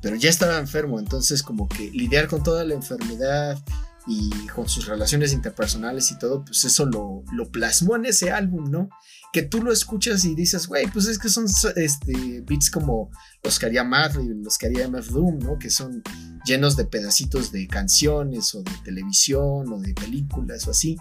[0.00, 3.58] pero ya estaba enfermo, entonces como que lidiar con toda la enfermedad
[4.06, 8.70] y con sus relaciones interpersonales y todo, pues eso lo, lo plasmó en ese álbum,
[8.70, 8.88] ¿no?
[9.32, 11.46] Que tú lo escuchas y dices, güey, pues es que son
[11.76, 13.10] este, beats como
[13.42, 15.58] los que haría Marley, los que haría MF Doom, ¿no?
[15.58, 16.02] Que son
[16.44, 20.96] llenos de pedacitos de canciones o de televisión o de películas o así.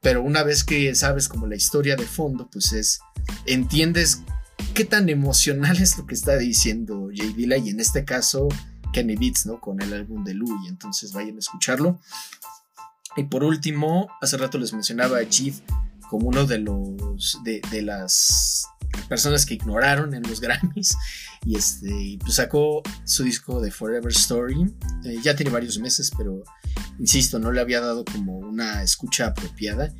[0.00, 3.00] Pero una vez que sabes como la historia de fondo, pues es,
[3.46, 4.22] entiendes
[4.74, 8.48] qué tan emocional es lo que está diciendo Jay Dilla y en este caso
[8.92, 9.60] Kenny Beats, ¿no?
[9.60, 12.00] Con el álbum de Louis, entonces vayan a escucharlo.
[13.16, 15.60] Y por último, hace rato les mencionaba a Chief
[16.08, 18.64] como uno de los de, las
[19.08, 20.96] personas que ignoraron en los Grammys.
[21.44, 24.74] Y este pues sacó su disco de Forever Story.
[25.04, 26.42] Eh, ya tiene varios meses pero
[26.98, 29.92] insisto no le había dado como una escucha apropiada.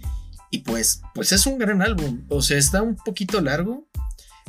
[0.50, 2.24] Y pues pues es un gran álbum.
[2.28, 3.88] O sea está un poquito largo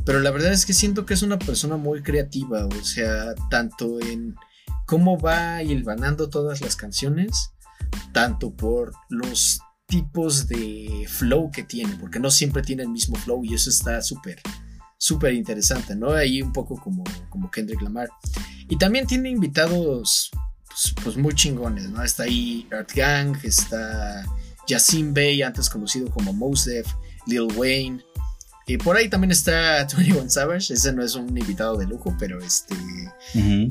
[0.05, 3.99] pero la verdad es que siento que es una persona muy creativa, o sea, tanto
[3.99, 4.35] en
[4.85, 7.51] cómo va hilvanando todas las canciones,
[8.11, 9.59] tanto por los
[9.89, 14.01] tipos de flow que tiene, porque no siempre tiene el mismo flow y eso está
[14.01, 14.39] súper,
[14.97, 16.11] súper interesante, ¿no?
[16.11, 18.09] Ahí un poco como, como Kendrick Lamar.
[18.69, 20.29] Y también tiene invitados
[20.67, 22.03] pues, pues muy chingones, ¿no?
[22.03, 24.23] Está ahí Art Gang, está
[24.67, 26.87] Yasin Bey, antes conocido como Mos Def,
[27.25, 28.03] Lil Wayne,
[28.69, 32.39] y por ahí también está 21 Savage, ese no es un invitado de lujo, pero
[32.39, 32.75] este.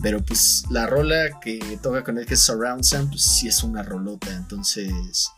[0.02, 3.62] Pero pues la rola que toca con él, que es Surround Sound, pues sí es
[3.62, 4.34] una rolota.
[4.34, 5.28] Entonces.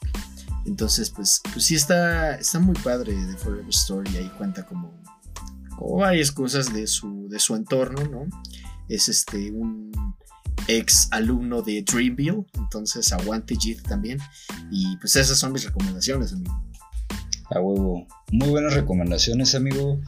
[0.66, 4.16] Entonces, pues, pues sí está, está muy padre de Forever Story.
[4.16, 4.93] Ahí cuenta como,
[5.77, 8.27] como varias cosas de su, de su entorno, ¿no?
[8.89, 9.91] Es este un
[10.69, 14.19] ex alumno de Dreamville, entonces aguante Jit también.
[14.70, 16.62] Y pues esas son mis recomendaciones, amigo.
[17.51, 18.07] A huevo.
[18.32, 20.01] Muy buenas recomendaciones, amigo.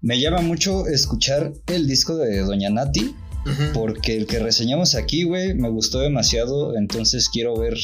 [0.00, 3.14] Me llama mucho escuchar el disco de Doña Nati.
[3.72, 6.76] Porque el que reseñamos aquí, güey, me gustó demasiado.
[6.76, 7.76] Entonces quiero ver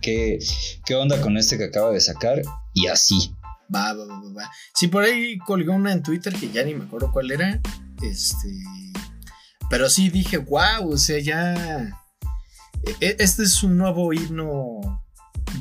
[0.00, 0.38] qué,
[0.84, 2.42] qué onda con este que acaba de sacar.
[2.74, 3.34] Y así.
[3.74, 4.50] Va, va, va, va.
[4.74, 7.60] Sí, por ahí colgó una en Twitter que ya ni me acuerdo cuál era.
[8.02, 8.48] Este.
[9.70, 11.98] Pero sí dije, wow, o sea, ya
[13.00, 15.04] e- Este es un nuevo himno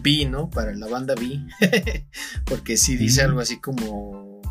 [0.02, 0.50] B, ¿no?
[0.50, 1.40] Para la banda B.
[2.46, 4.42] Porque sí dice algo así como.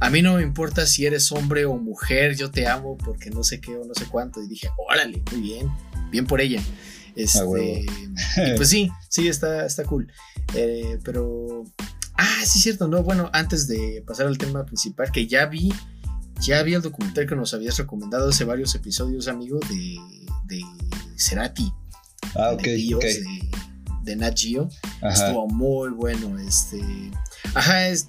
[0.00, 3.44] A mí no me importa si eres hombre o mujer, yo te amo porque no
[3.44, 4.42] sé qué o no sé cuánto.
[4.42, 5.70] Y dije, órale, muy bien,
[6.10, 6.60] bien por ella.
[7.16, 7.64] Este, huevo.
[7.66, 10.10] y pues sí, sí, está, está cool.
[10.54, 11.64] Eh, pero.
[12.16, 13.02] Ah, sí, cierto, no.
[13.02, 15.72] Bueno, antes de pasar al tema principal, que ya vi.
[16.40, 19.96] Ya vi el documental que nos habías recomendado hace varios episodios, amigo, de,
[20.46, 20.62] de
[21.16, 21.72] Cerati
[22.34, 23.50] Ah, ok, de de,
[24.02, 24.68] de Nat Geo.
[25.00, 25.26] Ajá.
[25.26, 26.36] Estuvo muy bueno.
[26.40, 26.80] Este.
[27.54, 28.08] Ajá, es,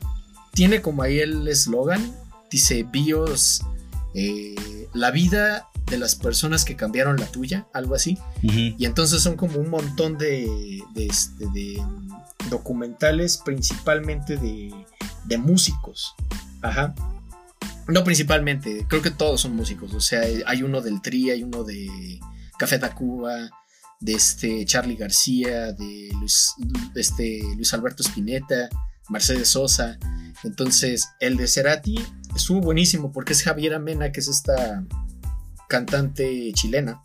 [0.53, 2.13] tiene como ahí el eslogan.
[2.49, 3.61] Dice BIOS.
[4.15, 4.55] eh,
[4.93, 8.17] la vida de las personas que cambiaron la tuya, algo así.
[8.41, 11.81] Y entonces son como un montón de, de, este, de,
[12.49, 14.73] documentales, principalmente de,
[15.25, 16.15] de músicos.
[16.61, 16.95] Ajá.
[17.87, 19.93] No principalmente, creo que todos son músicos.
[19.93, 22.19] O sea, hay uno del Tri, hay uno de
[22.57, 23.49] Café Tacuba,
[23.99, 26.53] de este Charlie García, de Luis,
[26.95, 28.69] este Luis Alberto Spinetta,
[29.09, 29.99] Mercedes Sosa.
[30.43, 31.95] Entonces, el de Cerati
[32.35, 34.83] estuvo buenísimo porque es Javiera Mena, que es esta
[35.67, 37.01] cantante chilena.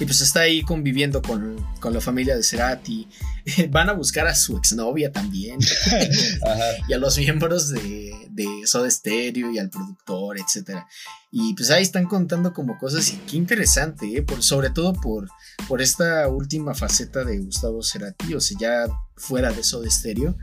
[0.00, 3.06] Y pues está ahí conviviendo con, con la familia de Cerati.
[3.68, 5.58] Van a buscar a su exnovia también.
[6.88, 10.84] Y a los miembros de, de Soda Stereo y al productor, etc.
[11.30, 14.22] Y pues ahí están contando como cosas y qué interesante, ¿eh?
[14.22, 15.28] por, sobre todo por,
[15.68, 20.36] por esta última faceta de Gustavo Cerati, o sea, ya fuera de Soda Stereo.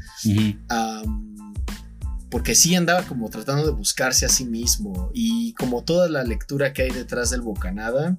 [2.29, 6.73] Porque sí andaba como tratando de buscarse a sí mismo y como toda la lectura
[6.73, 8.17] que hay detrás del Bocanada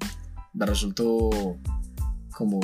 [0.55, 1.59] me resultó
[2.31, 2.61] como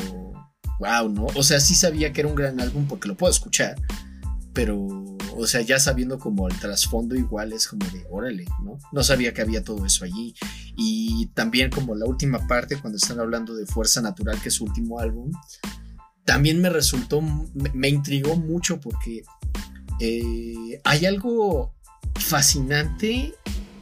[0.79, 1.27] wow, ¿no?
[1.35, 3.77] O sea, sí sabía que era un gran álbum porque lo puedo escuchar,
[4.53, 5.05] pero
[5.37, 8.79] o sea, ya sabiendo como el trasfondo igual es como de órale, ¿no?
[8.93, 10.35] No sabía que había todo eso allí
[10.77, 14.65] y también como la última parte cuando están hablando de Fuerza Natural, que es su
[14.65, 15.31] último álbum,
[16.25, 19.23] también me resultó, me, me intrigó mucho porque
[20.01, 21.73] eh, hay algo
[22.15, 23.35] fascinante,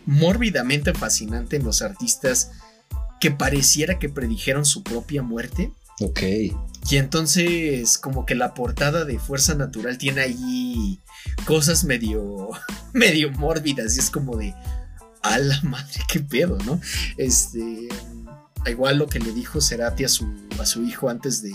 [0.07, 2.53] mórbidamente fascinante en los artistas
[3.21, 5.73] que pareciera que predijeron su propia muerte.
[6.01, 6.23] Ok.
[6.91, 10.99] Y entonces como que la portada de Fuerza Natural tiene ahí
[11.47, 12.51] cosas medio,
[12.93, 14.55] medio mórbidas y es como de,
[15.23, 16.81] a la madre, qué pedo, ¿no?
[17.17, 17.89] Este,
[18.67, 20.27] igual lo que le dijo Cerati a su,
[20.59, 21.53] a su hijo antes de,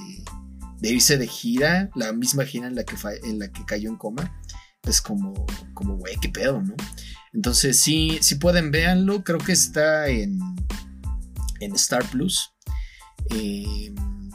[0.80, 3.98] de irse de gira, la misma gira en la que, en la que cayó en
[3.98, 4.42] coma,
[4.84, 6.76] es como, como, güey, qué pedo, ¿no?
[7.34, 10.40] Entonces, sí, si pueden, véanlo, creo que está en,
[11.60, 12.54] en Star Plus.
[13.32, 13.94] Eh,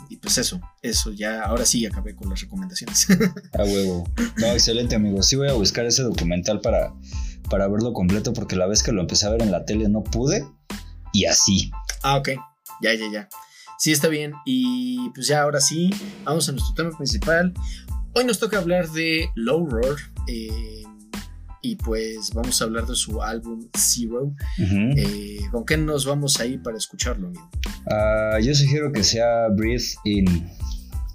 [0.09, 3.07] y pues eso, eso, ya, ahora sí acabé con las recomendaciones.
[3.59, 4.09] A huevo.
[4.37, 5.23] No, excelente, amigo.
[5.23, 6.93] Sí voy a buscar ese documental para,
[7.49, 10.03] para verlo completo porque la vez que lo empecé a ver en la tele no
[10.05, 10.47] pude.
[11.15, 11.71] Y así.
[12.03, 12.31] ah, ok,
[12.83, 13.29] ya, ya, ya.
[13.83, 14.33] Sí, está bien.
[14.45, 15.91] Y pues ya, ahora sí,
[16.23, 17.53] vamos a nuestro tema principal.
[18.15, 19.97] Hoy nos toca hablar de Low Roar.
[20.29, 20.85] eh,
[21.63, 24.37] y pues vamos a hablar de su álbum Zero.
[24.97, 27.33] Eh, ¿Con qué nos vamos ahí para escucharlo?
[27.91, 30.49] Ah, yo sugiero que sea Breathe In.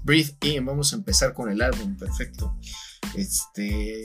[0.03, 2.53] Breathe In, vamos a empezar con el álbum, perfecto.
[3.15, 4.03] Este,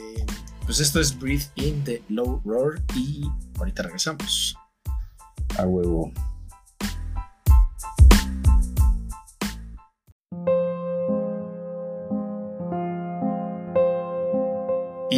[0.66, 3.22] pues esto es Breathe In de Low Roar y
[3.58, 4.56] ahorita regresamos.
[5.58, 6.12] A huevo.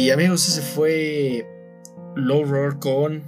[0.05, 1.47] Y amigos, ese fue
[2.15, 3.23] Low Roar con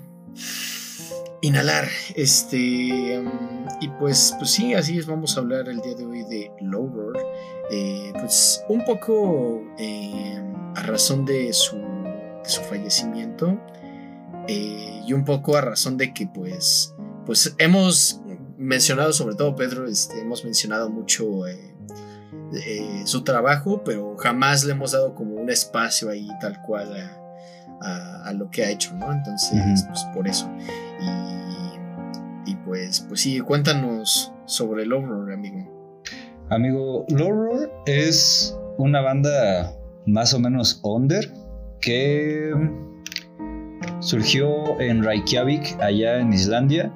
[1.41, 1.87] Inhalar.
[2.13, 6.23] Este, mm, y pues, pues sí, así es, vamos a hablar el día de hoy
[6.25, 7.17] de Low Roar.
[7.71, 10.39] Eh, pues un poco eh,
[10.75, 13.59] a razón de su, de su fallecimiento
[14.47, 16.93] eh, y un poco a razón de que pues,
[17.25, 18.21] pues hemos
[18.55, 21.47] mencionado, sobre todo Pedro, este, hemos mencionado mucho
[22.65, 27.85] eh, su trabajo, pero jamás le hemos dado como un espacio ahí tal cual a,
[27.87, 29.11] a- a lo que ha hecho, ¿no?
[29.11, 30.49] Entonces, pues por eso.
[31.01, 36.01] Y, y pues, pues sí, cuéntanos sobre el Horror, amigo.
[36.49, 39.73] Amigo, Low Roar es una banda
[40.05, 41.31] más o menos under
[41.81, 42.53] que
[43.99, 46.91] surgió en Reykjavik, allá en Islandia,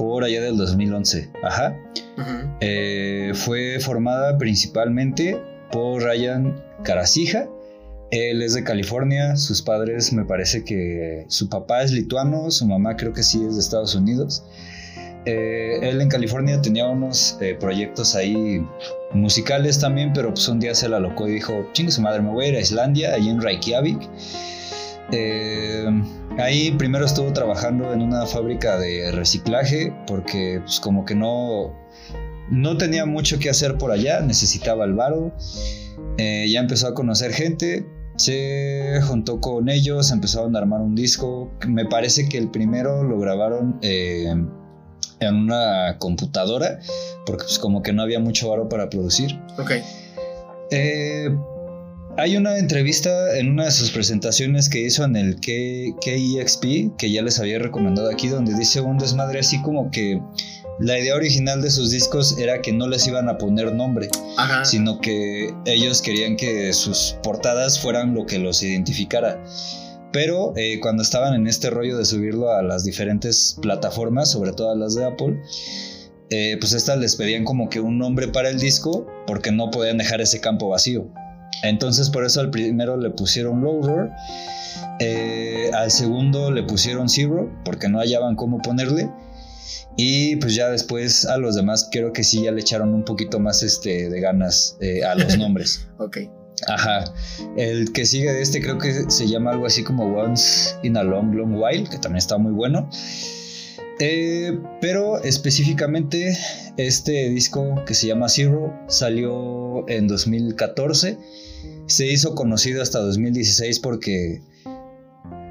[0.00, 1.28] por allá del 2011.
[1.42, 1.78] Ajá.
[2.62, 5.38] Eh, fue formada principalmente
[5.70, 7.50] por Ryan Karasija.
[8.10, 12.96] Él es de California, sus padres me parece que su papá es lituano, su mamá
[12.96, 14.42] creo que sí es de Estados Unidos.
[15.26, 18.66] Eh, él en California tenía unos eh, proyectos ahí
[19.12, 22.30] musicales también, pero pues un día se la locó y dijo, chingue su madre, me
[22.30, 24.00] voy a ir a Islandia, allí en Reykjavik.
[25.12, 25.86] Eh,
[26.38, 31.74] ahí primero estuvo trabajando en una fábrica de reciclaje porque pues como que no
[32.50, 35.32] no tenía mucho que hacer por allá, necesitaba el varo.
[36.18, 41.50] Eh, ya empezó a conocer gente, se juntó con ellos, empezaron a armar un disco.
[41.66, 44.34] Me parece que el primero lo grabaron eh,
[45.20, 46.80] en una computadora,
[47.24, 49.40] porque pues como que no había mucho varo para producir.
[49.58, 49.72] Ok.
[50.72, 51.30] Eh,
[52.20, 57.22] hay una entrevista en una de sus presentaciones que hizo en el KEXP, que ya
[57.22, 60.20] les había recomendado aquí, donde dice un desmadre así como que
[60.80, 64.66] la idea original de sus discos era que no les iban a poner nombre, Ajá.
[64.66, 69.42] sino que ellos querían que sus portadas fueran lo que los identificara.
[70.12, 74.72] Pero eh, cuando estaban en este rollo de subirlo a las diferentes plataformas, sobre todo
[74.72, 75.40] a las de Apple,
[76.28, 79.96] eh, pues estas les pedían como que un nombre para el disco porque no podían
[79.96, 81.10] dejar ese campo vacío.
[81.62, 84.10] Entonces por eso al primero le pusieron Low Roar,
[84.98, 89.10] eh, al segundo le pusieron Zero porque no hallaban cómo ponerle.
[89.96, 93.38] Y pues ya después a los demás creo que sí ya le echaron un poquito
[93.38, 95.86] más este, de ganas eh, a los nombres.
[95.98, 96.18] Ok.
[96.68, 97.04] Ajá.
[97.56, 101.02] El que sigue de este creo que se llama algo así como Once in a
[101.02, 102.88] Long Long While, que también está muy bueno.
[104.02, 106.34] Eh, pero específicamente
[106.78, 111.18] este disco que se llama Zero salió en 2014.
[111.86, 114.40] Se hizo conocido hasta 2016 porque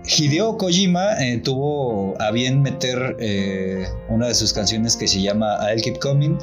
[0.09, 5.57] Hideo Kojima eh, tuvo a bien meter eh, una de sus canciones que se llama
[5.61, 6.37] I'll Keep Coming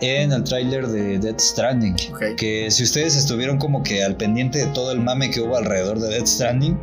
[0.00, 1.96] en el tráiler de Death Stranding.
[2.36, 6.00] Que si ustedes estuvieron como que al pendiente de todo el mame que hubo alrededor
[6.00, 6.78] de Death Stranding,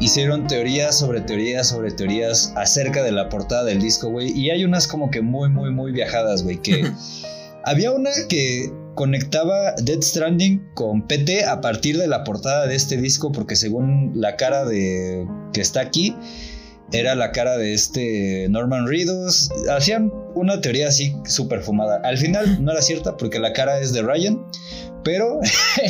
[0.00, 4.36] hicieron teorías sobre teorías sobre teorías acerca de la portada del disco, güey.
[4.36, 6.58] Y hay unas como que muy, muy, muy viajadas, güey.
[6.58, 6.90] Que
[7.64, 12.96] había una que conectaba Death Stranding con PT a partir de la portada de este
[12.96, 16.16] disco, porque según la cara de que está aquí,
[16.90, 19.50] era la cara de este Norman Reedus.
[19.70, 22.00] Hacían una teoría así súper fumada.
[22.02, 24.44] Al final no era cierta porque la cara es de Ryan,
[25.04, 25.38] pero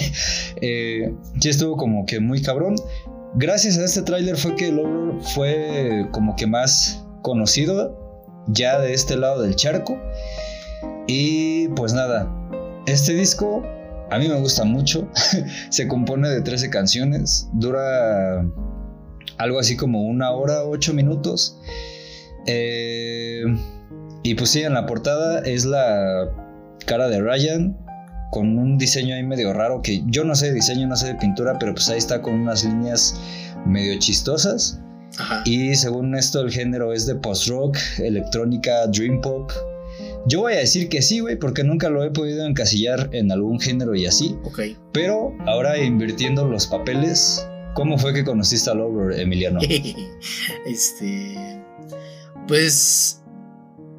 [0.61, 1.11] eh,
[1.41, 2.77] sí estuvo como que muy cabrón.
[3.37, 7.99] Gracias a este tráiler fue que Lowell fue como que más conocido
[8.49, 9.99] ya de este lado del charco.
[11.07, 12.38] Y pues nada,
[12.93, 13.63] este disco
[14.11, 15.09] a mí me gusta mucho.
[15.71, 18.45] Se compone de 13 canciones, dura
[19.37, 21.59] algo así como una hora, ocho minutos.
[22.47, 23.43] Eh,
[24.23, 26.31] y pues sí, en la portada es la
[26.87, 27.77] cara de Ryan
[28.31, 31.15] con un diseño ahí medio raro que yo no sé de diseño, no sé de
[31.15, 33.19] pintura, pero pues ahí está con unas líneas
[33.67, 34.81] medio chistosas.
[35.19, 35.43] Ajá.
[35.45, 39.51] Y según esto el género es de post-rock, electrónica, dream pop.
[40.27, 43.61] Yo voy a decir que sí, güey, porque nunca lo he podido encasillar en algún
[43.61, 44.37] género y así.
[44.45, 44.61] Ok.
[44.93, 49.61] Pero ahora invirtiendo los papeles, ¿cómo fue que conociste a Lover, Emiliano?
[50.67, 51.63] este.
[52.47, 53.23] Pues.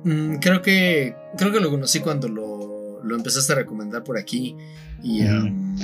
[0.03, 1.15] mm, creo que.
[1.37, 4.55] Creo que lo conocí cuando lo, lo empezaste a recomendar por aquí.
[5.03, 5.23] Y.
[5.25, 5.75] Um,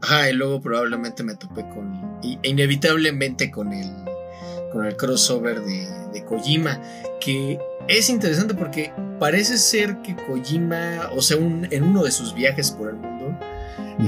[0.00, 2.18] ajá, y luego probablemente me topé con.
[2.22, 3.88] y- e inevitablemente con el.
[4.72, 6.80] Con el crossover de, de Kojima.
[7.20, 7.58] Que
[7.88, 11.10] es interesante porque parece ser que Kojima.
[11.16, 13.38] O sea, un- en uno de sus viajes por el mundo.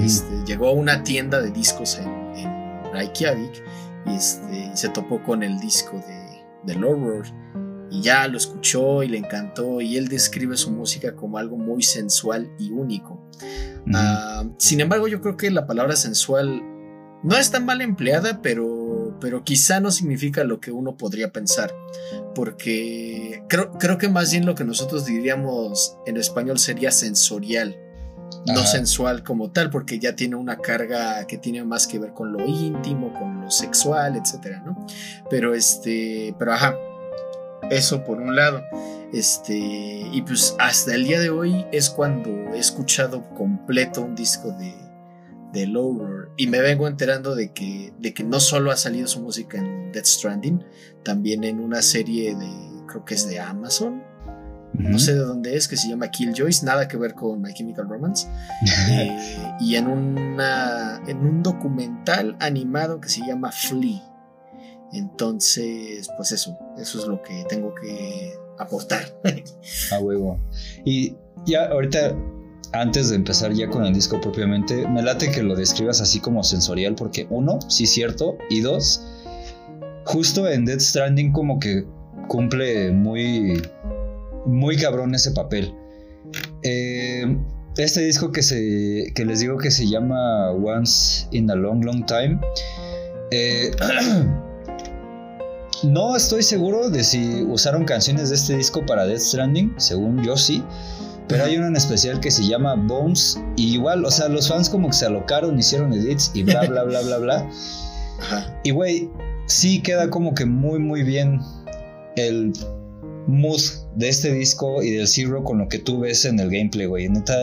[0.03, 3.63] este, llegó a una tienda de discos en, en Reykjavik
[4.07, 7.27] y, este, y se topó con el disco de, de Horror
[7.91, 11.83] y ya lo escuchó y le encantó y él describe su música como algo muy
[11.83, 13.23] sensual y único.
[13.95, 16.63] Ah, sin embargo, yo creo que la palabra sensual
[17.23, 18.67] no es tan mal empleada, pero,
[19.21, 21.75] pero quizá no significa lo que uno podría pensar.
[22.35, 27.77] Porque creo, creo que más bien lo que nosotros diríamos en español sería sensorial,
[28.47, 32.33] no sensual como tal, porque ya tiene una carga que tiene más que ver con
[32.33, 34.87] lo íntimo, con lo sexual, etcétera, ¿no?
[35.31, 36.75] Pero este, pero ajá,
[37.71, 38.63] eso por un lado.
[39.13, 44.51] Este, y pues hasta el día de hoy es cuando he escuchado completo un disco
[44.53, 44.75] de,
[45.55, 49.21] de Lower y me vengo enterando de que, de que no solo ha salido su
[49.21, 50.63] música en Death Stranding,
[51.03, 52.49] también en una serie de,
[52.87, 54.03] creo que es de Amazon,
[54.75, 57.89] no sé de dónde es, que se llama Killjoys, nada que ver con My Chemical
[57.89, 58.27] Romance,
[58.91, 59.17] eh,
[59.61, 64.03] y en, una, en un documental animado que se llama Flea.
[64.93, 69.03] Entonces, pues eso, eso es lo que tengo que aportar.
[69.93, 70.41] A huevo.
[70.85, 71.17] Y
[71.47, 72.17] ya ahorita,
[72.75, 76.43] antes de empezar ya con el disco propiamente, me late que lo describas así como
[76.43, 79.01] sensorial, porque uno, sí cierto, y dos,
[80.05, 81.85] justo en Death Stranding como que
[82.29, 83.63] cumple muy,
[84.45, 85.73] muy cabrón ese papel.
[86.63, 87.37] Eh,
[87.77, 92.05] este disco que, se, que les digo que se llama Once in a Long, Long
[92.07, 92.41] Time,
[93.31, 93.71] eh,
[95.85, 100.37] no estoy seguro de si usaron canciones de este disco para Death Stranding, según yo
[100.37, 100.65] sí,
[101.29, 103.41] Pero hay uno en especial que se llama Bones.
[103.57, 106.85] Y igual, o sea, los fans como que se alocaron, hicieron edits y bla, bla,
[106.85, 107.51] bla, bla, bla.
[108.21, 108.61] Ajá.
[108.63, 109.11] Y güey,
[109.47, 111.41] sí queda como que muy, muy bien
[112.17, 112.53] el
[113.27, 113.61] mood
[113.97, 117.09] de este disco y del Zero con lo que tú ves en el gameplay, güey.
[117.09, 117.35] Neta.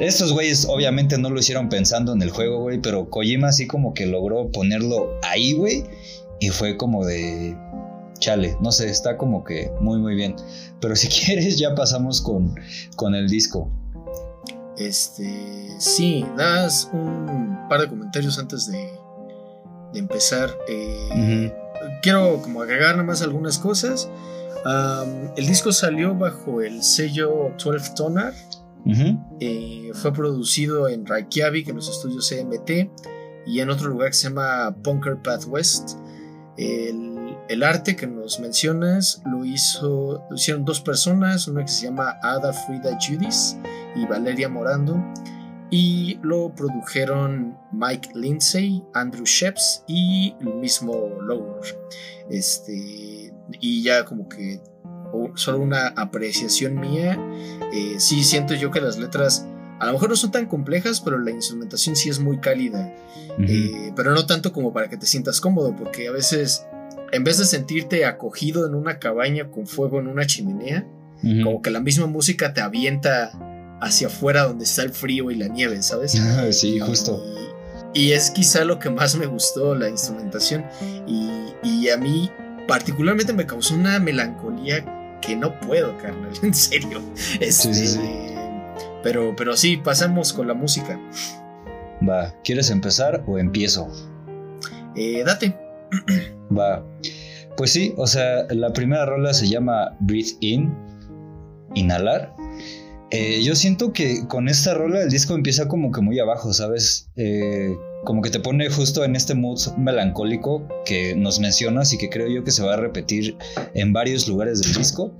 [0.00, 3.94] Estos güeyes obviamente no lo hicieron pensando en el juego, güey, pero Kojima sí como
[3.94, 5.84] que logró ponerlo ahí, güey.
[6.40, 7.56] Y fue como de...
[8.18, 10.36] Chale, no sé, está como que muy, muy bien.
[10.80, 12.54] Pero si quieres ya pasamos con,
[12.96, 13.70] con el disco.
[14.76, 18.92] Este, sí, das un par de comentarios antes de,
[19.92, 20.50] de empezar.
[20.68, 21.52] Eh,
[22.02, 24.08] Quiero como agregar nada más algunas cosas.
[24.64, 28.34] Um, el disco salió bajo el sello 12 Toner.
[28.84, 29.18] Ujú.
[29.40, 32.90] Eh, fue producido en Reykjavik, en los estudios CMT,
[33.46, 35.98] y en otro lugar que se llama Bunker Path West.
[36.56, 37.17] El,
[37.48, 42.18] el arte que nos mencionas lo, hizo, lo hicieron dos personas, una que se llama
[42.22, 43.56] Ada Frida Judis
[43.96, 45.02] y Valeria Morando,
[45.70, 51.78] y lo produjeron Mike Lindsay, Andrew Sheps y el mismo Lowner.
[52.30, 54.62] Este, y ya como que
[55.34, 57.18] solo una apreciación mía,
[57.72, 59.46] eh, sí siento yo que las letras
[59.78, 62.94] a lo mejor no son tan complejas, pero la instrumentación sí es muy cálida.
[63.38, 66.66] Eh, pero no tanto como para que te sientas cómodo, porque a veces,
[67.12, 70.86] en vez de sentirte acogido en una cabaña con fuego en una chimenea,
[71.42, 73.32] como que la misma música te avienta
[73.80, 76.12] hacia afuera donde está el frío y la nieve, ¿sabes?
[76.50, 77.22] sí, justo.
[77.92, 80.64] Y, y es quizá lo que más me gustó, la instrumentación.
[81.06, 82.30] Y, y a mí
[82.66, 87.02] particularmente me causó una melancolía que no puedo, carnal, en serio.
[87.40, 88.00] Este, sí, sí.
[89.02, 91.00] Pero, pero sí, pasamos con la música.
[92.06, 93.88] Va, ¿quieres empezar o empiezo?
[94.94, 95.67] Eh, date.
[96.56, 96.84] Va.
[97.56, 100.72] Pues sí, o sea, la primera rola se llama Breathe In,
[101.74, 102.34] inhalar.
[103.10, 107.10] Eh, yo siento que con esta rola el disco empieza como que muy abajo, ¿sabes?
[107.16, 107.74] Eh,
[108.04, 112.28] como que te pone justo en este mood melancólico que nos mencionas y que creo
[112.28, 113.36] yo que se va a repetir
[113.74, 115.14] en varios lugares del disco.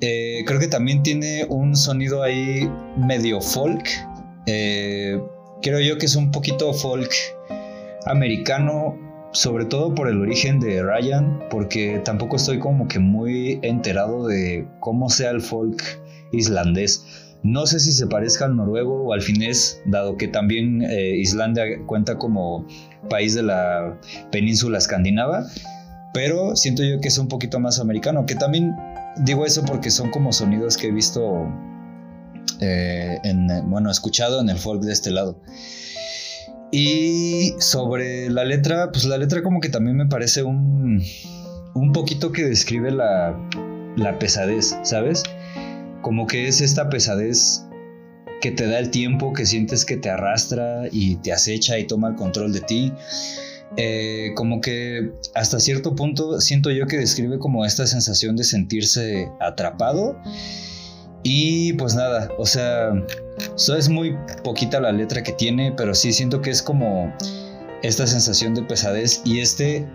[0.00, 3.84] Eh, creo que también tiene un sonido ahí medio folk.
[4.46, 7.10] Creo yo que es un poquito folk
[8.06, 8.98] americano,
[9.34, 14.66] sobre todo por el origen de Ryan, porque tampoco estoy como que muy enterado de
[14.78, 15.82] cómo sea el folk
[16.32, 17.04] islandés.
[17.42, 21.64] No sé si se parezca al noruego o al finés, dado que también eh, Islandia
[21.86, 22.66] cuenta como
[23.10, 23.98] país de la
[24.30, 25.44] península escandinava,
[26.14, 28.74] pero siento yo que es un poquito más americano, que también
[29.24, 31.44] digo eso porque son como sonidos que he visto,
[32.60, 35.36] eh, en, bueno, escuchado en el folk de este lado.
[36.76, 41.00] Y sobre la letra, pues la letra como que también me parece un,
[41.72, 43.38] un poquito que describe la,
[43.94, 45.22] la pesadez, ¿sabes?
[46.02, 47.64] Como que es esta pesadez
[48.40, 52.08] que te da el tiempo, que sientes que te arrastra y te acecha y toma
[52.08, 52.92] el control de ti.
[53.76, 59.30] Eh, como que hasta cierto punto siento yo que describe como esta sensación de sentirse
[59.40, 60.18] atrapado.
[61.22, 62.90] Y pues nada, o sea,
[63.56, 67.12] so es muy poquita la letra que tiene, pero sí siento que es como
[67.82, 69.86] esta sensación de pesadez y este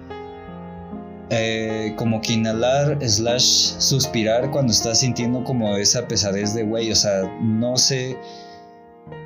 [1.32, 6.95] eh, como que inhalar slash suspirar cuando estás sintiendo como esa pesadez de güey, o
[6.95, 8.18] sea, no sé,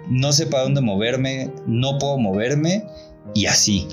[0.10, 2.85] no sé para dónde moverme, no puedo moverme
[3.34, 3.88] y así.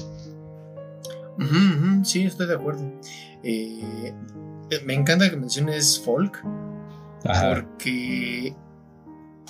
[2.02, 2.82] Sí, estoy de acuerdo.
[3.42, 4.12] Eh,
[4.70, 6.44] eh, me encanta que menciones folk,
[7.24, 7.54] Ajá.
[7.54, 8.54] porque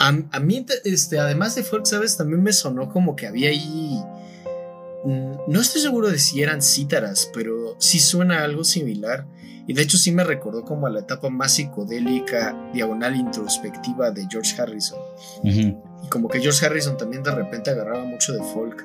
[0.00, 2.16] a, a mí, te- este, además de folk, ¿sabes?
[2.16, 4.02] También me sonó como que había ahí...
[5.04, 9.26] mm, No estoy seguro de si eran cítaras, pero sí suena algo similar.
[9.66, 14.26] Y de hecho sí me recordó como a la etapa más psicodélica, diagonal introspectiva de
[14.28, 14.98] George Harrison.
[16.02, 18.84] Y como que George Harrison también de repente agarraba mucho de folk.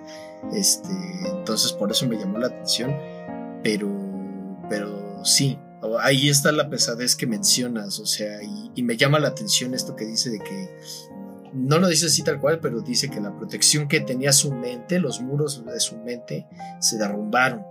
[0.53, 0.89] Este,
[1.25, 2.95] entonces por eso me llamó la atención.
[3.63, 3.89] Pero,
[4.69, 5.57] pero sí,
[6.01, 7.99] ahí está la pesadez que mencionas.
[7.99, 10.69] O sea, y, y me llama la atención esto que dice de que,
[11.55, 14.99] no lo dice así tal cual, pero dice que la protección que tenía su mente,
[14.99, 16.45] los muros de su mente,
[16.79, 17.63] se derrumbaron.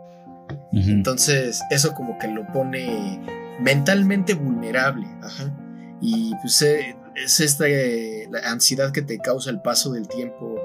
[0.73, 3.21] Entonces, eso como que lo pone
[3.61, 5.07] mentalmente vulnerable.
[5.23, 5.55] Ajá.
[6.01, 10.57] Y pues eh, es esta eh, la ansiedad que te causa el paso del tiempo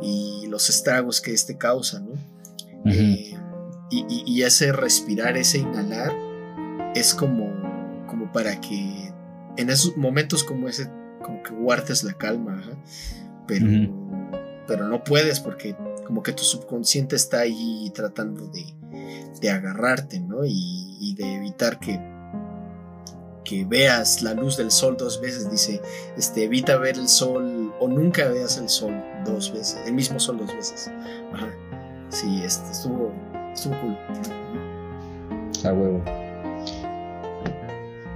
[0.00, 2.12] y los estragos que este causa, ¿no?
[2.86, 3.34] Eh,
[3.90, 6.12] y, y- y ese respirar, ese inhalar,
[6.94, 7.50] es como,
[8.06, 9.12] como para que
[9.56, 10.88] en esos momentos como ese,
[11.22, 12.62] como que guardes la calma,
[13.46, 13.66] pero,
[14.66, 15.76] pero no puedes porque
[16.06, 18.64] como que tu subconsciente está ahí tratando de,
[19.40, 20.44] de agarrarte, ¿no?
[20.44, 22.00] Y, y de evitar que,
[23.44, 25.50] que veas la luz del sol dos veces.
[25.50, 25.80] Dice,
[26.16, 30.38] este, evita ver el sol o nunca veas el sol dos veces, el mismo sol
[30.38, 30.90] dos veces.
[31.32, 31.48] Ajá.
[32.10, 33.12] Sí, este, estuvo,
[33.52, 33.96] estuvo cool.
[35.64, 36.27] A huevo.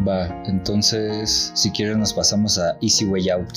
[0.06, 3.56] Va, entonces, si quieres nos pasamos a Easy Way Out.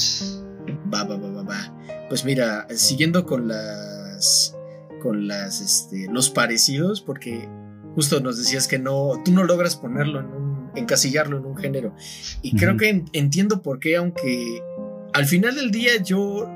[0.94, 2.06] Va, va, va, va, va.
[2.10, 4.56] Pues mira, siguiendo con las,
[5.02, 7.49] con las, este, los parecidos, porque
[7.95, 11.95] justo nos decías que no, tú no logras ponerlo en un, encasillarlo en un género.
[12.41, 14.62] Y creo que en- entiendo por qué, aunque
[15.14, 16.48] al final del día yo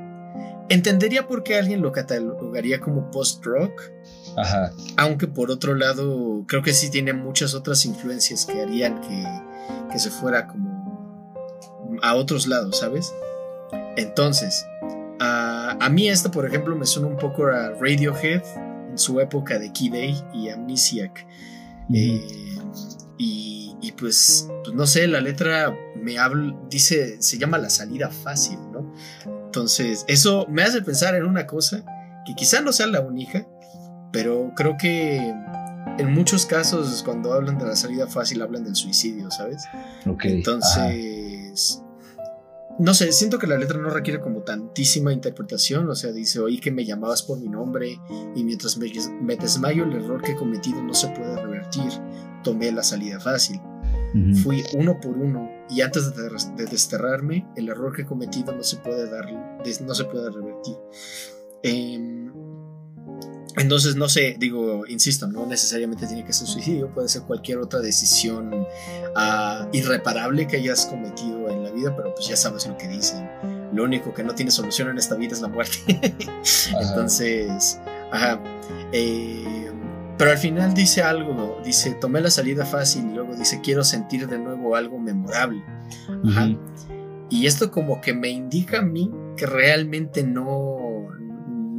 [0.70, 3.82] entendería por qué alguien lo catalogaría como post-rock.
[4.38, 9.26] Ajá, Aunque por otro lado, creo que sí tiene muchas otras influencias que harían que,
[9.92, 13.14] que se fuera como a otros lados, ¿sabes?
[13.98, 14.66] Entonces,
[15.20, 18.44] a, a mí esta, por ejemplo, me suena un poco a Radiohead
[18.90, 21.26] en su época de Key Day y Amnesiac.
[21.94, 22.58] Eh,
[23.18, 28.10] y, y pues, pues, no sé, la letra me habla, dice, se llama la salida
[28.10, 28.94] fácil, ¿no?
[29.46, 31.84] Entonces, eso me hace pensar en una cosa
[32.26, 33.48] que quizá no sea la única,
[34.12, 35.34] pero creo que
[35.98, 39.64] en muchos casos cuando hablan de la salida fácil hablan del suicidio, ¿sabes?
[40.06, 40.26] ok.
[40.26, 40.30] ajá.
[40.30, 41.82] Entonces,
[42.80, 46.60] no sé, siento que la letra no requiere como tantísima interpretación, o sea, dice, oí
[46.60, 48.00] que me llamabas por mi nombre
[48.36, 48.90] y mientras me,
[49.22, 51.92] me desmayo el error que he cometido no se puede revertir,
[52.42, 53.60] tomé la salida fácil.
[54.16, 54.36] Ujú.
[54.44, 58.64] Fui uno por uno y antes de, de desterrarme, el error que he cometido no
[58.64, 60.78] se puede dar, no se puede revertir.
[61.64, 62.19] Em,
[63.60, 67.82] entonces, no sé, digo, insisto, no necesariamente tiene que ser suicidio, puede ser cualquier otra
[67.82, 68.66] decisión
[69.16, 73.30] ah, irreparable que hayas cometido en la vida, pero pues ya sabes lo que dicen.
[73.74, 75.78] Lo único que no tiene solución en esta vida es la muerte.
[76.70, 76.90] Ajá.
[76.90, 77.80] Entonces,
[78.12, 78.42] ajá.
[78.94, 79.72] eh,
[80.18, 84.28] pero al final dice algo, dice, tomé la salida fácil y luego dice, quiero sentir
[84.28, 85.64] de nuevo algo memorable.
[86.30, 86.46] Ajá.
[86.46, 86.60] Ujú.
[87.30, 91.10] Y esto como que me indica a mí que realmente no,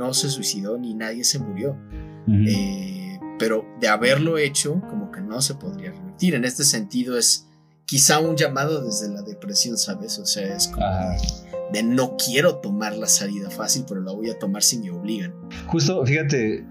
[0.00, 1.76] no se suicidó ni nadie se murió.
[2.26, 2.44] Ujú.
[2.48, 6.34] Eh, pero de haberlo hecho, como que no se podría revertir.
[6.34, 7.46] En este sentido es
[7.84, 10.18] quizá un llamado desde la depresión, ¿sabes?
[10.18, 14.30] O sea, es como de, de no quiero tomar la salida fácil, pero la voy
[14.30, 15.34] a tomar si me obligan.
[15.66, 16.64] Justo, fíjate,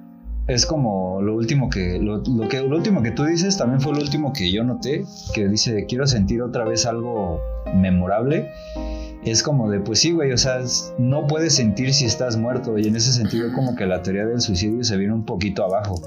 [0.47, 3.93] es como lo último que lo, lo que lo último que tú dices también fue
[3.93, 7.39] lo último que yo noté, que dice quiero sentir otra vez algo
[7.75, 8.49] memorable.
[9.23, 10.59] Es como de, pues sí, güey, o sea,
[10.97, 14.39] no puedes sentir si estás muerto, y en ese sentido como que la teoría del
[14.39, 16.01] suicidio se viene un poquito abajo.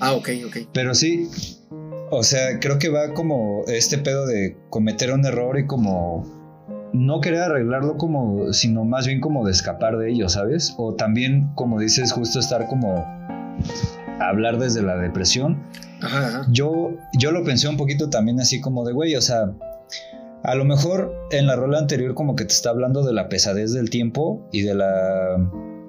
[0.00, 0.56] Ah, ok, ok.
[0.72, 1.28] Pero sí,
[2.10, 6.26] o sea, creo que va como este pedo de cometer un error y como
[6.92, 10.74] no querer arreglarlo como, sino más bien como de escapar de ello, ¿sabes?
[10.78, 13.04] O también, como dices, justo estar como
[14.20, 15.62] hablar desde la depresión.
[16.02, 16.46] Ajá, ajá.
[16.50, 19.52] Yo, yo lo pensé un poquito también así como de, güey, o sea,
[20.48, 23.74] a lo mejor en la rola anterior como que te está hablando de la pesadez
[23.74, 25.36] del tiempo y de la,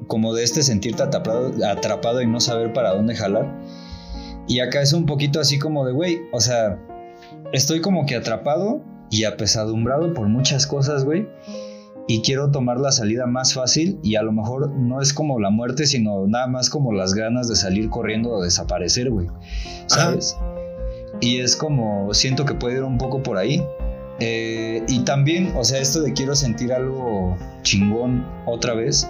[0.08, 3.58] como de este sentirte atrapado, atrapado y no saber para dónde jalar.
[4.50, 6.78] Y acá es un poquito así como de, güey, o sea,
[7.54, 11.26] estoy como que atrapado y apesadumbrado por muchas cosas, güey.
[12.10, 15.52] Y quiero tomar la salida más fácil y a lo mejor no es como la
[15.52, 19.28] muerte, sino nada más como las ganas de salir corriendo o desaparecer, güey.
[19.86, 20.36] ¿Sabes?
[21.22, 23.64] Y es como, siento que puede ir un poco por ahí.
[24.20, 29.10] Eh, y también, o sea, esto de quiero sentir algo chingón otra vez.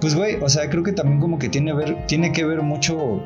[0.00, 3.22] Pues, güey, o sea, creo que también como que tiene, ver, tiene que ver mucho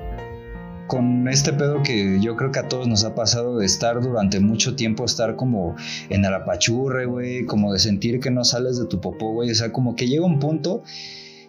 [0.91, 4.41] con este pedo que yo creo que a todos nos ha pasado de estar durante
[4.41, 5.77] mucho tiempo, estar como
[6.09, 9.55] en el apachurre, güey, como de sentir que no sales de tu popó, güey, o
[9.55, 10.83] sea, como que llega un punto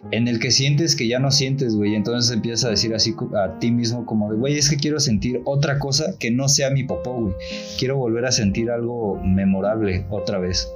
[0.10, 3.60] en el que sientes que ya no sientes, güey, entonces empiezas a decir así a
[3.60, 6.84] ti mismo como de, güey, es que quiero sentir otra cosa que no sea mi
[6.84, 7.36] popó, güey,
[7.78, 10.68] quiero volver a sentir algo memorable otra vez.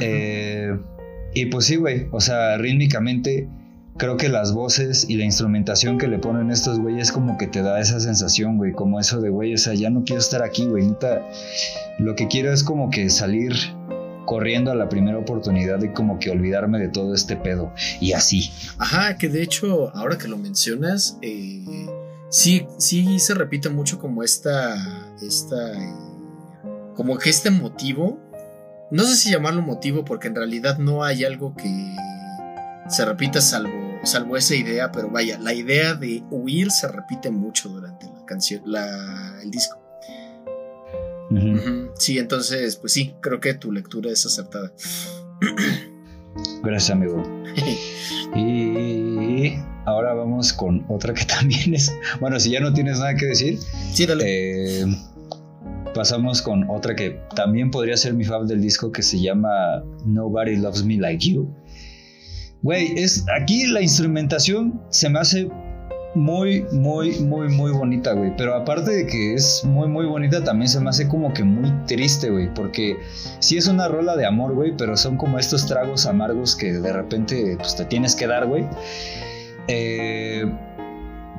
[0.00, 0.76] Eh,
[1.34, 3.48] y pues sí, güey, o sea, rítmicamente
[3.96, 7.62] creo que las voces y la instrumentación que le ponen estos güeyes como que te
[7.62, 10.64] da esa sensación, güey, como eso de, güey, o sea, ya no quiero estar aquí,
[10.64, 11.28] güey, neta,
[11.98, 13.52] lo que quiero es como que salir
[14.30, 18.52] corriendo a la primera oportunidad y como que olvidarme de todo este pedo y así.
[18.78, 21.88] Ajá, que de hecho, ahora que lo mencionas, eh,
[22.28, 24.76] sí, sí se repite mucho como esta,
[25.20, 25.72] esta,
[26.94, 28.20] como que este motivo,
[28.92, 31.96] no sé si llamarlo motivo porque en realidad no hay algo que
[32.88, 37.68] se repita salvo, salvo esa idea, pero vaya, la idea de huir se repite mucho
[37.68, 39.79] durante la canción, la, el disco.
[41.96, 44.72] Sí, entonces, pues sí, creo que tu lectura es acertada.
[46.62, 47.22] Gracias, amigo.
[48.36, 49.54] Y
[49.86, 53.58] ahora vamos con otra que también es, bueno, si ya no tienes nada que decir,
[53.92, 54.24] Sí, dale.
[54.82, 54.86] Eh,
[55.94, 59.48] pasamos con otra que también podría ser mi fab del disco que se llama
[60.06, 61.52] Nobody Loves Me Like You.
[62.62, 65.48] Güey, es aquí la instrumentación se me hace
[66.14, 68.34] muy, muy, muy, muy bonita, güey.
[68.36, 71.70] Pero aparte de que es muy, muy bonita, también se me hace como que muy
[71.86, 72.52] triste, güey.
[72.54, 72.96] Porque
[73.38, 76.92] sí es una rola de amor, güey, pero son como estos tragos amargos que de
[76.92, 78.66] repente pues, te tienes que dar, güey.
[79.68, 80.44] Eh,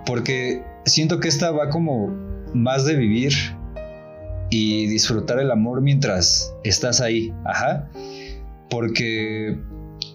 [0.06, 2.08] porque siento que esta va como
[2.54, 3.34] más de vivir
[4.50, 7.90] y disfrutar el amor mientras estás ahí, ajá.
[8.70, 9.58] Porque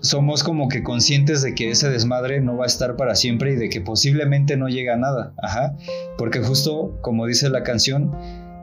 [0.00, 3.56] somos como que conscientes de que ese desmadre no va a estar para siempre y
[3.56, 5.76] de que posiblemente no llega a nada, ajá.
[6.18, 8.12] Porque justo como dice la canción,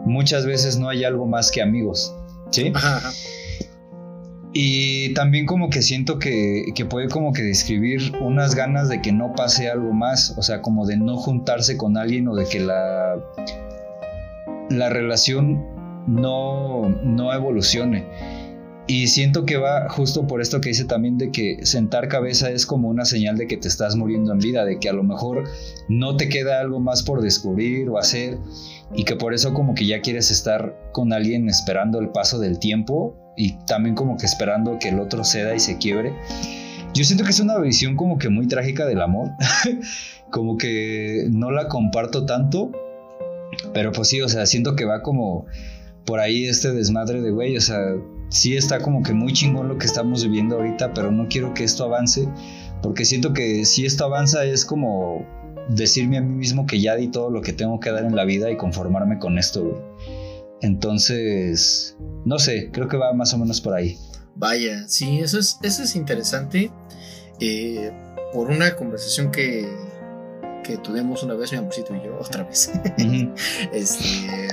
[0.05, 2.15] muchas veces no hay algo más que amigos,
[2.51, 2.72] ¿sí?
[2.73, 3.11] Ajá,
[4.53, 9.11] Y también como que siento que, que, puede como que describir unas ganas de que
[9.11, 12.60] no pase algo más, o sea, como de no juntarse con alguien o de que
[12.60, 13.15] la,
[14.69, 15.65] la relación
[16.07, 18.05] no, no evolucione.
[18.85, 22.65] Y siento que va justo por esto que dice también de que sentar cabeza es
[22.65, 25.45] como una señal de que te estás muriendo en vida, de que a lo mejor
[25.88, 28.38] no te queda algo más por descubrir o hacer
[28.93, 32.60] y que por eso como que ya quieres estar con alguien esperando el paso del
[32.60, 36.14] tiempo y también como que esperando que el otro ceda y se quiebre.
[36.93, 39.30] Yo siento que es una visión como que muy trágica del amor,
[40.30, 42.69] como que no la comparto tanto,
[43.73, 45.45] pero pues sí, o sea, siento que va como
[46.05, 47.80] por ahí este desmadre de güey, o sea,
[48.34, 51.64] sí está como que muy chingón lo que estamos viviendo ahorita, pero no quiero que
[51.64, 52.27] esto avance,
[52.81, 55.26] porque siento que si esto avanza es como
[55.69, 58.26] decirme a mí mismo que ya di todo lo que tengo que dar en la
[58.26, 59.81] vida y conformarme con esto, güey.
[60.61, 61.95] Entonces,
[62.26, 63.97] no sé, creo que va más o menos por ahí.
[64.35, 66.72] Vaya, sí, eso es, eso es interesante.
[67.39, 67.91] Eh,
[68.34, 69.68] por una conversación que,
[70.64, 72.72] que tuvimos una vez mi amorcito y yo, otra vez.
[73.73, 74.47] este,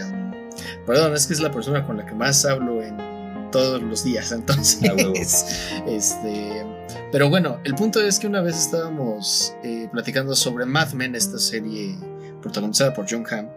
[0.86, 3.09] perdón, es que es la persona con la que más hablo en
[3.50, 5.46] todos los días, entonces,
[5.86, 6.64] este,
[7.12, 11.38] pero bueno, el punto es que una vez estábamos eh, platicando sobre Mad Men, esta
[11.38, 11.96] serie
[12.40, 13.48] protagonizada por John Hamm,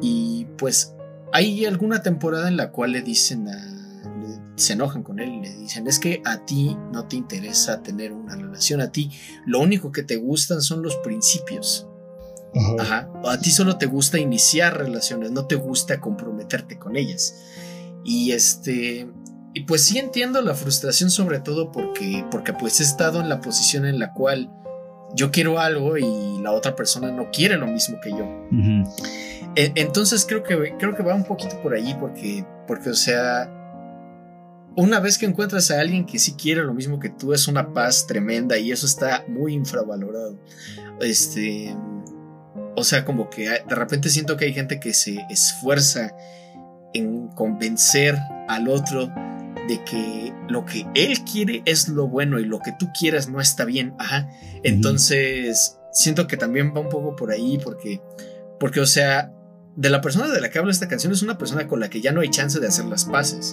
[0.00, 0.94] y pues
[1.32, 3.74] hay alguna temporada en la cual le dicen a,
[4.56, 8.12] se enojan con él y le dicen, es que a ti no te interesa tener
[8.12, 9.10] una relación, a ti
[9.46, 11.88] lo único que te gustan son los principios.
[12.78, 13.10] Ajá.
[13.24, 17.34] A ti solo te gusta iniciar relaciones, no te gusta comprometerte con ellas.
[18.04, 19.08] Y este.
[19.54, 23.40] Y pues sí entiendo la frustración, sobre todo porque, porque pues he estado en la
[23.40, 24.50] posición en la cual
[25.14, 28.26] yo quiero algo y la otra persona no quiere lo mismo que yo.
[29.54, 33.48] E, entonces creo que, creo que va un poquito por allí porque, porque, o sea,
[34.76, 37.72] una vez que encuentras a alguien que sí quiere lo mismo que tú, es una
[37.72, 40.36] paz tremenda y eso está muy infravalorado.
[41.00, 41.76] Este,
[42.76, 46.12] o sea, como que de repente siento que hay gente que se esfuerza
[46.94, 48.18] en convencer
[48.48, 49.12] al otro
[49.68, 53.40] de que lo que él quiere es lo bueno y lo que tú quieras no
[53.40, 53.94] está bien.
[53.98, 54.28] Ajá.
[54.62, 58.00] Entonces, siento que también va un poco por ahí porque,
[58.58, 59.32] porque, o sea,
[59.76, 62.00] de la persona de la que habla esta canción es una persona con la que
[62.00, 63.52] ya no hay chance de hacer las paces.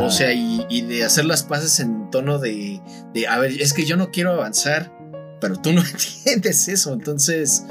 [0.00, 2.80] O sea, y, de hacer las paces en tono de,
[3.12, 4.92] de, a ver, es que yo no quiero avanzar,
[5.40, 5.80] pero tú no
[6.24, 6.92] entiendes eso.
[6.92, 7.64] Entonces,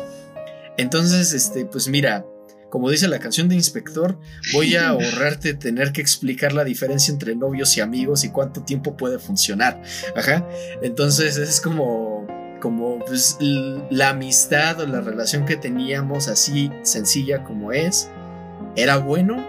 [0.78, 2.26] entonces, este, pues mira,
[2.76, 4.20] como dice la canción de Inspector,
[4.52, 8.98] voy a ahorrarte tener que explicar la diferencia entre novios y amigos y cuánto tiempo
[8.98, 9.82] puede funcionar.
[10.14, 10.46] Ajá.
[10.82, 12.28] Entonces es como,
[12.60, 18.10] como pues, la amistad o la relación que teníamos así sencilla como es,
[18.76, 19.42] era bueno,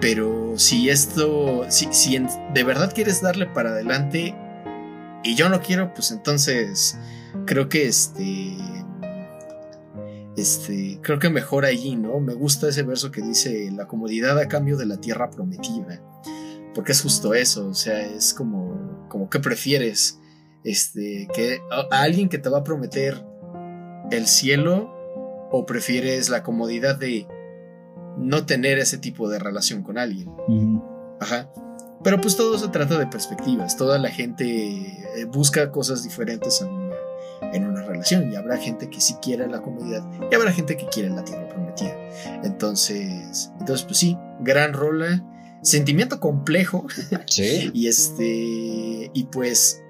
[0.00, 2.18] pero si esto, si, si
[2.52, 4.34] de verdad quieres darle para adelante
[5.22, 6.98] y yo no quiero, pues entonces
[7.46, 8.56] creo que este
[10.40, 12.18] este, creo que mejor allí, ¿no?
[12.20, 16.02] Me gusta ese verso que dice la comodidad a cambio de la tierra prometida.
[16.74, 20.18] Porque es justo eso, o sea, es como, como que prefieres,
[20.64, 23.24] este, que a, alguien que te va a prometer
[24.10, 24.90] el cielo
[25.50, 27.26] o prefieres la comodidad de
[28.16, 30.30] no tener ese tipo de relación con alguien.
[31.20, 31.50] Ajá.
[32.02, 36.79] Pero pues todo se trata de perspectivas, toda la gente eh, busca cosas diferentes en
[37.52, 40.86] en una relación y habrá gente que sí quiere la comodidad y habrá gente que
[40.86, 41.96] quiere la tierra prometida.
[42.44, 45.24] Entonces, entonces pues sí, gran rola,
[45.62, 46.86] sentimiento complejo.
[47.26, 47.70] Sí.
[47.72, 49.82] y este y pues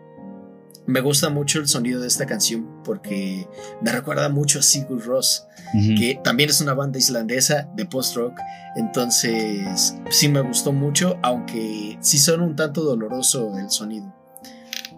[0.86, 3.47] me gusta mucho el sonido de esta canción porque
[3.81, 8.39] me recuerda mucho a Sigur Ross, que también es una banda islandesa de post-rock.
[8.77, 14.12] Entonces, sí me gustó mucho, aunque sí son un tanto doloroso el sonido.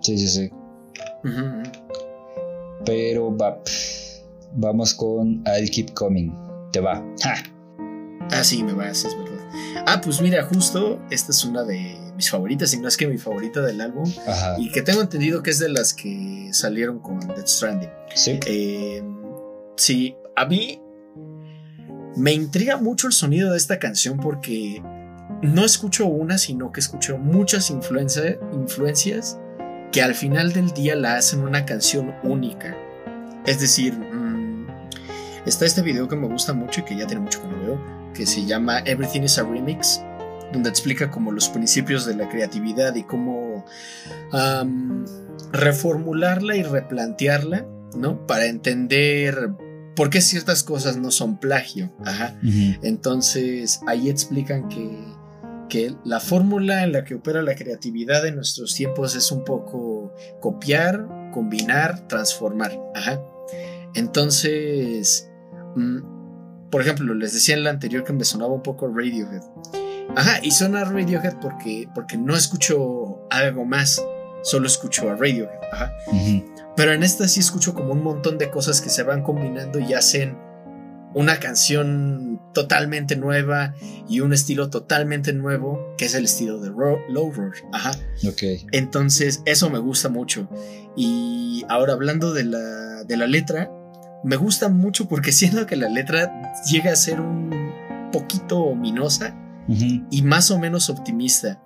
[0.00, 0.50] Sí, sí, sí.
[2.84, 3.58] Pero va.
[4.54, 6.32] Vamos con I'll Keep Coming.
[6.72, 7.02] Te va.
[8.30, 9.84] Ah, sí, me va, es verdad.
[9.86, 13.18] Ah, pues mira, justo esta es una de mis favoritas, y no es que mi
[13.18, 14.56] favorita del álbum, Ajá.
[14.58, 17.90] y que tengo entendido que es de las que salieron con Death Stranding.
[18.14, 18.38] Sí.
[18.46, 19.02] Eh,
[19.76, 20.80] sí, a mí
[22.16, 24.82] me intriga mucho el sonido de esta canción porque
[25.42, 29.38] no escucho una, sino que escucho muchas influencia- influencias
[29.92, 32.74] que al final del día la hacen una canción única.
[33.46, 34.66] Es decir, mm,
[35.46, 38.12] está este video que me gusta mucho y que ya tiene mucho que no veo,
[38.14, 40.00] que se llama Everything is a Remix,
[40.52, 43.64] donde explica como los principios de la creatividad y cómo
[45.52, 48.26] reformularla y replantearla, ¿no?
[48.26, 49.50] Para entender
[49.94, 51.92] por qué ciertas cosas no son plagio.
[52.04, 52.38] Ajá.
[52.82, 55.11] Entonces, ahí explican que,
[55.72, 60.12] que la fórmula en la que opera la creatividad en nuestros tiempos es un poco
[60.38, 62.78] copiar, combinar, transformar.
[62.94, 63.22] Ajá.
[63.94, 65.30] Entonces,
[65.74, 69.40] mm, por ejemplo, les decía en la anterior que me sonaba un poco Radiohead.
[70.14, 74.04] Ajá, y suena Radiohead porque, porque no escucho algo más,
[74.42, 75.58] solo escucho a Radiohead.
[75.72, 75.96] Ajá.
[76.76, 79.94] Pero en esta sí escucho como un montón de cosas que se van combinando y
[79.94, 80.36] hacen
[81.14, 83.74] una canción totalmente nueva
[84.08, 87.00] y un estilo totalmente nuevo, que es el estilo de Roar.
[87.72, 87.92] Ajá.
[88.26, 88.42] Ok.
[88.72, 90.48] Entonces, eso me gusta mucho.
[90.96, 93.70] Y ahora hablando de la, de la letra,
[94.24, 97.50] me gusta mucho porque siento que la letra llega a ser un
[98.12, 101.62] poquito ominosa y más o menos optimista,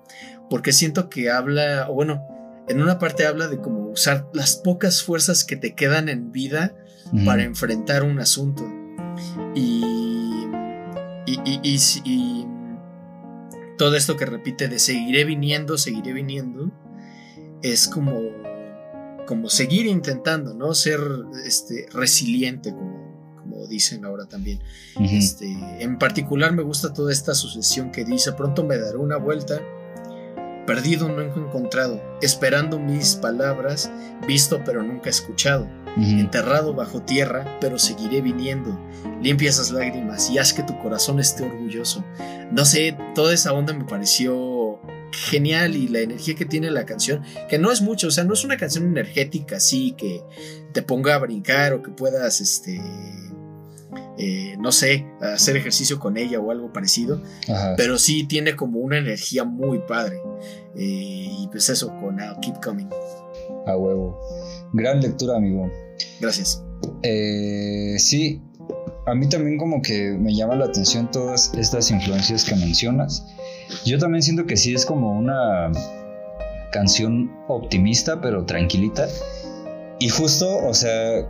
[0.49, 2.23] porque siento que habla, o bueno,
[2.69, 6.75] en una parte habla de cómo usar las pocas fuerzas que te quedan en vida
[7.25, 8.65] para enfrentar un asunto.
[9.57, 10.47] Y,
[11.27, 12.47] y, y- y
[13.79, 16.71] todo esto que repite de seguiré viniendo, seguiré viniendo,
[17.63, 18.21] es como,
[19.27, 20.73] como seguir intentando, ¿no?
[20.75, 21.01] Ser
[21.45, 24.61] este, resiliente, como, como dicen ahora también.
[25.01, 25.47] Este,
[25.83, 29.61] en particular me gusta toda esta sucesión que dice, pronto me daré una vuelta,
[30.67, 33.91] perdido no encontrado, esperando mis palabras,
[34.27, 38.79] visto pero nunca escuchado, enterrado bajo tierra, pero seguiré viniendo,
[39.23, 42.05] limpia esas lágrimas y haz que tu corazón esté orgulloso.
[42.51, 44.81] No sé, toda esa onda me pareció
[45.13, 48.35] genial y la energía que tiene la canción, que no es mucho, o sea, no
[48.35, 50.23] es una canción energética así que
[50.73, 52.81] te ponga a brincar o que puedas, este,
[54.19, 57.75] eh, no sé, hacer ejercicio con ella o algo parecido, Ajá.
[57.77, 60.21] pero sí tiene como una energía muy padre.
[60.75, 62.89] Eh, y pues eso, con I'll Keep Coming.
[63.67, 64.19] A huevo.
[64.73, 65.71] Gran lectura, amigo.
[66.21, 66.63] Gracias.
[67.03, 68.43] Eh, sí,
[69.07, 73.25] a mí también como que me llama la atención todas estas influencias que mencionas.
[73.85, 75.71] Yo también siento que sí es como una
[76.73, 79.09] canción optimista, pero tranquilita.
[79.99, 81.27] Y justo, o sea,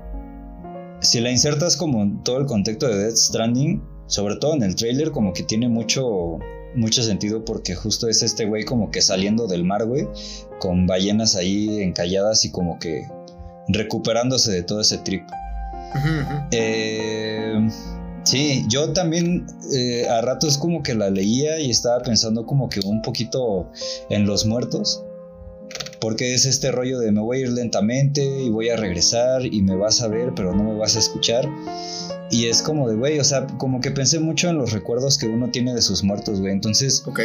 [1.00, 4.76] si la insertas como en todo el contexto de Death Stranding, sobre todo en el
[4.76, 6.38] trailer, como que tiene mucho,
[6.74, 10.06] mucho sentido porque justo es este güey como que saliendo del mar, güey,
[10.60, 13.06] con ballenas ahí encalladas y como que
[13.68, 15.22] recuperándose de todo ese trip.
[16.50, 17.68] Eh,
[18.22, 22.80] sí, yo también eh, a ratos como que la leía y estaba pensando como que
[22.84, 23.70] un poquito
[24.10, 25.02] en los muertos.
[26.00, 29.62] Porque es este rollo de me voy a ir lentamente y voy a regresar y
[29.62, 31.48] me vas a ver, pero no me vas a escuchar.
[32.30, 35.26] Y es como de, güey, o sea, como que pensé mucho en los recuerdos que
[35.26, 36.52] uno tiene de sus muertos, güey.
[36.52, 37.20] Entonces, Ok.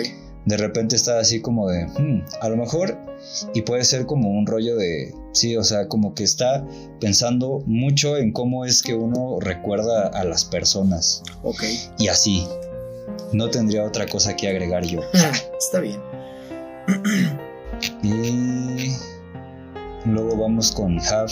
[0.46, 2.98] de repente estaba así como de, "Hmm, a lo mejor,
[3.54, 6.66] y puede ser como un rollo de, sí, o sea, como que está
[7.00, 11.24] pensando mucho en cómo es que uno recuerda a las personas.
[11.44, 11.64] Ok.
[12.00, 12.48] Y así,
[13.34, 15.02] no tendría otra cosa que agregar yo.
[15.60, 16.00] Está bien.
[18.04, 18.96] Y
[20.06, 21.32] luego vamos con Half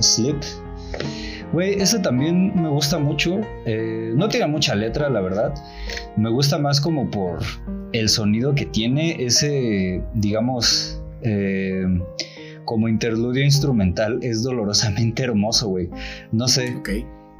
[0.00, 0.36] Sleep.
[1.52, 3.40] Güey, ese también me gusta mucho.
[3.66, 5.54] Eh, no tiene mucha letra, la verdad.
[6.16, 7.40] Me gusta más como por
[7.92, 9.22] el sonido que tiene.
[9.22, 11.84] Ese, digamos, eh,
[12.64, 14.18] como interludio instrumental.
[14.22, 15.90] Es dolorosamente hermoso, güey.
[16.30, 16.74] No sé.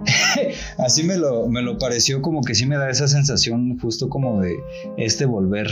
[0.78, 4.40] Así me lo, me lo pareció como que sí me da esa sensación justo como
[4.40, 4.56] de
[4.98, 5.68] este volver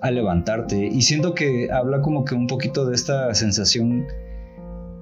[0.00, 0.86] a levantarte.
[0.86, 4.06] Y siento que habla como que un poquito de esta sensación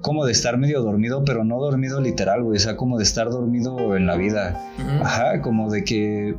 [0.01, 2.57] como de estar medio dormido, pero no dormido literal, güey.
[2.57, 4.59] O sea, como de estar dormido en la vida.
[5.01, 6.35] Ajá, como de que...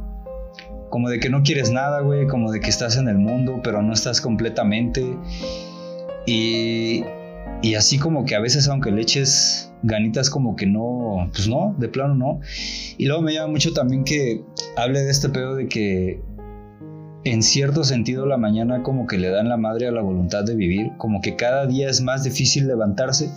[0.89, 2.27] Como de que no quieres nada, güey.
[2.27, 5.05] Como de que estás en el mundo, pero no estás completamente.
[6.27, 7.05] Y...
[7.63, 11.75] Y así como que a veces aunque le eches ganitas como que no, pues no,
[11.79, 12.41] de plano no.
[12.97, 14.43] Y luego me llama mucho también que
[14.77, 16.23] hable de este pedo de que
[17.25, 20.55] en cierto sentido la mañana como que le dan la madre a la voluntad de
[20.55, 23.31] vivir, como que cada día es más difícil levantarse,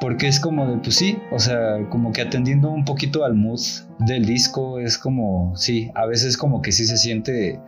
[0.00, 3.60] porque es como de, pues sí, o sea, como que atendiendo un poquito al mood
[3.98, 7.60] del disco, es como, sí, a veces como que sí se siente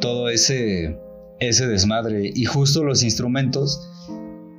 [0.00, 0.98] todo ese,
[1.38, 2.30] ese desmadre.
[2.34, 3.90] Y justo los instrumentos,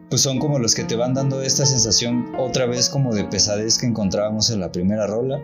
[0.10, 3.80] pues son como los que te van dando esta sensación otra vez como de pesadez
[3.80, 5.42] que encontrábamos en la primera rola.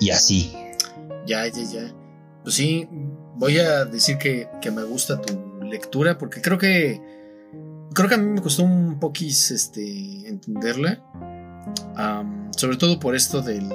[0.00, 0.52] Y así.
[1.26, 1.94] Ya, ya, ya.
[2.42, 2.88] Pues sí,
[3.38, 7.00] voy a decir que, que me gusta tu lectura porque creo que
[7.94, 11.02] creo que a mí me costó un poquis este, entenderla.
[12.56, 13.68] sobre todo por esto del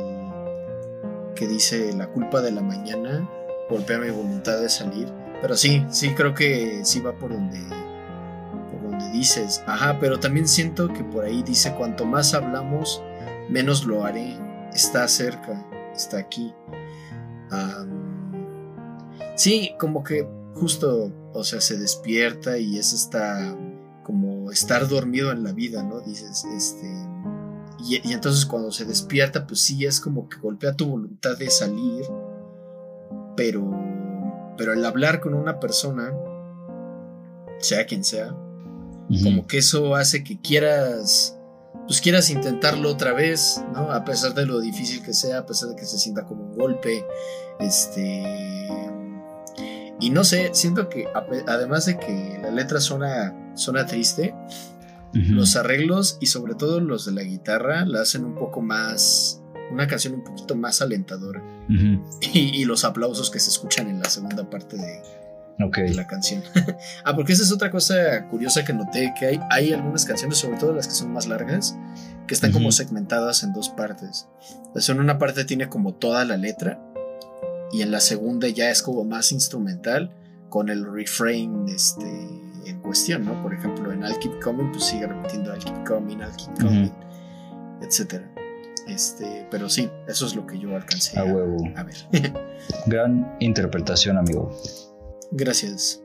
[1.35, 3.27] que dice la culpa de la mañana
[3.69, 5.11] golpea mi voluntad de salir.
[5.41, 7.60] Pero sí, sí creo que sí va por donde
[8.72, 9.64] por donde dices.
[9.68, 13.02] Ajá, pero también siento que por ahí dice cuanto más hablamos,
[13.49, 14.38] menos lo haré.
[14.73, 16.53] Está cerca, está aquí.
[19.35, 23.55] Sí, como que justo, o sea, se despierta y es esta
[24.03, 26.01] como estar dormido en la vida, ¿no?
[26.01, 26.88] Dices, este...
[27.85, 32.05] Y, entonces cuando se despierta, pues sí, es como que golpea tu voluntad de salir,
[33.35, 33.72] pero...
[34.57, 36.14] Pero el hablar con una persona,
[37.60, 38.35] sea quien sea,
[39.23, 41.39] como que eso hace que quieras,
[41.88, 43.91] pues quieras intentarlo otra vez, ¿no?
[43.91, 46.55] A pesar de lo difícil que sea, a pesar de que se sienta como un
[46.55, 47.03] golpe,
[47.60, 48.64] este
[50.03, 51.07] y no sé, siento que
[51.47, 54.35] además de que la letra suena, suena triste,
[55.13, 59.88] los arreglos y sobre todo los de la guitarra la hacen un poco más, una
[59.88, 61.41] canción un poquito más alentadora.
[62.34, 66.43] y, los aplausos que se escuchan en la segunda parte de, la canción.
[67.05, 70.57] ah, porque esa es otra cosa curiosa que noté, que hay, hay algunas canciones, sobre
[70.57, 71.77] todo las que son más largas,
[72.27, 74.27] que están como segmentadas en dos partes.
[74.65, 76.81] Entonces, en una parte tiene como toda la letra
[77.73, 80.11] y en la segunda ya es como más instrumental
[80.49, 82.05] con el refrain este,
[82.65, 83.41] en cuestión, ¿no?
[83.41, 86.91] Por ejemplo, en I'll Keep Coming, pues sigue repitiendo I'll Keep Coming, I'll Keep Coming,
[87.81, 88.21] etc.
[88.87, 91.57] Este, pero sí, eso es lo que yo alcancé a, huevo.
[91.75, 91.95] a ver.
[92.85, 94.55] Gran interpretación, amigo.
[95.31, 96.03] Gracias.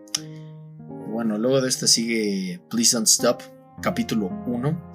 [1.11, 3.43] Bueno, luego de esta sigue Please Don't Stop,
[3.82, 4.93] capítulo 1.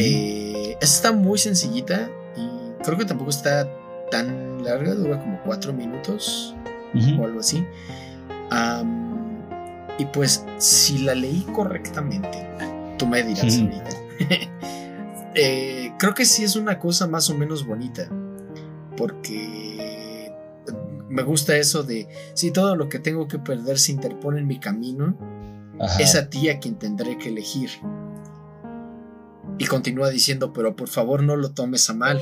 [0.00, 3.66] Eh, esta está muy sencillita y creo que tampoco está
[4.10, 6.54] tan larga, dura como cuatro minutos
[7.18, 7.64] o algo así.
[9.98, 12.46] y pues, si la leí correctamente,
[12.98, 13.90] tú me dirás ahorita.
[15.40, 18.08] Eh, creo que sí es una cosa más o menos bonita.
[18.96, 20.32] Porque
[21.08, 24.58] me gusta eso de si todo lo que tengo que perder se interpone en mi
[24.58, 25.16] camino,
[26.00, 27.70] es a ti a quien tendré que elegir.
[29.58, 32.20] Y continúa diciendo, pero por favor no lo tomes a mal.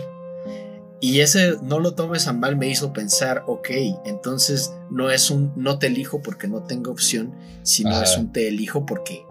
[1.00, 3.68] Y ese no lo tomes a mal me hizo pensar, ok,
[4.06, 8.48] entonces no es un no te elijo porque no tengo opción, sino es un te
[8.48, 9.26] elijo porque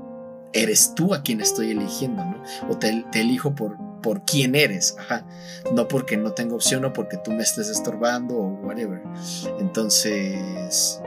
[0.54, 2.42] eres tú a quien estoy eligiendo, ¿no?
[2.70, 5.26] O te, elijo por, por quién eres, ajá.
[5.74, 9.02] No porque no tengo opción o porque tú me estés estorbando o whatever.
[9.60, 11.02] Entonces,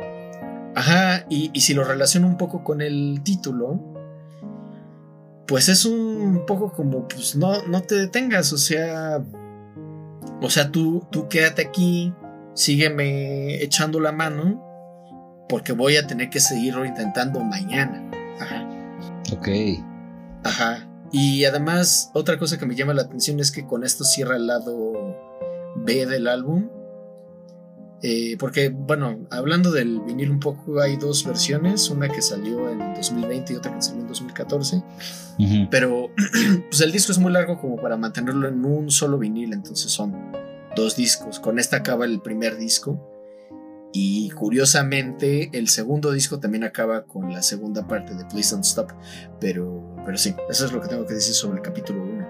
[0.74, 3.80] ajá, y, y si lo relaciono un poco con el título,
[5.47, 9.24] pues es un poco como, pues no, no te detengas, o sea
[10.40, 12.15] o sea, tú, tú quédate aquí,
[12.55, 14.65] sígueme echando la mano,
[15.48, 18.10] porque voy a tener que seguirlo intentando mañana.
[18.40, 18.69] Ajá.
[19.32, 19.48] Ok.
[20.44, 20.89] Ajá.
[21.10, 24.47] Y además, otra cosa que me llama la atención es que con esto cierra el
[24.47, 24.93] lado
[25.77, 26.69] B del álbum.
[28.02, 32.94] Eh, porque, bueno, hablando del vinil un poco, hay dos versiones, una que salió en
[32.94, 34.82] 2020 y otra que salió en 2014.
[35.70, 36.10] Pero
[36.70, 40.32] pues el disco es muy largo como para mantenerlo en un solo vinil, entonces son
[40.76, 41.40] dos discos.
[41.40, 43.14] Con esta acaba el primer disco.
[43.90, 48.92] Y curiosamente, el segundo disco también acaba con la segunda parte de Please Don't Stop.
[49.40, 52.26] Pero, pero sí, eso es lo que tengo que decir sobre el capítulo 1.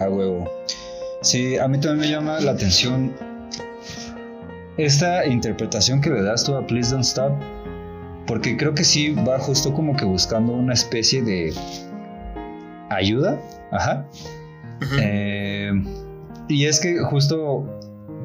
[0.00, 0.50] A huevo.
[1.22, 3.14] Sí, a mí también me llama la atención
[4.78, 7.32] esta interpretación que le das tú a Please Don't Stop,
[8.26, 11.52] porque creo que sí va justo como que buscando una especie de
[12.88, 13.38] ayuda,
[13.72, 14.06] ajá.
[15.00, 15.72] Eh,
[16.48, 17.66] y es que justo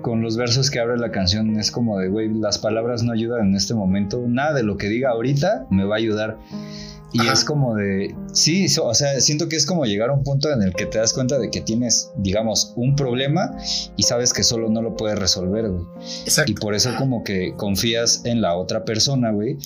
[0.03, 3.47] con los versos que abre la canción es como de, güey, las palabras no ayudan
[3.47, 6.37] en este momento, nada de lo que diga ahorita me va a ayudar.
[7.13, 10.51] Y es como de, sí, o sea, siento que es como llegar a un punto
[10.51, 13.55] en el que te das cuenta de que tienes, digamos, un problema
[13.95, 15.85] y sabes que solo no lo puedes resolver, güey.
[16.25, 16.51] Exacto.
[16.51, 19.57] Y por eso como que confías en la otra persona, güey.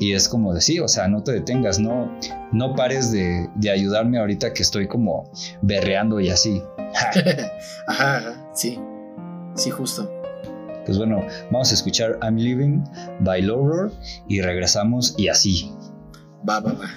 [0.00, 2.10] Y es como de, sí, o sea, no te detengas, no,
[2.52, 6.62] no pares de, de ayudarme ahorita que estoy como berreando y así.
[7.86, 8.80] ajá, sí,
[9.54, 10.10] sí, justo.
[10.86, 12.84] Pues bueno, vamos a escuchar I'm Living
[13.20, 13.90] by Lower
[14.28, 15.72] y regresamos y así.
[16.48, 16.90] Va, va, va.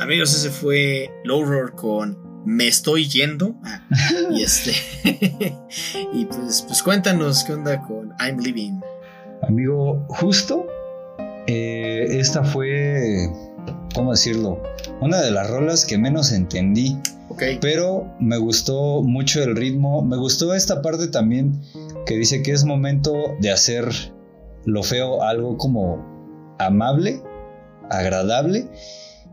[0.00, 1.44] Amigos, ese fue Low
[1.74, 3.54] con Me estoy yendo.
[3.64, 3.82] Ah,
[4.30, 4.72] y este.
[6.12, 8.80] y pues, pues cuéntanos qué onda con I'm Living.
[9.42, 10.66] Amigo, justo
[11.50, 13.32] eh, esta fue,
[13.94, 14.62] ¿cómo decirlo?
[15.00, 16.98] Una de las rolas que menos entendí.
[17.38, 17.60] Ok.
[17.60, 20.02] Pero me gustó mucho el ritmo.
[20.02, 21.62] Me gustó esta parte también
[22.04, 23.88] que dice que es momento de hacer
[24.64, 26.04] lo feo algo como
[26.58, 27.22] amable,
[27.90, 28.68] agradable.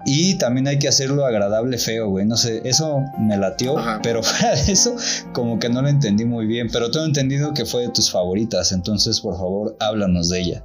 [0.05, 2.27] Y también hay que hacerlo agradable feo, güey.
[2.27, 3.75] No sé, eso me latió.
[3.79, 4.01] Ajá.
[4.03, 4.95] Pero fuera de eso,
[5.33, 6.69] como que no lo entendí muy bien.
[6.71, 8.71] Pero tengo entendido que fue de tus favoritas.
[8.71, 10.63] Entonces, por favor, háblanos de ella.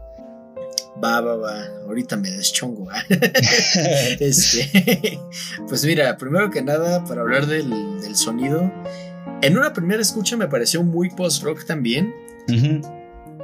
[1.02, 1.66] Va, va, va.
[1.86, 2.86] Ahorita me deschongo.
[2.86, 3.02] ¿va?
[4.20, 5.18] este,
[5.68, 7.70] pues mira, primero que nada, para hablar del,
[8.00, 8.70] del sonido,
[9.42, 12.14] en una primera escucha me pareció muy post-rock también.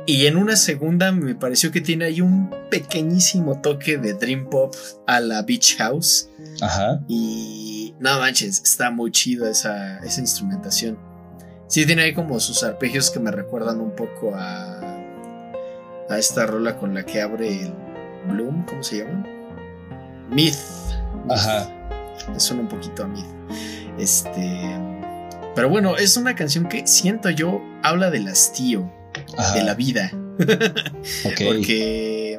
[0.08, 4.74] Y en una segunda me pareció que tiene ahí un pequeñísimo toque de Dream Pop
[5.06, 6.28] a la Beach House.
[6.60, 7.00] Ajá.
[7.08, 10.98] Y no manches, está muy chida esa, esa instrumentación.
[11.68, 14.75] Sí, tiene ahí como sus arpegios que me recuerdan un poco a,
[16.08, 17.74] a esta rola con la que abre el
[18.28, 19.26] Bloom, ¿cómo se llama?
[20.30, 20.56] Myth.
[21.28, 21.70] Ajá.
[22.32, 23.26] Me suena un poquito a Myth.
[23.98, 24.60] Este.
[25.54, 28.92] Pero bueno, es una canción que siento yo habla del hastío,
[29.36, 29.54] Ajá.
[29.54, 30.10] de la vida.
[31.44, 32.38] Porque,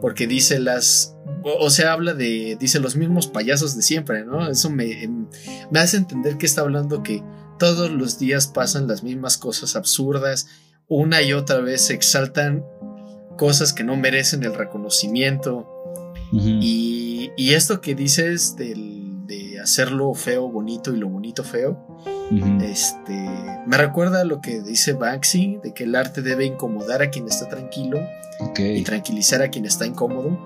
[0.00, 1.14] porque dice las.
[1.44, 2.56] O o sea, habla de.
[2.58, 4.50] Dice los mismos payasos de siempre, ¿no?
[4.50, 5.28] Eso me, em,
[5.70, 7.22] me hace entender que está hablando que
[7.58, 10.48] todos los días pasan las mismas cosas absurdas.
[10.88, 12.64] Una y otra vez se exaltan
[13.36, 15.72] cosas que no merecen el reconocimiento.
[16.32, 21.86] Y, y esto que dices del, de hacerlo feo bonito y lo bonito feo,
[22.60, 23.12] este,
[23.66, 27.26] me recuerda a lo que dice Banksy, de que el arte debe incomodar a quien
[27.28, 28.00] está tranquilo
[28.76, 30.36] y tranquilizar a quien está incómodo.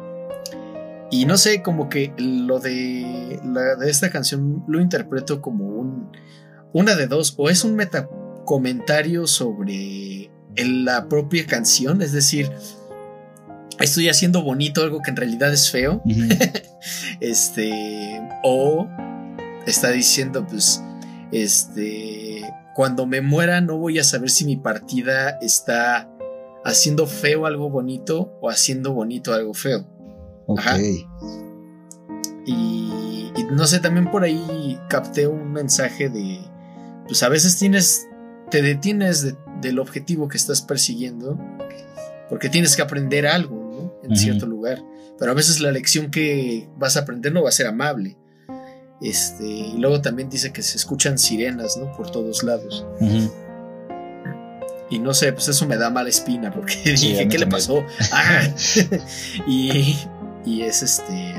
[1.10, 6.12] Y no sé, como que lo de, la, de esta canción lo interpreto como un,
[6.72, 12.50] una de dos, o es un metacomentario sobre el- la propia canción, es decir,
[13.80, 16.02] estoy haciendo bonito algo que en realidad es feo,
[17.20, 18.86] este, o
[19.66, 20.82] está diciendo, pues,
[21.32, 22.42] este,
[22.74, 26.10] cuando me muera no voy a saber si mi partida está
[26.64, 29.86] haciendo feo algo bonito o haciendo bonito algo feo.
[30.46, 30.58] Ok.
[30.60, 30.78] Ajá.
[32.46, 36.40] Y, y no sé, también por ahí capté un mensaje de,
[37.06, 38.06] pues a veces tienes,
[38.50, 41.38] te detienes de- del objetivo que estás persiguiendo
[42.28, 43.59] porque tienes que aprender algo,
[44.02, 44.82] En cierto lugar.
[45.18, 48.16] Pero a veces la lección que vas a aprender no va a ser amable.
[49.00, 51.92] Este, y luego también dice que se escuchan sirenas, ¿no?
[51.92, 52.86] Por todos lados.
[54.90, 57.84] Y no sé, pues eso me da mala espina porque Sí, dije, ¿qué le pasó?
[58.12, 58.42] Ah.
[59.46, 59.96] y,
[60.44, 61.34] y es este...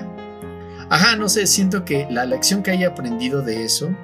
[0.90, 3.96] Ajá, no sé, siento que la lección que haya aprendido de eso,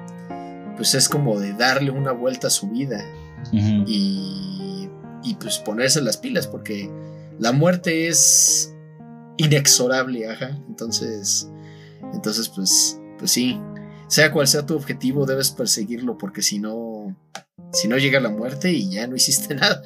[0.76, 3.04] pues es como de darle una vuelta a su vida
[3.52, 4.88] y,
[5.22, 6.90] y pues ponerse las pilas porque
[7.38, 8.74] la muerte es
[9.36, 10.58] inexorable, ajá.
[10.68, 11.48] Entonces,
[12.12, 13.60] entonces pues, pues sí,
[14.08, 17.16] sea cual sea tu objetivo, debes perseguirlo porque si no,
[17.72, 19.82] si no llega la muerte y ya no hiciste nada.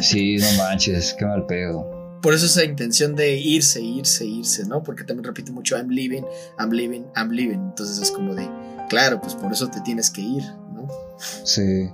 [0.00, 1.98] Sí, no manches, qué mal pedo.
[2.22, 4.82] Por eso esa intención de irse, irse, irse, ¿no?
[4.82, 6.24] Porque también repite mucho I'm leaving,
[6.58, 7.60] I'm leaving, I'm leaving.
[7.60, 8.48] Entonces es como de,
[8.88, 10.42] claro, pues por eso te tienes que ir,
[10.74, 10.88] ¿no?
[11.44, 11.88] Sí.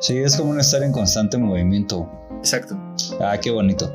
[0.00, 2.06] Sí, es como un estar en constante movimiento.
[2.44, 2.76] Exacto.
[3.22, 3.90] Ah, qué bonito.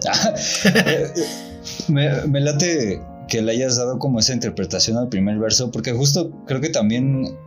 [1.87, 6.31] me, me late que le hayas dado como esa interpretación al primer verso, porque justo
[6.47, 7.37] creo que también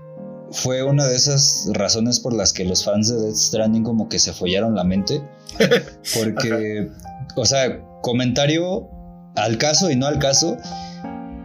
[0.53, 4.20] fue una de esas razones por las que los fans de Death Stranding como que
[4.20, 5.20] se follaron la mente.
[6.15, 6.89] Porque,
[7.35, 8.89] o sea, comentario
[9.35, 10.57] al caso y no al caso.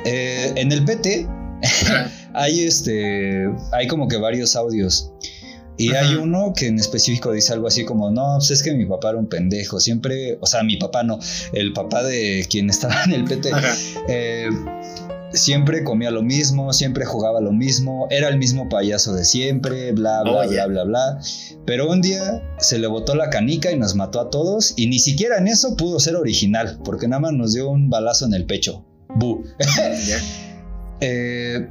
[0.05, 1.27] eh, en el PT
[2.33, 5.11] hay este hay como que varios audios
[5.77, 6.07] y Ajá.
[6.07, 9.09] hay uno que en específico dice algo así como no pues es que mi papá
[9.09, 11.19] era un pendejo siempre o sea mi papá no
[11.53, 13.51] el papá de quien estaba en el PT
[14.07, 14.49] eh,
[15.31, 20.23] siempre comía lo mismo siempre jugaba lo mismo era el mismo payaso de siempre bla
[20.23, 21.19] bla Oh, bla bla bla
[21.67, 24.99] pero un día se le botó la canica y nos mató a todos y ni
[24.99, 28.45] siquiera en eso pudo ser original porque nada más nos dio un balazo en el
[28.45, 28.85] pecho.
[29.15, 29.43] Bu.
[30.99, 31.69] Eh,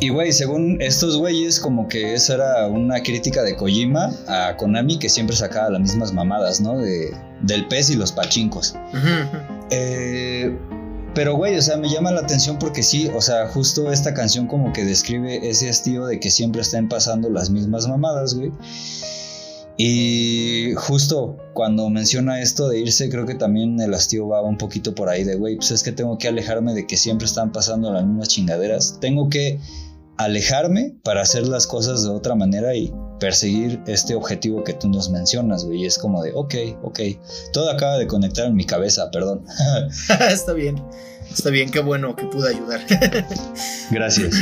[0.00, 4.98] y güey, según estos güeyes, como que esa era una crítica de Kojima a Konami
[4.98, 6.78] que siempre sacaba las mismas mamadas, ¿no?
[6.78, 8.74] De, del pez y los pachincos.
[9.70, 10.56] Eh,
[11.14, 14.46] pero güey, o sea, me llama la atención porque sí, o sea, justo esta canción
[14.46, 18.52] como que describe ese hastío de que siempre estén pasando las mismas mamadas, güey.
[19.76, 24.94] Y justo cuando menciona esto de irse, creo que también el hastío va un poquito
[24.94, 27.92] por ahí de, güey, pues es que tengo que alejarme de que siempre están pasando
[27.92, 28.98] las mismas chingaderas.
[29.00, 29.58] Tengo que
[30.20, 35.08] alejarme para hacer las cosas de otra manera y perseguir este objetivo que tú nos
[35.08, 35.82] mencionas, güey.
[35.82, 37.00] Y es como de, ok, ok.
[37.54, 39.44] Todo acaba de conectar en mi cabeza, perdón.
[40.30, 40.82] está bien.
[41.30, 42.80] Está bien, qué bueno que pude ayudar.
[43.90, 44.34] Gracias.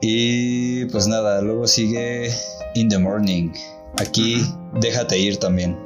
[0.00, 2.30] Y pues nada, luego sigue
[2.74, 3.52] In the Morning.
[3.98, 4.44] Aquí
[4.80, 5.78] déjate ir también.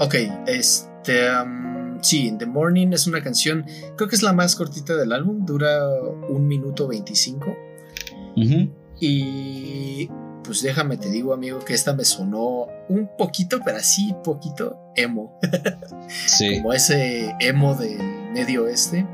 [0.00, 0.14] Ok,
[0.46, 1.30] este...
[1.30, 5.12] Um, sí, In the Morning es una canción, creo que es la más cortita del
[5.12, 5.86] álbum, dura
[6.28, 7.73] un minuto 25.
[9.00, 10.08] Y
[10.44, 15.38] pues déjame te digo, amigo, que esta me sonó un poquito, pero así poquito, emo.
[16.26, 16.58] Sí.
[16.58, 17.98] Como ese emo del
[18.34, 19.06] medio oeste.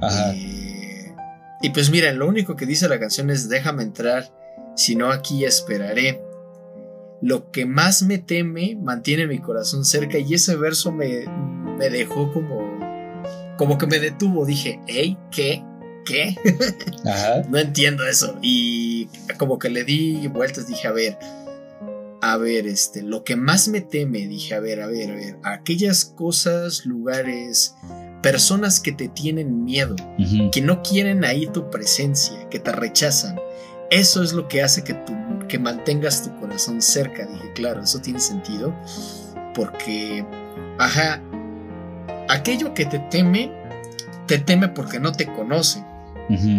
[0.00, 0.32] Ajá.
[0.34, 1.14] Eh,
[1.62, 4.28] y pues mira, lo único que dice la canción es déjame entrar,
[4.74, 6.20] si no aquí esperaré.
[7.20, 11.24] Lo que más me teme mantiene mi corazón cerca y ese verso me,
[11.78, 14.44] me dejó como, como que me detuvo.
[14.44, 15.62] Dije, hey, ¿qué?
[16.08, 16.34] ¿Qué?
[17.06, 17.42] Ajá.
[17.48, 18.38] no entiendo eso.
[18.42, 21.18] Y como que le di vueltas, dije, a ver,
[22.20, 25.38] a ver, este, lo que más me teme, dije, a ver, a ver, a ver,
[25.44, 27.74] aquellas cosas, lugares,
[28.22, 29.94] personas que te tienen miedo,
[30.52, 33.38] que no quieren ahí tu presencia, que te rechazan.
[33.90, 35.14] Eso es lo que hace que, tú,
[35.48, 37.26] que mantengas tu corazón cerca.
[37.26, 38.74] Dije, claro, eso tiene sentido.
[39.54, 40.26] Porque,
[40.78, 41.22] ajá,
[42.28, 43.52] aquello que te teme,
[44.26, 45.82] te teme porque no te conoce.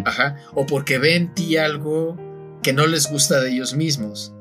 [0.06, 0.38] Ajá.
[0.54, 2.18] O porque ve en ti algo
[2.64, 4.34] que no les gusta de ellos mismos.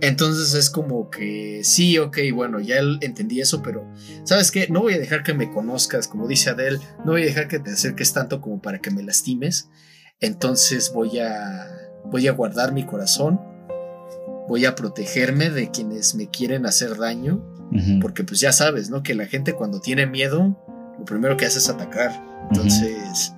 [0.00, 3.84] Entonces es como que sí, ok, bueno, ya entendí eso, pero
[4.22, 4.68] ¿sabes qué?
[4.68, 7.58] No voy a dejar que me conozcas, como dice Adele, no voy a dejar que
[7.58, 9.68] te acerques tanto como para que me lastimes.
[10.20, 11.66] Entonces voy a
[12.04, 13.40] voy a guardar mi corazón,
[14.48, 17.44] voy a protegerme de quienes me quieren hacer daño,
[18.00, 19.02] porque pues ya sabes, ¿no?
[19.02, 20.56] Que la gente cuando tiene miedo,
[20.98, 22.24] lo primero que hace es atacar.
[22.50, 23.34] Entonces,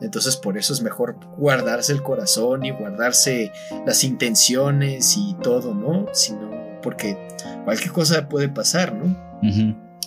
[0.00, 3.52] entonces por eso es mejor guardarse el corazón y guardarse
[3.86, 6.06] las intenciones y todo, ¿no?
[6.12, 6.50] Sino
[6.82, 7.18] porque
[7.64, 9.16] cualquier cosa puede pasar, ¿no?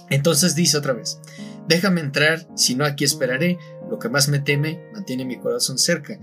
[0.09, 1.19] Entonces dice otra vez,
[1.67, 3.57] déjame entrar, si no aquí esperaré,
[3.89, 6.19] lo que más me teme mantiene mi corazón cerca.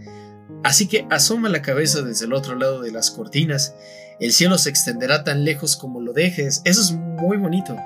[0.64, 3.74] Así que asoma la cabeza desde el otro lado de las cortinas.
[4.18, 6.62] El cielo se extenderá tan lejos como lo dejes.
[6.64, 7.76] Eso es muy bonito,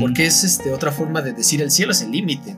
[0.00, 2.56] porque es este, otra forma de decir el cielo es el límite.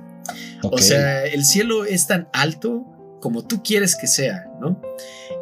[0.63, 2.87] O sea, el cielo es tan alto
[3.21, 4.81] como tú quieres que sea, ¿no?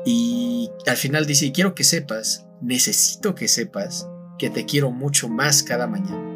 [0.04, 4.06] Y al final dice, y quiero que sepas, necesito que sepas
[4.38, 6.28] que te quiero mucho más cada mañana.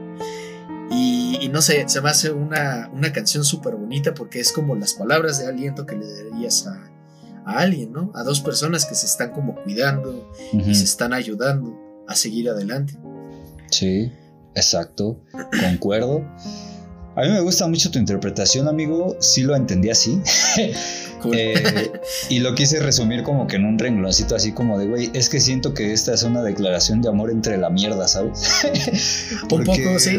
[0.90, 4.94] Y, no sé, se me hace una, una canción súper bonita porque es como las
[4.94, 6.90] palabras de aliento que le darías a,
[7.44, 8.12] a alguien, ¿no?
[8.14, 12.98] A dos personas que se están como cuidando y se están ayudando a seguir adelante.
[13.70, 14.12] Sí,
[14.54, 15.20] exacto,
[15.60, 16.24] concuerdo.
[17.16, 19.16] A mí me gusta mucho tu interpretación, amigo.
[19.20, 20.20] Sí lo entendí así.
[21.32, 21.92] Eh,
[22.28, 25.40] y lo quise resumir como que en un rengloncito así como de, güey, es que
[25.40, 28.58] siento que esta es una declaración de amor entre la mierda, ¿sabes?
[29.50, 30.18] un poco, sí.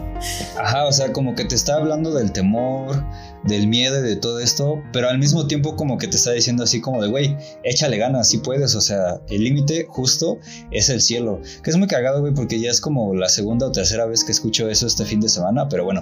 [0.58, 3.04] ajá, o sea, como que te está hablando del temor,
[3.44, 6.64] del miedo y de todo esto, pero al mismo tiempo como que te está diciendo
[6.64, 10.38] así como de, güey, échale ganas, si puedes, o sea, el límite justo
[10.70, 13.72] es el cielo, que es muy cagado, güey, porque ya es como la segunda o
[13.72, 16.00] tercera vez que escucho eso este fin de semana, pero bueno.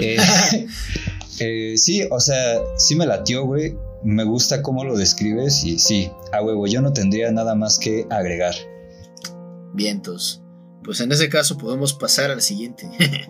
[0.00, 0.16] Eh,
[1.40, 6.10] eh, sí, o sea, sí me latió, güey, me gusta cómo lo describes y sí,
[6.32, 8.54] a huevo, yo no tendría nada más que agregar.
[9.72, 10.42] Vientos.
[10.84, 12.88] Pues en ese caso podemos pasar al siguiente.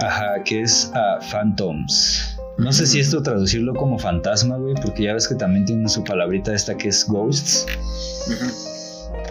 [0.00, 2.36] Ajá, que es a Phantoms.
[2.58, 6.04] No sé si esto traducirlo como fantasma, güey, porque ya ves que también tiene su
[6.04, 7.66] palabrita esta que es ghosts.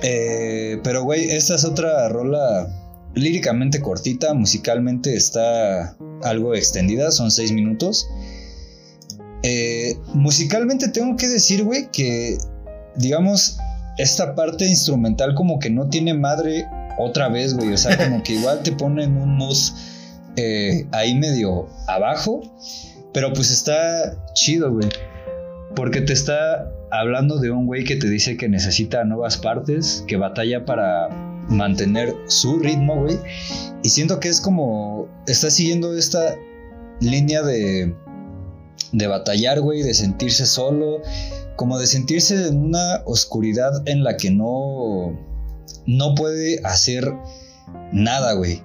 [0.04, 2.68] Eh, pero, güey, esta es otra rola
[3.16, 8.08] líricamente cortita, musicalmente está algo extendida, son seis minutos.
[9.44, 12.38] Eh, musicalmente tengo que decir, güey, que,
[12.96, 13.58] digamos,
[13.98, 16.66] esta parte instrumental como que no tiene madre
[16.98, 17.74] otra vez, güey.
[17.74, 19.74] O sea, como que igual te ponen un mus
[20.36, 22.42] eh, ahí medio abajo.
[23.14, 24.90] Pero pues está chido, güey.
[25.74, 30.18] Porque te está hablando de un güey que te dice que necesita nuevas partes, que
[30.18, 31.10] batalla para
[31.50, 33.18] mantener su ritmo, güey.
[33.84, 35.08] Y siento que es como.
[35.28, 36.36] Está siguiendo esta
[37.00, 37.96] línea de.
[38.92, 41.02] de batallar, güey, de sentirse solo.
[41.56, 45.18] Como de sentirse en una oscuridad en la que no.
[45.86, 47.14] no puede hacer
[47.92, 48.62] nada, güey.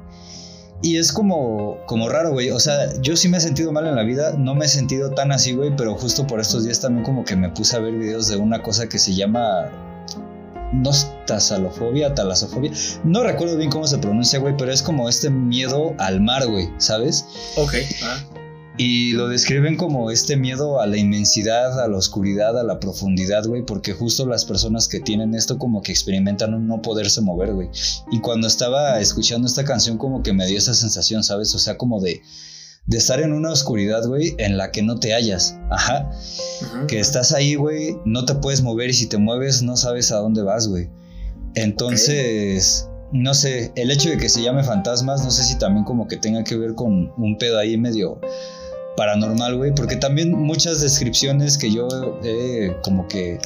[0.82, 2.51] Y es como, como raro, güey.
[2.51, 4.32] O sea, yo sí me he sentido mal en la vida.
[4.39, 5.74] No me he sentido tan así, güey.
[5.77, 8.62] Pero justo por estos días también como que me puse a ver videos de una
[8.62, 9.90] cosa que se llama...
[10.73, 12.73] Nostasalofobia, talasofobia.
[13.05, 14.57] No recuerdo bien cómo se pronuncia, güey.
[14.57, 16.69] Pero es como este miedo al mar, güey.
[16.79, 17.27] ¿Sabes?
[17.57, 17.75] Ok.
[18.03, 18.25] Ah.
[18.83, 23.45] Y lo describen como este miedo a la inmensidad, a la oscuridad, a la profundidad,
[23.45, 27.53] güey, porque justo las personas que tienen esto como que experimentan un no poderse mover,
[27.53, 27.69] güey.
[28.11, 31.55] Y cuando estaba escuchando esta canción como que me dio esa sensación, ¿sabes?
[31.55, 32.23] O sea, como de,
[32.86, 35.57] de estar en una oscuridad, güey, en la que no te hallas.
[35.70, 36.11] Ajá.
[36.89, 40.16] Que estás ahí, güey, no te puedes mover y si te mueves no sabes a
[40.16, 40.89] dónde vas, güey.
[41.55, 46.07] Entonces, no sé, el hecho de que se llame fantasmas, no sé si también como
[46.09, 48.20] que tenga que ver con un pedo ahí medio
[48.97, 51.89] paranormal, güey, porque también muchas descripciones que yo
[52.23, 53.39] he como que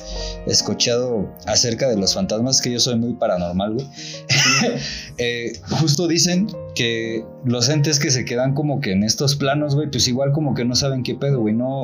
[0.47, 3.87] escuchado acerca de los fantasmas, que yo soy muy paranormal, güey,
[5.19, 9.91] eh, justo dicen que los entes que se quedan como que en estos planos, güey,
[9.91, 11.83] pues igual como que no saben qué pedo, güey, no,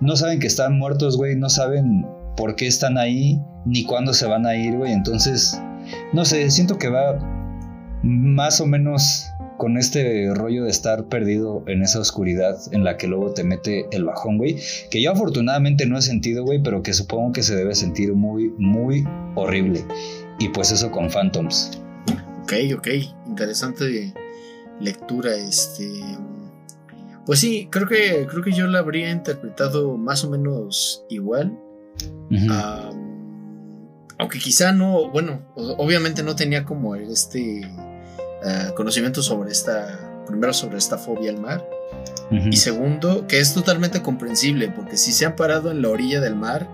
[0.00, 2.06] no saben que están muertos, güey, no saben
[2.36, 5.58] por qué están ahí, ni cuándo se van a ir, güey, entonces,
[6.12, 7.18] no sé, siento que va
[8.02, 9.26] más o menos
[9.56, 13.86] con este rollo de estar perdido en esa oscuridad en la que luego te mete
[13.90, 14.58] el bajón, güey.
[14.90, 18.50] Que yo afortunadamente no he sentido, güey, pero que supongo que se debe sentir muy,
[18.58, 19.84] muy horrible.
[20.38, 21.80] Y pues eso con Phantoms.
[22.42, 22.88] Ok, ok.
[23.26, 24.12] Interesante
[24.80, 25.90] lectura, este.
[27.24, 31.58] Pues sí, creo que, creo que yo la habría interpretado más o menos igual.
[34.18, 37.62] aunque quizá no, bueno, obviamente no tenía como este
[38.44, 41.68] eh, conocimiento sobre esta, primero sobre esta fobia al mar,
[42.50, 46.34] y segundo, que es totalmente comprensible, porque si se han parado en la orilla del
[46.34, 46.68] mar,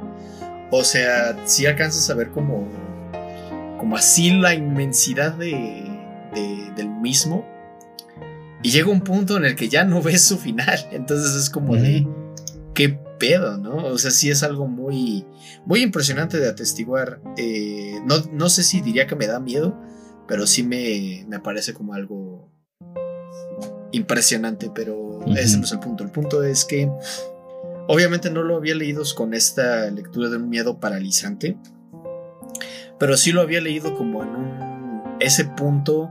[0.71, 2.67] o sea, si alcanzas a ver como,
[3.79, 5.85] como así la inmensidad de,
[6.75, 7.47] del mismo,
[8.63, 11.77] y llega un punto en el que ya no ves su final, entonces es como
[11.77, 12.07] de,
[12.75, 13.77] qué pedo, ¿no?
[13.77, 15.27] O sea, sí es algo muy,
[15.65, 17.21] muy impresionante de atestiguar.
[17.37, 19.79] Eh, no, no sé si diría que me da miedo,
[20.27, 22.51] pero sí me, me parece como algo
[23.93, 26.05] impresionante, pero ese no es el punto.
[26.05, 26.91] El punto es que
[27.89, 31.57] obviamente no lo había leído con esta lectura de un miedo paralizante,
[32.99, 36.11] pero sí lo había leído como en un, ese punto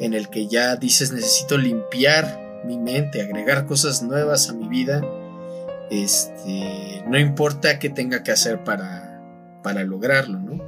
[0.00, 5.02] en el que ya dices necesito limpiar mi mente, agregar cosas nuevas a mi vida,
[5.90, 9.22] este, no importa qué tenga que hacer para,
[9.62, 10.66] para lograrlo, ¿no?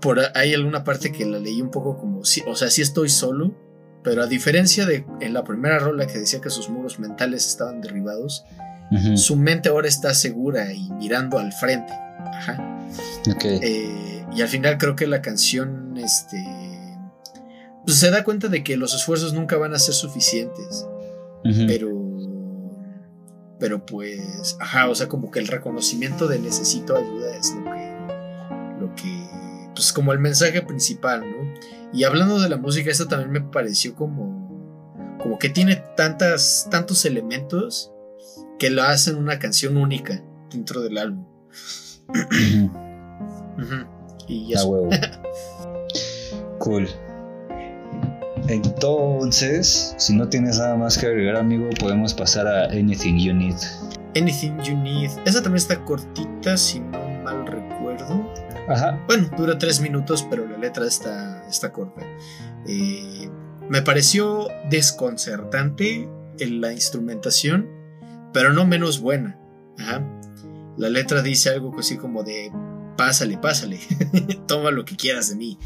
[0.00, 3.54] Por hay alguna parte que la leí un poco como, o sea, sí estoy solo,
[4.02, 7.80] pero a diferencia de en la primera rola que decía que sus muros mentales estaban
[7.80, 8.44] derribados,
[9.16, 11.92] su mente ahora está segura y mirando al frente.
[11.92, 12.88] Ajá.
[13.44, 16.42] Eh, y al final creo que la canción, este,
[17.84, 20.86] pues se da cuenta de que los esfuerzos nunca van a ser suficientes,
[21.66, 21.90] pero,
[23.58, 27.77] pero pues, ajá, o sea, como que el reconocimiento de necesito ayuda es lo que
[29.78, 31.54] pues como el mensaje principal, ¿no?
[31.92, 37.04] Y hablando de la música, esto también me pareció como, como que tiene tantas, tantos
[37.04, 37.92] elementos
[38.58, 41.24] que lo hacen una canción única dentro del álbum.
[44.26, 44.62] Y ya.
[46.58, 46.88] cool.
[48.48, 53.58] Entonces, si no tienes nada más que agregar, amigo, podemos pasar a Anything You Need.
[54.16, 55.12] Anything You Need.
[55.24, 57.07] Esa también está cortita, si no
[59.06, 62.02] Bueno, dura tres minutos, pero la letra está, está corta.
[62.66, 63.30] Eh,
[63.68, 66.08] me pareció desconcertante
[66.38, 67.68] en la instrumentación,
[68.32, 69.38] pero no menos buena.
[70.76, 72.52] La letra dice algo así como de,
[72.96, 73.80] pásale, pásale,
[74.46, 75.58] toma lo que quieras de mí.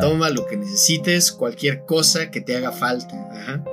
[0.00, 3.64] Toma lo que necesites, cualquier cosa que te haga falta.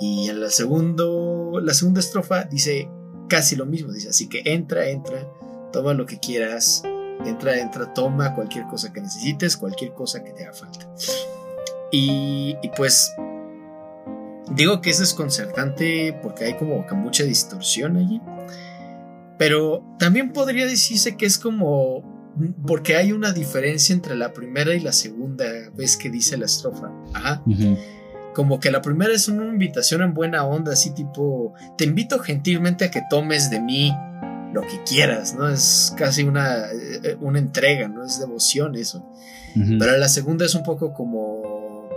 [0.00, 2.88] Y en la, segundo, la segunda estrofa dice
[3.28, 3.92] casi lo mismo.
[3.92, 5.26] Dice, así que entra, entra,
[5.72, 6.82] toma lo que quieras,
[7.24, 10.88] Entra, entra, toma cualquier cosa que necesites, cualquier cosa que te haga falta.
[11.90, 13.14] Y, pues
[14.50, 18.20] digo que es desconcertante porque hay como mucha distorsión allí.
[19.36, 22.16] Pero también podría decirse que es como
[22.66, 26.90] porque hay una diferencia entre la primera y la segunda vez que dice la estrofa.
[27.12, 27.42] Ajá.
[28.34, 32.84] Como que la primera es una invitación en buena onda, así tipo, te invito gentilmente
[32.84, 33.92] a que tomes de mí
[34.52, 35.48] lo que quieras, ¿no?
[35.48, 38.04] Es casi una, eh, una entrega, ¿no?
[38.04, 39.04] Es devoción eso.
[39.54, 41.88] Pero la segunda es un poco como,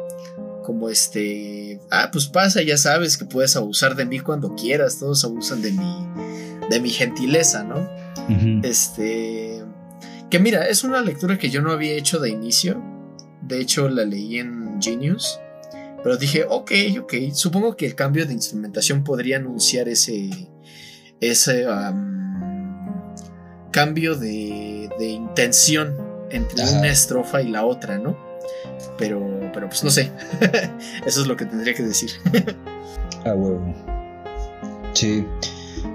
[0.64, 5.24] como este, ah, pues pasa, ya sabes que puedes abusar de mí cuando quieras, todos
[5.26, 6.08] abusan de mi,
[6.72, 7.88] de mi gentileza, ¿no?
[8.64, 9.64] Este,
[10.32, 12.82] que mira, es una lectura que yo no había hecho de inicio,
[13.44, 15.40] de hecho la leí en Genius.
[16.04, 16.72] Pero dije, ok,
[17.02, 20.32] ok, supongo que el cambio de instrumentación podría anunciar ese,
[21.20, 21.68] ese,
[23.72, 25.98] cambio de, intención
[26.30, 28.18] entre una estrofa y la otra, ¿no?
[28.98, 29.20] Pero,
[29.54, 30.12] pero pues no sé.
[31.06, 32.12] Eso es lo que tendría que decir.
[33.26, 33.74] ah, huevo.
[34.94, 35.26] Sí,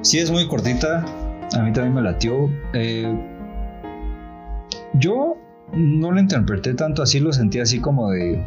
[0.02, 1.04] sí es muy cortita.
[1.52, 2.50] A mí también me latió.
[2.72, 3.14] Eh,
[4.94, 5.36] yo
[5.72, 8.44] no lo interpreté tanto así, lo sentí así como de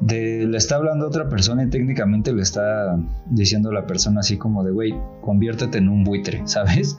[0.00, 4.20] de le está hablando a otra persona y técnicamente le está diciendo a la persona
[4.20, 6.96] así como de, güey, conviértete en un buitre, ¿sabes?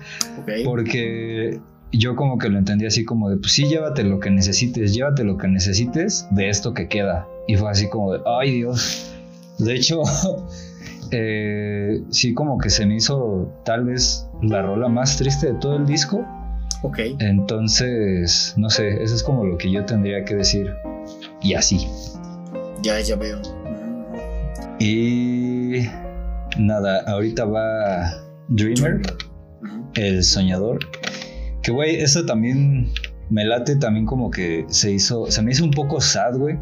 [0.63, 1.59] Porque
[1.91, 5.23] yo como que lo entendí así como de, pues sí, llévate lo que necesites, llévate
[5.23, 7.27] lo que necesites de esto que queda.
[7.47, 9.11] Y fue así como de, ay Dios.
[9.57, 10.01] De hecho,
[11.11, 15.77] eh, sí como que se me hizo tal vez la rola más triste de todo
[15.77, 16.25] el disco.
[16.83, 16.99] Ok.
[17.19, 20.73] Entonces, no sé, eso es como lo que yo tendría que decir.
[21.41, 21.87] Y así.
[22.81, 23.41] Ya, ya veo.
[24.79, 25.87] Y
[26.57, 28.11] nada, ahorita va
[28.49, 29.01] Dreamer,
[29.93, 30.79] el soñador.
[31.61, 32.91] Que güey, eso también
[33.29, 36.57] me late también como que se hizo, se me hizo un poco sad, güey.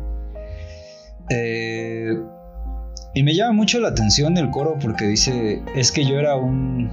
[1.30, 2.14] Eh,
[3.14, 6.90] y me llama mucho la atención el coro porque dice, es que yo era un,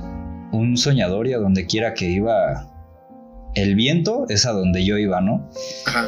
[0.52, 2.72] un soñador y a donde quiera que iba
[3.54, 5.48] el viento es a donde yo iba, ¿no?
[5.86, 6.06] Ajá.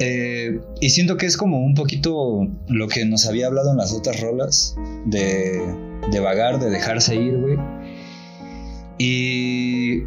[0.00, 3.92] Eh, y siento que es como un poquito lo que nos había hablado en las
[3.92, 4.76] otras rolas,
[5.06, 5.60] de,
[6.10, 7.56] de vagar, de dejarse ir, güey.
[8.98, 10.04] Y...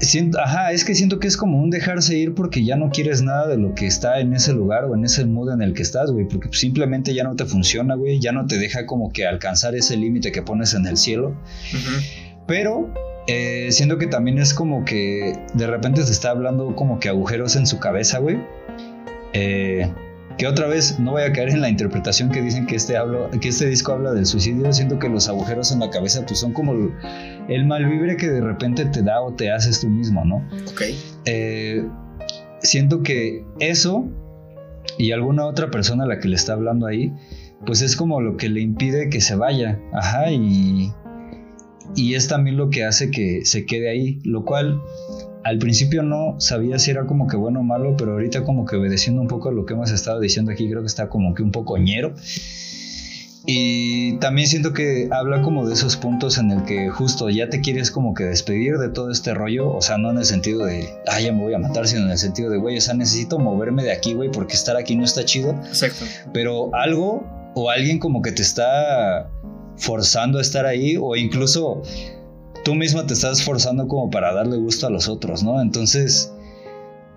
[0.00, 3.22] Siento, ajá, es que siento que es como un dejarse ir porque ya no quieres
[3.22, 5.82] nada de lo que está en ese lugar o en ese mood en el que
[5.82, 9.26] estás, güey, porque simplemente ya no te funciona, güey, ya no te deja como que
[9.26, 11.36] alcanzar ese límite que pones en el cielo.
[12.48, 12.92] Pero
[13.26, 17.56] eh, siento que también es como que de repente se está hablando como que agujeros
[17.56, 18.38] en su cabeza, güey.
[19.32, 19.90] Eh,
[20.38, 23.30] que otra vez no voy a caer en la interpretación que dicen que este, hablo,
[23.40, 24.72] que este disco habla del suicidio.
[24.72, 26.90] Siento que los agujeros en la cabeza pues son como
[27.48, 30.36] el, mal vibre que de repente te da o te haces tú mismo, ¿no?
[30.70, 30.82] Ok.
[31.26, 31.86] Eh,
[32.60, 34.08] siento que eso
[34.98, 37.12] y alguna otra persona a la que le está hablando ahí,
[37.66, 39.78] pues es como lo que le impide que se vaya.
[39.92, 40.92] Ajá, y
[41.94, 44.80] y es también lo que hace que se quede ahí, lo cual
[45.44, 48.76] al principio no sabía si era como que bueno o malo, pero ahorita como que
[48.76, 51.42] obedeciendo un poco a lo que hemos estado diciendo aquí, creo que está como que
[51.42, 52.14] un poco ñero.
[53.44, 57.60] Y también siento que habla como de esos puntos en el que justo ya te
[57.60, 60.88] quieres como que despedir de todo este rollo, o sea, no en el sentido de,
[61.08, 63.40] ah, ya me voy a matar, sino en el sentido de, güey, o sea, necesito
[63.40, 65.50] moverme de aquí, güey, porque estar aquí no está chido.
[65.66, 66.04] Exacto.
[66.32, 69.28] Pero algo o alguien como que te está
[69.76, 71.82] forzando a estar ahí o incluso
[72.64, 75.60] tú mismo te estás forzando como para darle gusto a los otros, ¿no?
[75.60, 76.32] Entonces,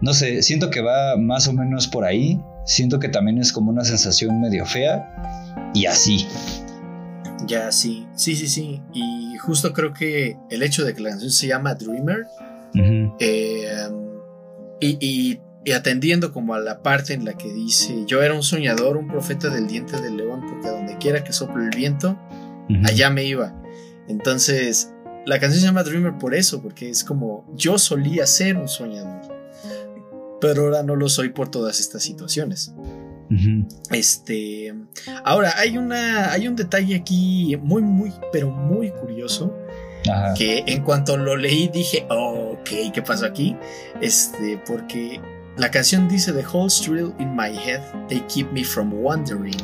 [0.02, 3.72] no sé, siento que va más o menos por ahí, siento que también es como
[3.72, 6.28] una sensación medio fea y así.
[7.48, 8.82] Ya, sí, sí, sí, sí.
[8.94, 12.26] Y justo creo que el hecho de que la canción se llama Dreamer
[13.20, 13.90] eh,
[14.80, 18.98] y, y, atendiendo como a la parte en la que dice, yo era un soñador,
[18.98, 22.18] un profeta del diente del león, porque a donde quiera que sople el viento,
[22.86, 23.54] allá me iba.
[24.08, 24.92] Entonces,
[25.26, 29.22] la canción se llama Dreamer por eso, porque es como yo solía ser un soñador,
[30.40, 32.74] pero ahora no lo soy por todas estas situaciones.
[33.92, 34.74] Este,
[35.24, 39.56] ahora hay una, hay un detalle aquí muy, muy, pero muy curioso.
[40.38, 43.56] Que en cuanto lo leí dije, ok, ¿qué pasó aquí?
[44.02, 45.20] Este, porque
[45.58, 49.56] la canción dice The holes drill in my head, they keep me from wandering.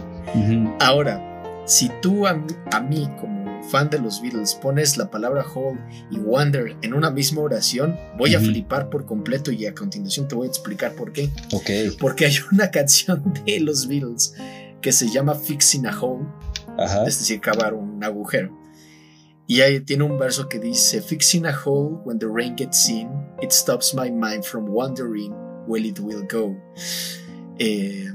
[0.79, 1.30] Ahora,
[1.65, 5.79] si tú a, mí, como fan de los Beatles, pones la palabra hole
[6.09, 10.35] y wonder en una misma oración, voy a flipar por completo y a continuación te
[10.35, 11.29] voy a explicar por qué.
[11.53, 11.97] Ok.
[11.99, 14.33] Porque hay una canción de los Beatles
[14.81, 16.25] que se llama Fixing a Hole,
[17.05, 18.61] es decir, cavar un agujero.
[19.51, 23.09] Y ahí tiene un verso que dice, Fixing a hole when the rain gets in,
[23.41, 25.33] it stops my mind from wondering
[25.67, 26.55] where it will go.
[27.59, 28.07] Eh,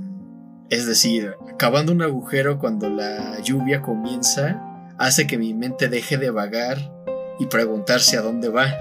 [0.70, 4.62] es decir, cavando un agujero cuando la lluvia comienza
[4.98, 6.92] hace que mi mente deje de vagar
[7.38, 8.72] y preguntarse a dónde va.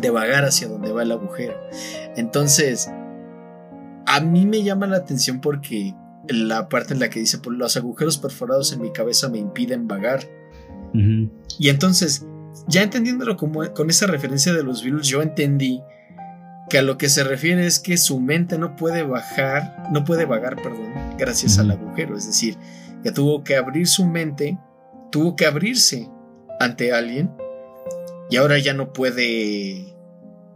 [0.00, 1.54] De vagar hacia dónde va el agujero.
[2.16, 2.90] Entonces,
[4.06, 5.94] a mí me llama la atención porque
[6.28, 9.88] la parte en la que dice, pues, los agujeros perforados en mi cabeza me impiden
[9.88, 10.20] vagar.
[10.94, 12.26] Y entonces,
[12.68, 15.82] ya entendiéndolo como, con esa referencia de los virus, yo entendí
[16.68, 20.24] que a lo que se refiere es que su mente no puede bajar, no puede
[20.24, 22.56] vagar, perdón, gracias al agujero, es decir,
[23.02, 24.58] que tuvo que abrir su mente,
[25.10, 26.08] tuvo que abrirse
[26.60, 27.30] ante alguien
[28.30, 29.92] y ahora ya no puede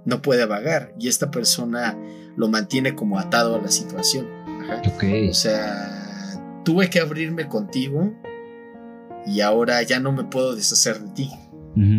[0.04, 1.98] no puede vagar y esta persona
[2.36, 4.28] lo mantiene como atado a la situación.
[5.30, 8.12] O sea, tuve que abrirme contigo
[9.26, 11.30] y ahora ya no me puedo deshacer de ti.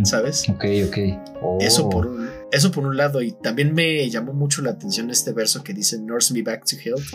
[0.03, 0.49] ¿Sabes?
[0.49, 0.97] Ok, ok.
[1.59, 5.33] Eso por un eso por un lado, y también me llamó mucho la atención este
[5.33, 7.05] verso que dice Nurse me back to health,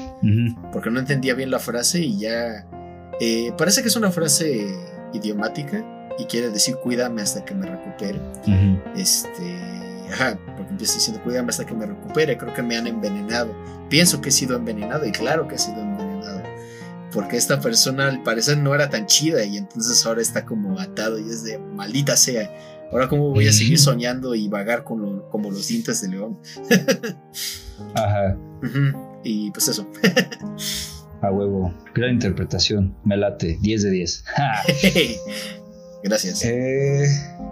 [0.73, 2.67] porque no entendía bien la frase y ya...
[3.21, 4.67] Eh, parece que es una frase
[5.13, 5.85] idiomática
[6.19, 8.21] y quiere decir cuídame hasta que me recupere.
[8.97, 9.59] Este,
[10.11, 13.55] ajá, porque empieza diciendo cuídame hasta que me recupere, creo que me han envenenado.
[13.89, 16.43] Pienso que he sido envenenado y claro que he sido envenenado.
[17.13, 21.19] Porque esta persona al parecer no era tan chida y entonces ahora está como atado
[21.19, 22.51] y es de maldita sea.
[22.93, 26.39] Ahora cómo voy a seguir soñando y vagar con lo- como los dientes de león.
[27.95, 28.37] Ajá.
[28.63, 29.87] Ujú, Y pues eso.
[31.21, 31.73] A huevo.
[31.95, 32.95] Gran interpretación.
[33.05, 33.59] Me late.
[33.61, 34.25] 10 de 10.
[34.27, 34.63] Ja.
[36.03, 36.43] Gracias.
[36.45, 37.07] Eh,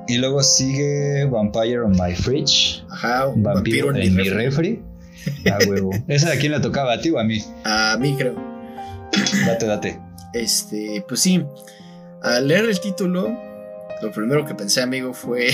[0.09, 2.85] y luego sigue Vampire on My Fridge.
[2.91, 4.83] Ajá, un Vampiro, vampiro en mi refri.
[5.25, 5.51] refri.
[5.51, 5.91] A huevo.
[6.09, 6.95] ¿Esa de quién le tocaba?
[6.95, 7.39] ¿A ti o a mí?
[7.65, 8.35] A mí creo.
[9.47, 10.01] Date, date.
[10.35, 11.45] Este, pues sí.
[12.23, 13.29] Al leer el título,
[14.03, 15.51] lo primero que pensé, amigo, fue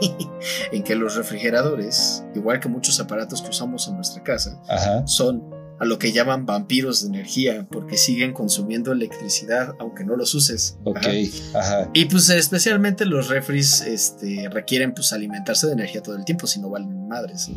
[0.72, 5.06] en que los refrigeradores, igual que muchos aparatos que usamos en nuestra casa, Ajá.
[5.06, 10.34] son a lo que llaman vampiros de energía, porque siguen consumiendo electricidad aunque no los
[10.34, 10.76] uses.
[10.84, 10.98] Ok.
[10.98, 11.58] Ajá.
[11.58, 11.90] Ajá.
[11.94, 16.60] Y pues especialmente los refris este, requieren pues alimentarse de energía todo el tiempo, si
[16.60, 17.50] no valen madres.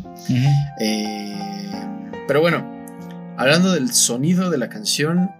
[0.80, 1.36] Eh,
[2.26, 2.66] pero bueno,
[3.36, 5.30] hablando del sonido de la canción,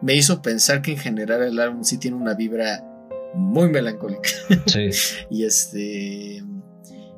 [0.00, 2.82] me hizo pensar que en general el álbum sí tiene una vibra
[3.34, 4.30] muy melancólica.
[4.66, 4.90] Sí.
[5.30, 6.44] Y este.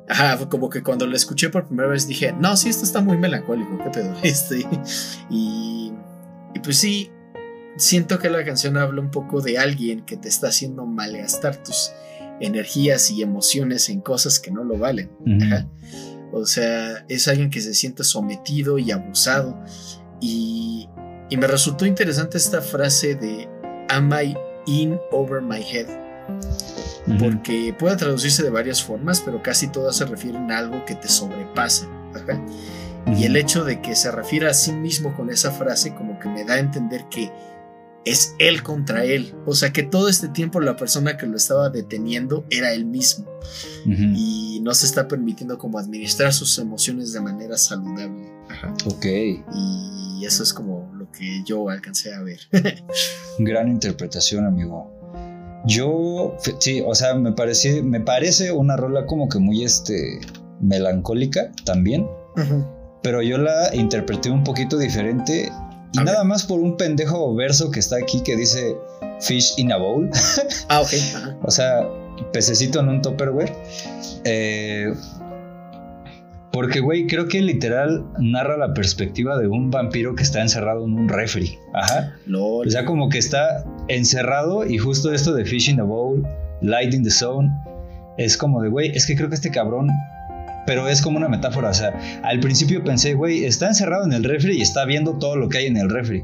[0.09, 3.17] Ajá, como que cuando lo escuché por primera vez dije, no, sí, esto está muy
[3.17, 4.13] melancólico, qué pedo.
[4.23, 4.65] Este,
[5.29, 5.93] y,
[6.53, 7.09] y pues sí,
[7.77, 11.93] siento que la canción habla un poco de alguien que te está haciendo malgastar tus
[12.41, 15.09] energías y emociones en cosas que no lo valen.
[15.41, 15.69] Ajá.
[16.33, 19.57] O sea, es alguien que se siente sometido y abusado.
[20.19, 20.89] Y,
[21.29, 23.47] y me resultó interesante esta frase de
[23.89, 24.35] Am I
[24.65, 26.02] in over my head?
[27.19, 31.07] Porque puede traducirse de varias formas, pero casi todas se refieren a algo que te
[31.07, 31.87] sobrepasa.
[32.15, 32.41] Ajá.
[33.17, 36.29] Y el hecho de que se refiera a sí mismo con esa frase como que
[36.29, 37.31] me da a entender que
[38.05, 39.35] es él contra él.
[39.45, 43.25] O sea que todo este tiempo la persona que lo estaba deteniendo era él mismo
[43.85, 44.13] Ujú.
[44.15, 48.31] y no se está permitiendo como administrar sus emociones de manera saludable.
[48.49, 48.73] Ajá.
[48.85, 49.05] Ok.
[49.05, 52.39] Y eso es como lo que yo alcancé a ver.
[53.39, 54.92] Gran interpretación, amigo.
[55.65, 60.19] Yo, sí, o sea, me parece, me parece una rola como que muy, este,
[60.59, 62.07] melancólica también,
[63.01, 65.51] pero yo la interpreté un poquito diferente
[65.93, 68.75] y nada más por un pendejo verso que está aquí que dice
[69.19, 70.09] fish in a bowl,
[70.69, 70.89] ah, ok.
[71.43, 71.87] O sea,
[72.31, 73.53] pececito en un topperware.
[74.23, 74.93] Eh,
[76.53, 80.93] porque, güey, creo que literal narra la perspectiva de un vampiro que está encerrado en
[80.93, 81.57] un refri.
[81.73, 82.15] Ajá.
[82.27, 82.67] Lol.
[82.67, 86.23] O sea, como que está encerrado y justo esto de Fish in a Bowl,
[86.61, 87.49] Light in the Zone,
[88.19, 89.89] es como de, güey, es que creo que este cabrón,
[90.67, 94.23] pero es como una metáfora, o sea, al principio pensé, güey, está encerrado en el
[94.23, 96.23] refri y está viendo todo lo que hay en el refri.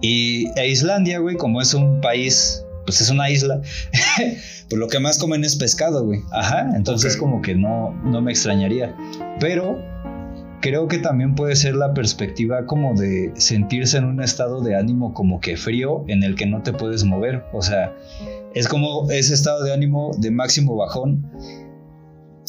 [0.00, 3.60] Y a Islandia, güey, como es un país, pues es una isla,
[4.16, 6.20] pues lo que más comen es pescado, güey.
[6.32, 8.94] Ajá, entonces como que no, no me extrañaría.
[9.38, 9.78] Pero
[10.60, 15.14] creo que también puede ser la perspectiva como de sentirse en un estado de ánimo
[15.14, 17.44] como que frío en el que no te puedes mover.
[17.52, 17.94] O sea,
[18.54, 21.30] es como ese estado de ánimo de máximo bajón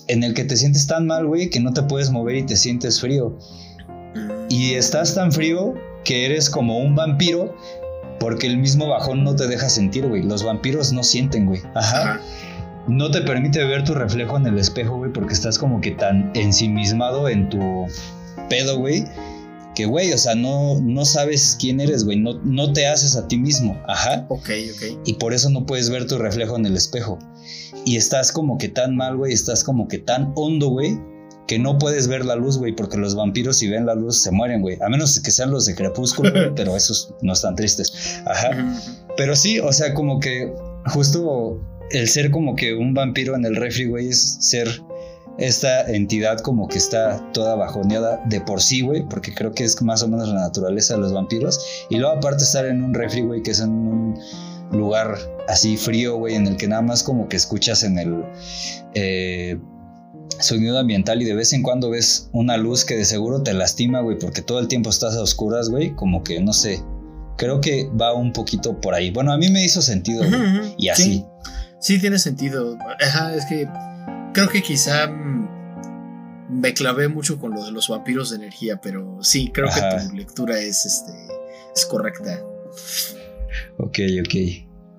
[0.07, 2.55] en el que te sientes tan mal, güey, que no te puedes mover y te
[2.55, 3.37] sientes frío.
[4.49, 7.55] Y estás tan frío que eres como un vampiro
[8.21, 10.21] porque el mismo bajón no te deja sentir, güey.
[10.21, 11.61] Los vampiros no sienten, güey.
[11.73, 12.21] Ajá Ajá.
[12.87, 16.31] no te permite ver tu reflejo en el espejo, güey, porque estás como que tan
[16.35, 17.87] ensimismado en tu
[18.47, 19.05] pedo, güey,
[19.75, 23.27] que, güey, o sea, no, no sabes quién eres, güey, no, no te haces a
[23.27, 24.99] ti mismo, ajá, Ok, ok.
[25.05, 27.17] y por eso no puedes ver tu reflejo en el espejo.
[27.85, 30.99] Y estás como que tan mal, güey, estás como que tan hondo, güey,
[31.47, 34.31] que no puedes ver la luz, güey, porque los vampiros si ven la luz se
[34.31, 38.21] mueren, güey, a menos que sean los de crepúsculo, güey, pero esos no están tristes,
[38.25, 38.75] ajá.
[39.17, 40.53] Pero sí, o sea, como que
[40.87, 41.59] justo
[41.91, 44.81] el ser como que un vampiro en el refri, güey, es ser
[45.37, 49.81] esta entidad como que está toda bajoneada de por sí, güey, porque creo que es
[49.81, 51.59] más o menos la naturaleza de los vampiros.
[51.89, 54.19] Y luego aparte estar en un refri, güey, que es en un
[54.71, 58.23] lugar así frío, güey, en el que nada más como que escuchas en el
[58.93, 59.57] eh,
[60.41, 64.01] sonido ambiental y de vez en cuando ves una luz que de seguro te lastima,
[64.01, 66.81] güey, porque todo el tiempo estás a oscuras, güey, como que no sé.
[67.37, 69.09] Creo que va un poquito por ahí.
[69.11, 70.75] Bueno, a mí me hizo sentido, güey.
[70.77, 71.03] Y así.
[71.03, 71.25] Sí,
[71.79, 72.77] sí tiene sentido.
[72.99, 73.67] Ajá, es que
[74.33, 79.51] creo que quizá me clavé mucho con lo de los vampiros de energía, pero sí,
[79.53, 79.97] creo Ajá.
[79.97, 81.13] que tu lectura es, este,
[81.75, 82.39] es correcta.
[83.77, 84.35] Ok, ok.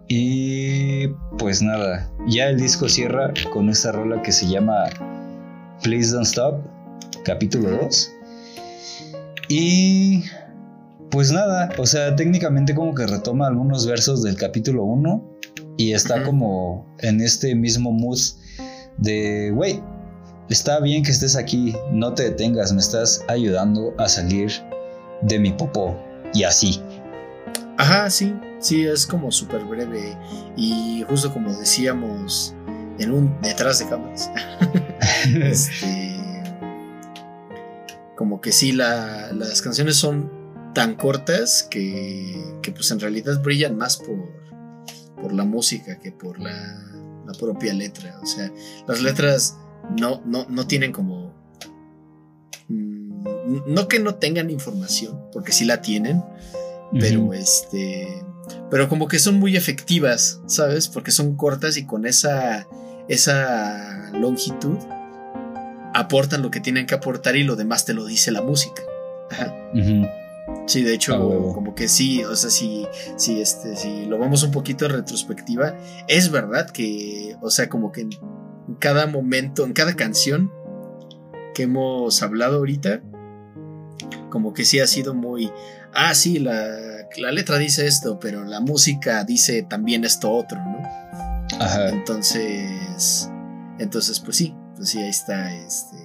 [0.08, 1.08] Y
[1.38, 4.84] pues nada, ya el disco cierra con esta rola que se llama
[5.82, 6.64] Please Don't Stop,
[7.24, 8.12] capítulo 2.
[9.48, 10.24] Y
[11.10, 15.32] pues nada, o sea, técnicamente como que retoma algunos versos del capítulo 1,
[15.76, 18.18] y está como en este mismo mood
[18.98, 19.82] de, güey,
[20.48, 24.52] está bien que estés aquí, no te detengas, me estás ayudando a salir
[25.22, 25.98] de mi popó
[26.32, 26.80] y así.
[27.78, 30.16] Ajá, sí, sí, es como súper breve
[30.56, 32.54] y justo como decíamos
[32.98, 34.30] en un detrás de cámaras.
[35.42, 36.18] este,
[38.16, 40.30] como que sí, la- las canciones son
[40.74, 44.16] tan cortas que, que pues en realidad brillan más por,
[45.20, 46.50] por la música que por la,
[47.26, 48.18] la propia letra.
[48.22, 48.50] O sea,
[48.86, 49.56] las letras
[49.98, 51.34] no, no, no tienen como...
[52.68, 56.22] mm, No que no tengan información, porque sí la tienen,
[56.98, 58.22] pero este
[58.70, 62.66] pero como que son muy efectivas sabes porque son cortas y con esa
[63.08, 64.78] esa longitud
[65.94, 68.82] aportan lo que tienen que aportar y lo demás te lo dice la música
[69.30, 69.54] Ajá.
[70.66, 71.54] Sí de hecho A huevo.
[71.54, 75.76] como que sí o sea si si este si lo vamos un poquito en retrospectiva
[76.08, 78.10] es verdad que o sea como que en
[78.78, 80.50] cada momento en cada canción
[81.54, 83.02] que hemos hablado ahorita
[84.30, 85.50] como que sí ha sido muy
[85.94, 86.66] ah, sí, la,
[87.18, 90.78] la letra dice esto, pero la música dice también esto otro, ¿no?
[91.60, 91.88] Ajá.
[91.88, 93.30] Entonces,
[93.78, 95.96] entonces, pues sí, pues sí, ahí está este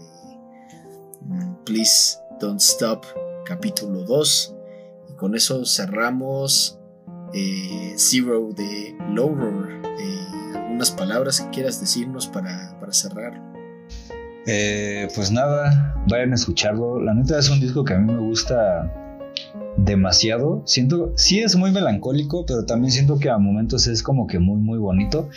[1.22, 3.06] mm, Please Don't Stop,
[3.45, 4.56] capítulo 2.
[5.10, 6.80] Y con eso cerramos
[7.34, 9.82] eh, Zero de Lower.
[9.99, 13.41] Eh, ¿Algunas palabras que quieras decirnos para, para cerrar?
[14.45, 17.02] Eh, pues nada, vayan a escucharlo.
[17.02, 18.91] La neta es un disco que a mí me gusta
[19.78, 20.64] demasiado.
[20.66, 24.60] Siento, sí es muy melancólico, pero también siento que a momentos es como que muy,
[24.60, 25.30] muy bonito.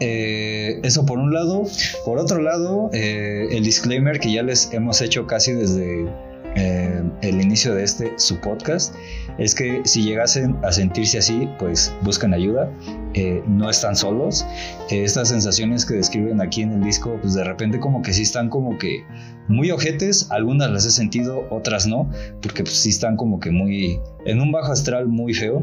[0.00, 1.64] Eh, eso por un lado.
[2.04, 6.06] Por otro lado, eh, el disclaimer que ya les hemos hecho casi desde
[6.54, 8.94] eh, el inicio de este su podcast
[9.38, 12.70] es que si llegasen a sentirse así, pues buscan ayuda.
[13.14, 14.44] Eh, no están solos.
[14.90, 18.22] Eh, estas sensaciones que describen aquí en el disco, pues de repente como que sí
[18.22, 19.04] están como que
[19.48, 20.30] muy ojetes.
[20.30, 22.10] Algunas las he sentido, otras no,
[22.42, 25.62] porque pues sí están como que muy en un bajo astral muy feo.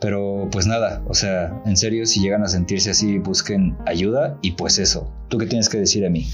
[0.00, 4.52] Pero pues nada, o sea, en serio, si llegan a sentirse así, busquen ayuda y
[4.52, 5.10] pues eso.
[5.28, 6.26] ¿Tú qué tienes que decir a mí?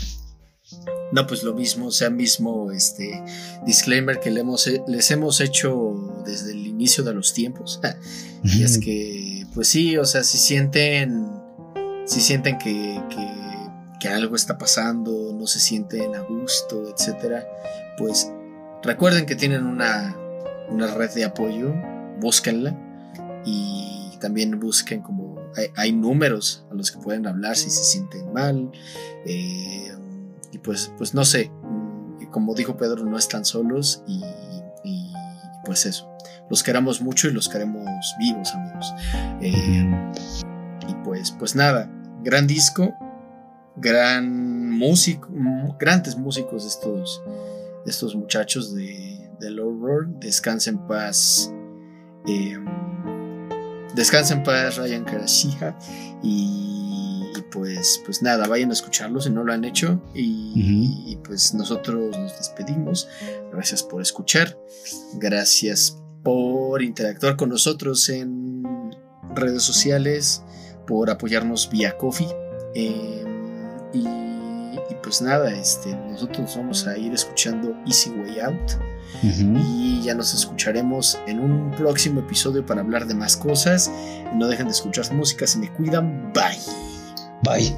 [1.12, 3.22] No, pues lo mismo, o sea, mismo este
[3.66, 7.80] disclaimer que le hemos, les hemos hecho desde el inicio de los tiempos.
[8.44, 11.26] y es que, pues sí, o sea, si sienten,
[12.06, 13.28] si sienten que, que,
[13.98, 17.46] que algo está pasando, no se sienten a gusto, etcétera,
[17.98, 18.30] pues
[18.82, 20.16] recuerden que tienen una,
[20.68, 21.74] una red de apoyo,
[22.20, 22.76] búsquenla
[23.44, 28.32] y también busquen como hay, hay números a los que pueden hablar si se sienten
[28.32, 28.70] mal.
[29.26, 29.92] Eh,
[30.52, 31.50] y pues, pues no sé,
[32.30, 34.22] como dijo Pedro, no están solos y,
[35.64, 36.10] pues eso,
[36.48, 37.86] los queremos mucho y los queremos
[38.18, 38.94] vivos, amigos.
[39.42, 40.10] Eh,
[40.88, 41.90] y pues, pues nada,
[42.22, 42.94] gran disco,
[43.76, 45.28] gran músico,
[45.78, 47.22] grandes músicos estos,
[47.86, 51.52] estos muchachos de, de Low Roar, descansa en paz.
[52.26, 52.58] Eh,
[54.44, 55.76] paz Ryan Karashija
[56.22, 56.69] y,
[57.50, 61.12] pues pues nada vayan a escucharlo si no lo han hecho y, uh -huh.
[61.12, 63.08] y, pues nosotros nos despedimos
[63.52, 64.58] gracias por escuchar
[65.14, 68.62] gracias por interactuar con nosotros en
[69.34, 70.42] redes sociales
[70.86, 72.28] por apoyarnos vía coffee
[72.74, 73.24] eh,
[73.92, 78.72] y, y, pues nada este nosotros vamos a ir escuchando Easy Way Out
[79.22, 79.62] Uh -huh.
[79.66, 83.90] Y ya nos escucharemos en un próximo episodio para hablar de más cosas.
[84.34, 86.32] No dejen de escuchar música, se me cuidan.
[86.32, 86.89] Bye.
[87.42, 87.70] Bye.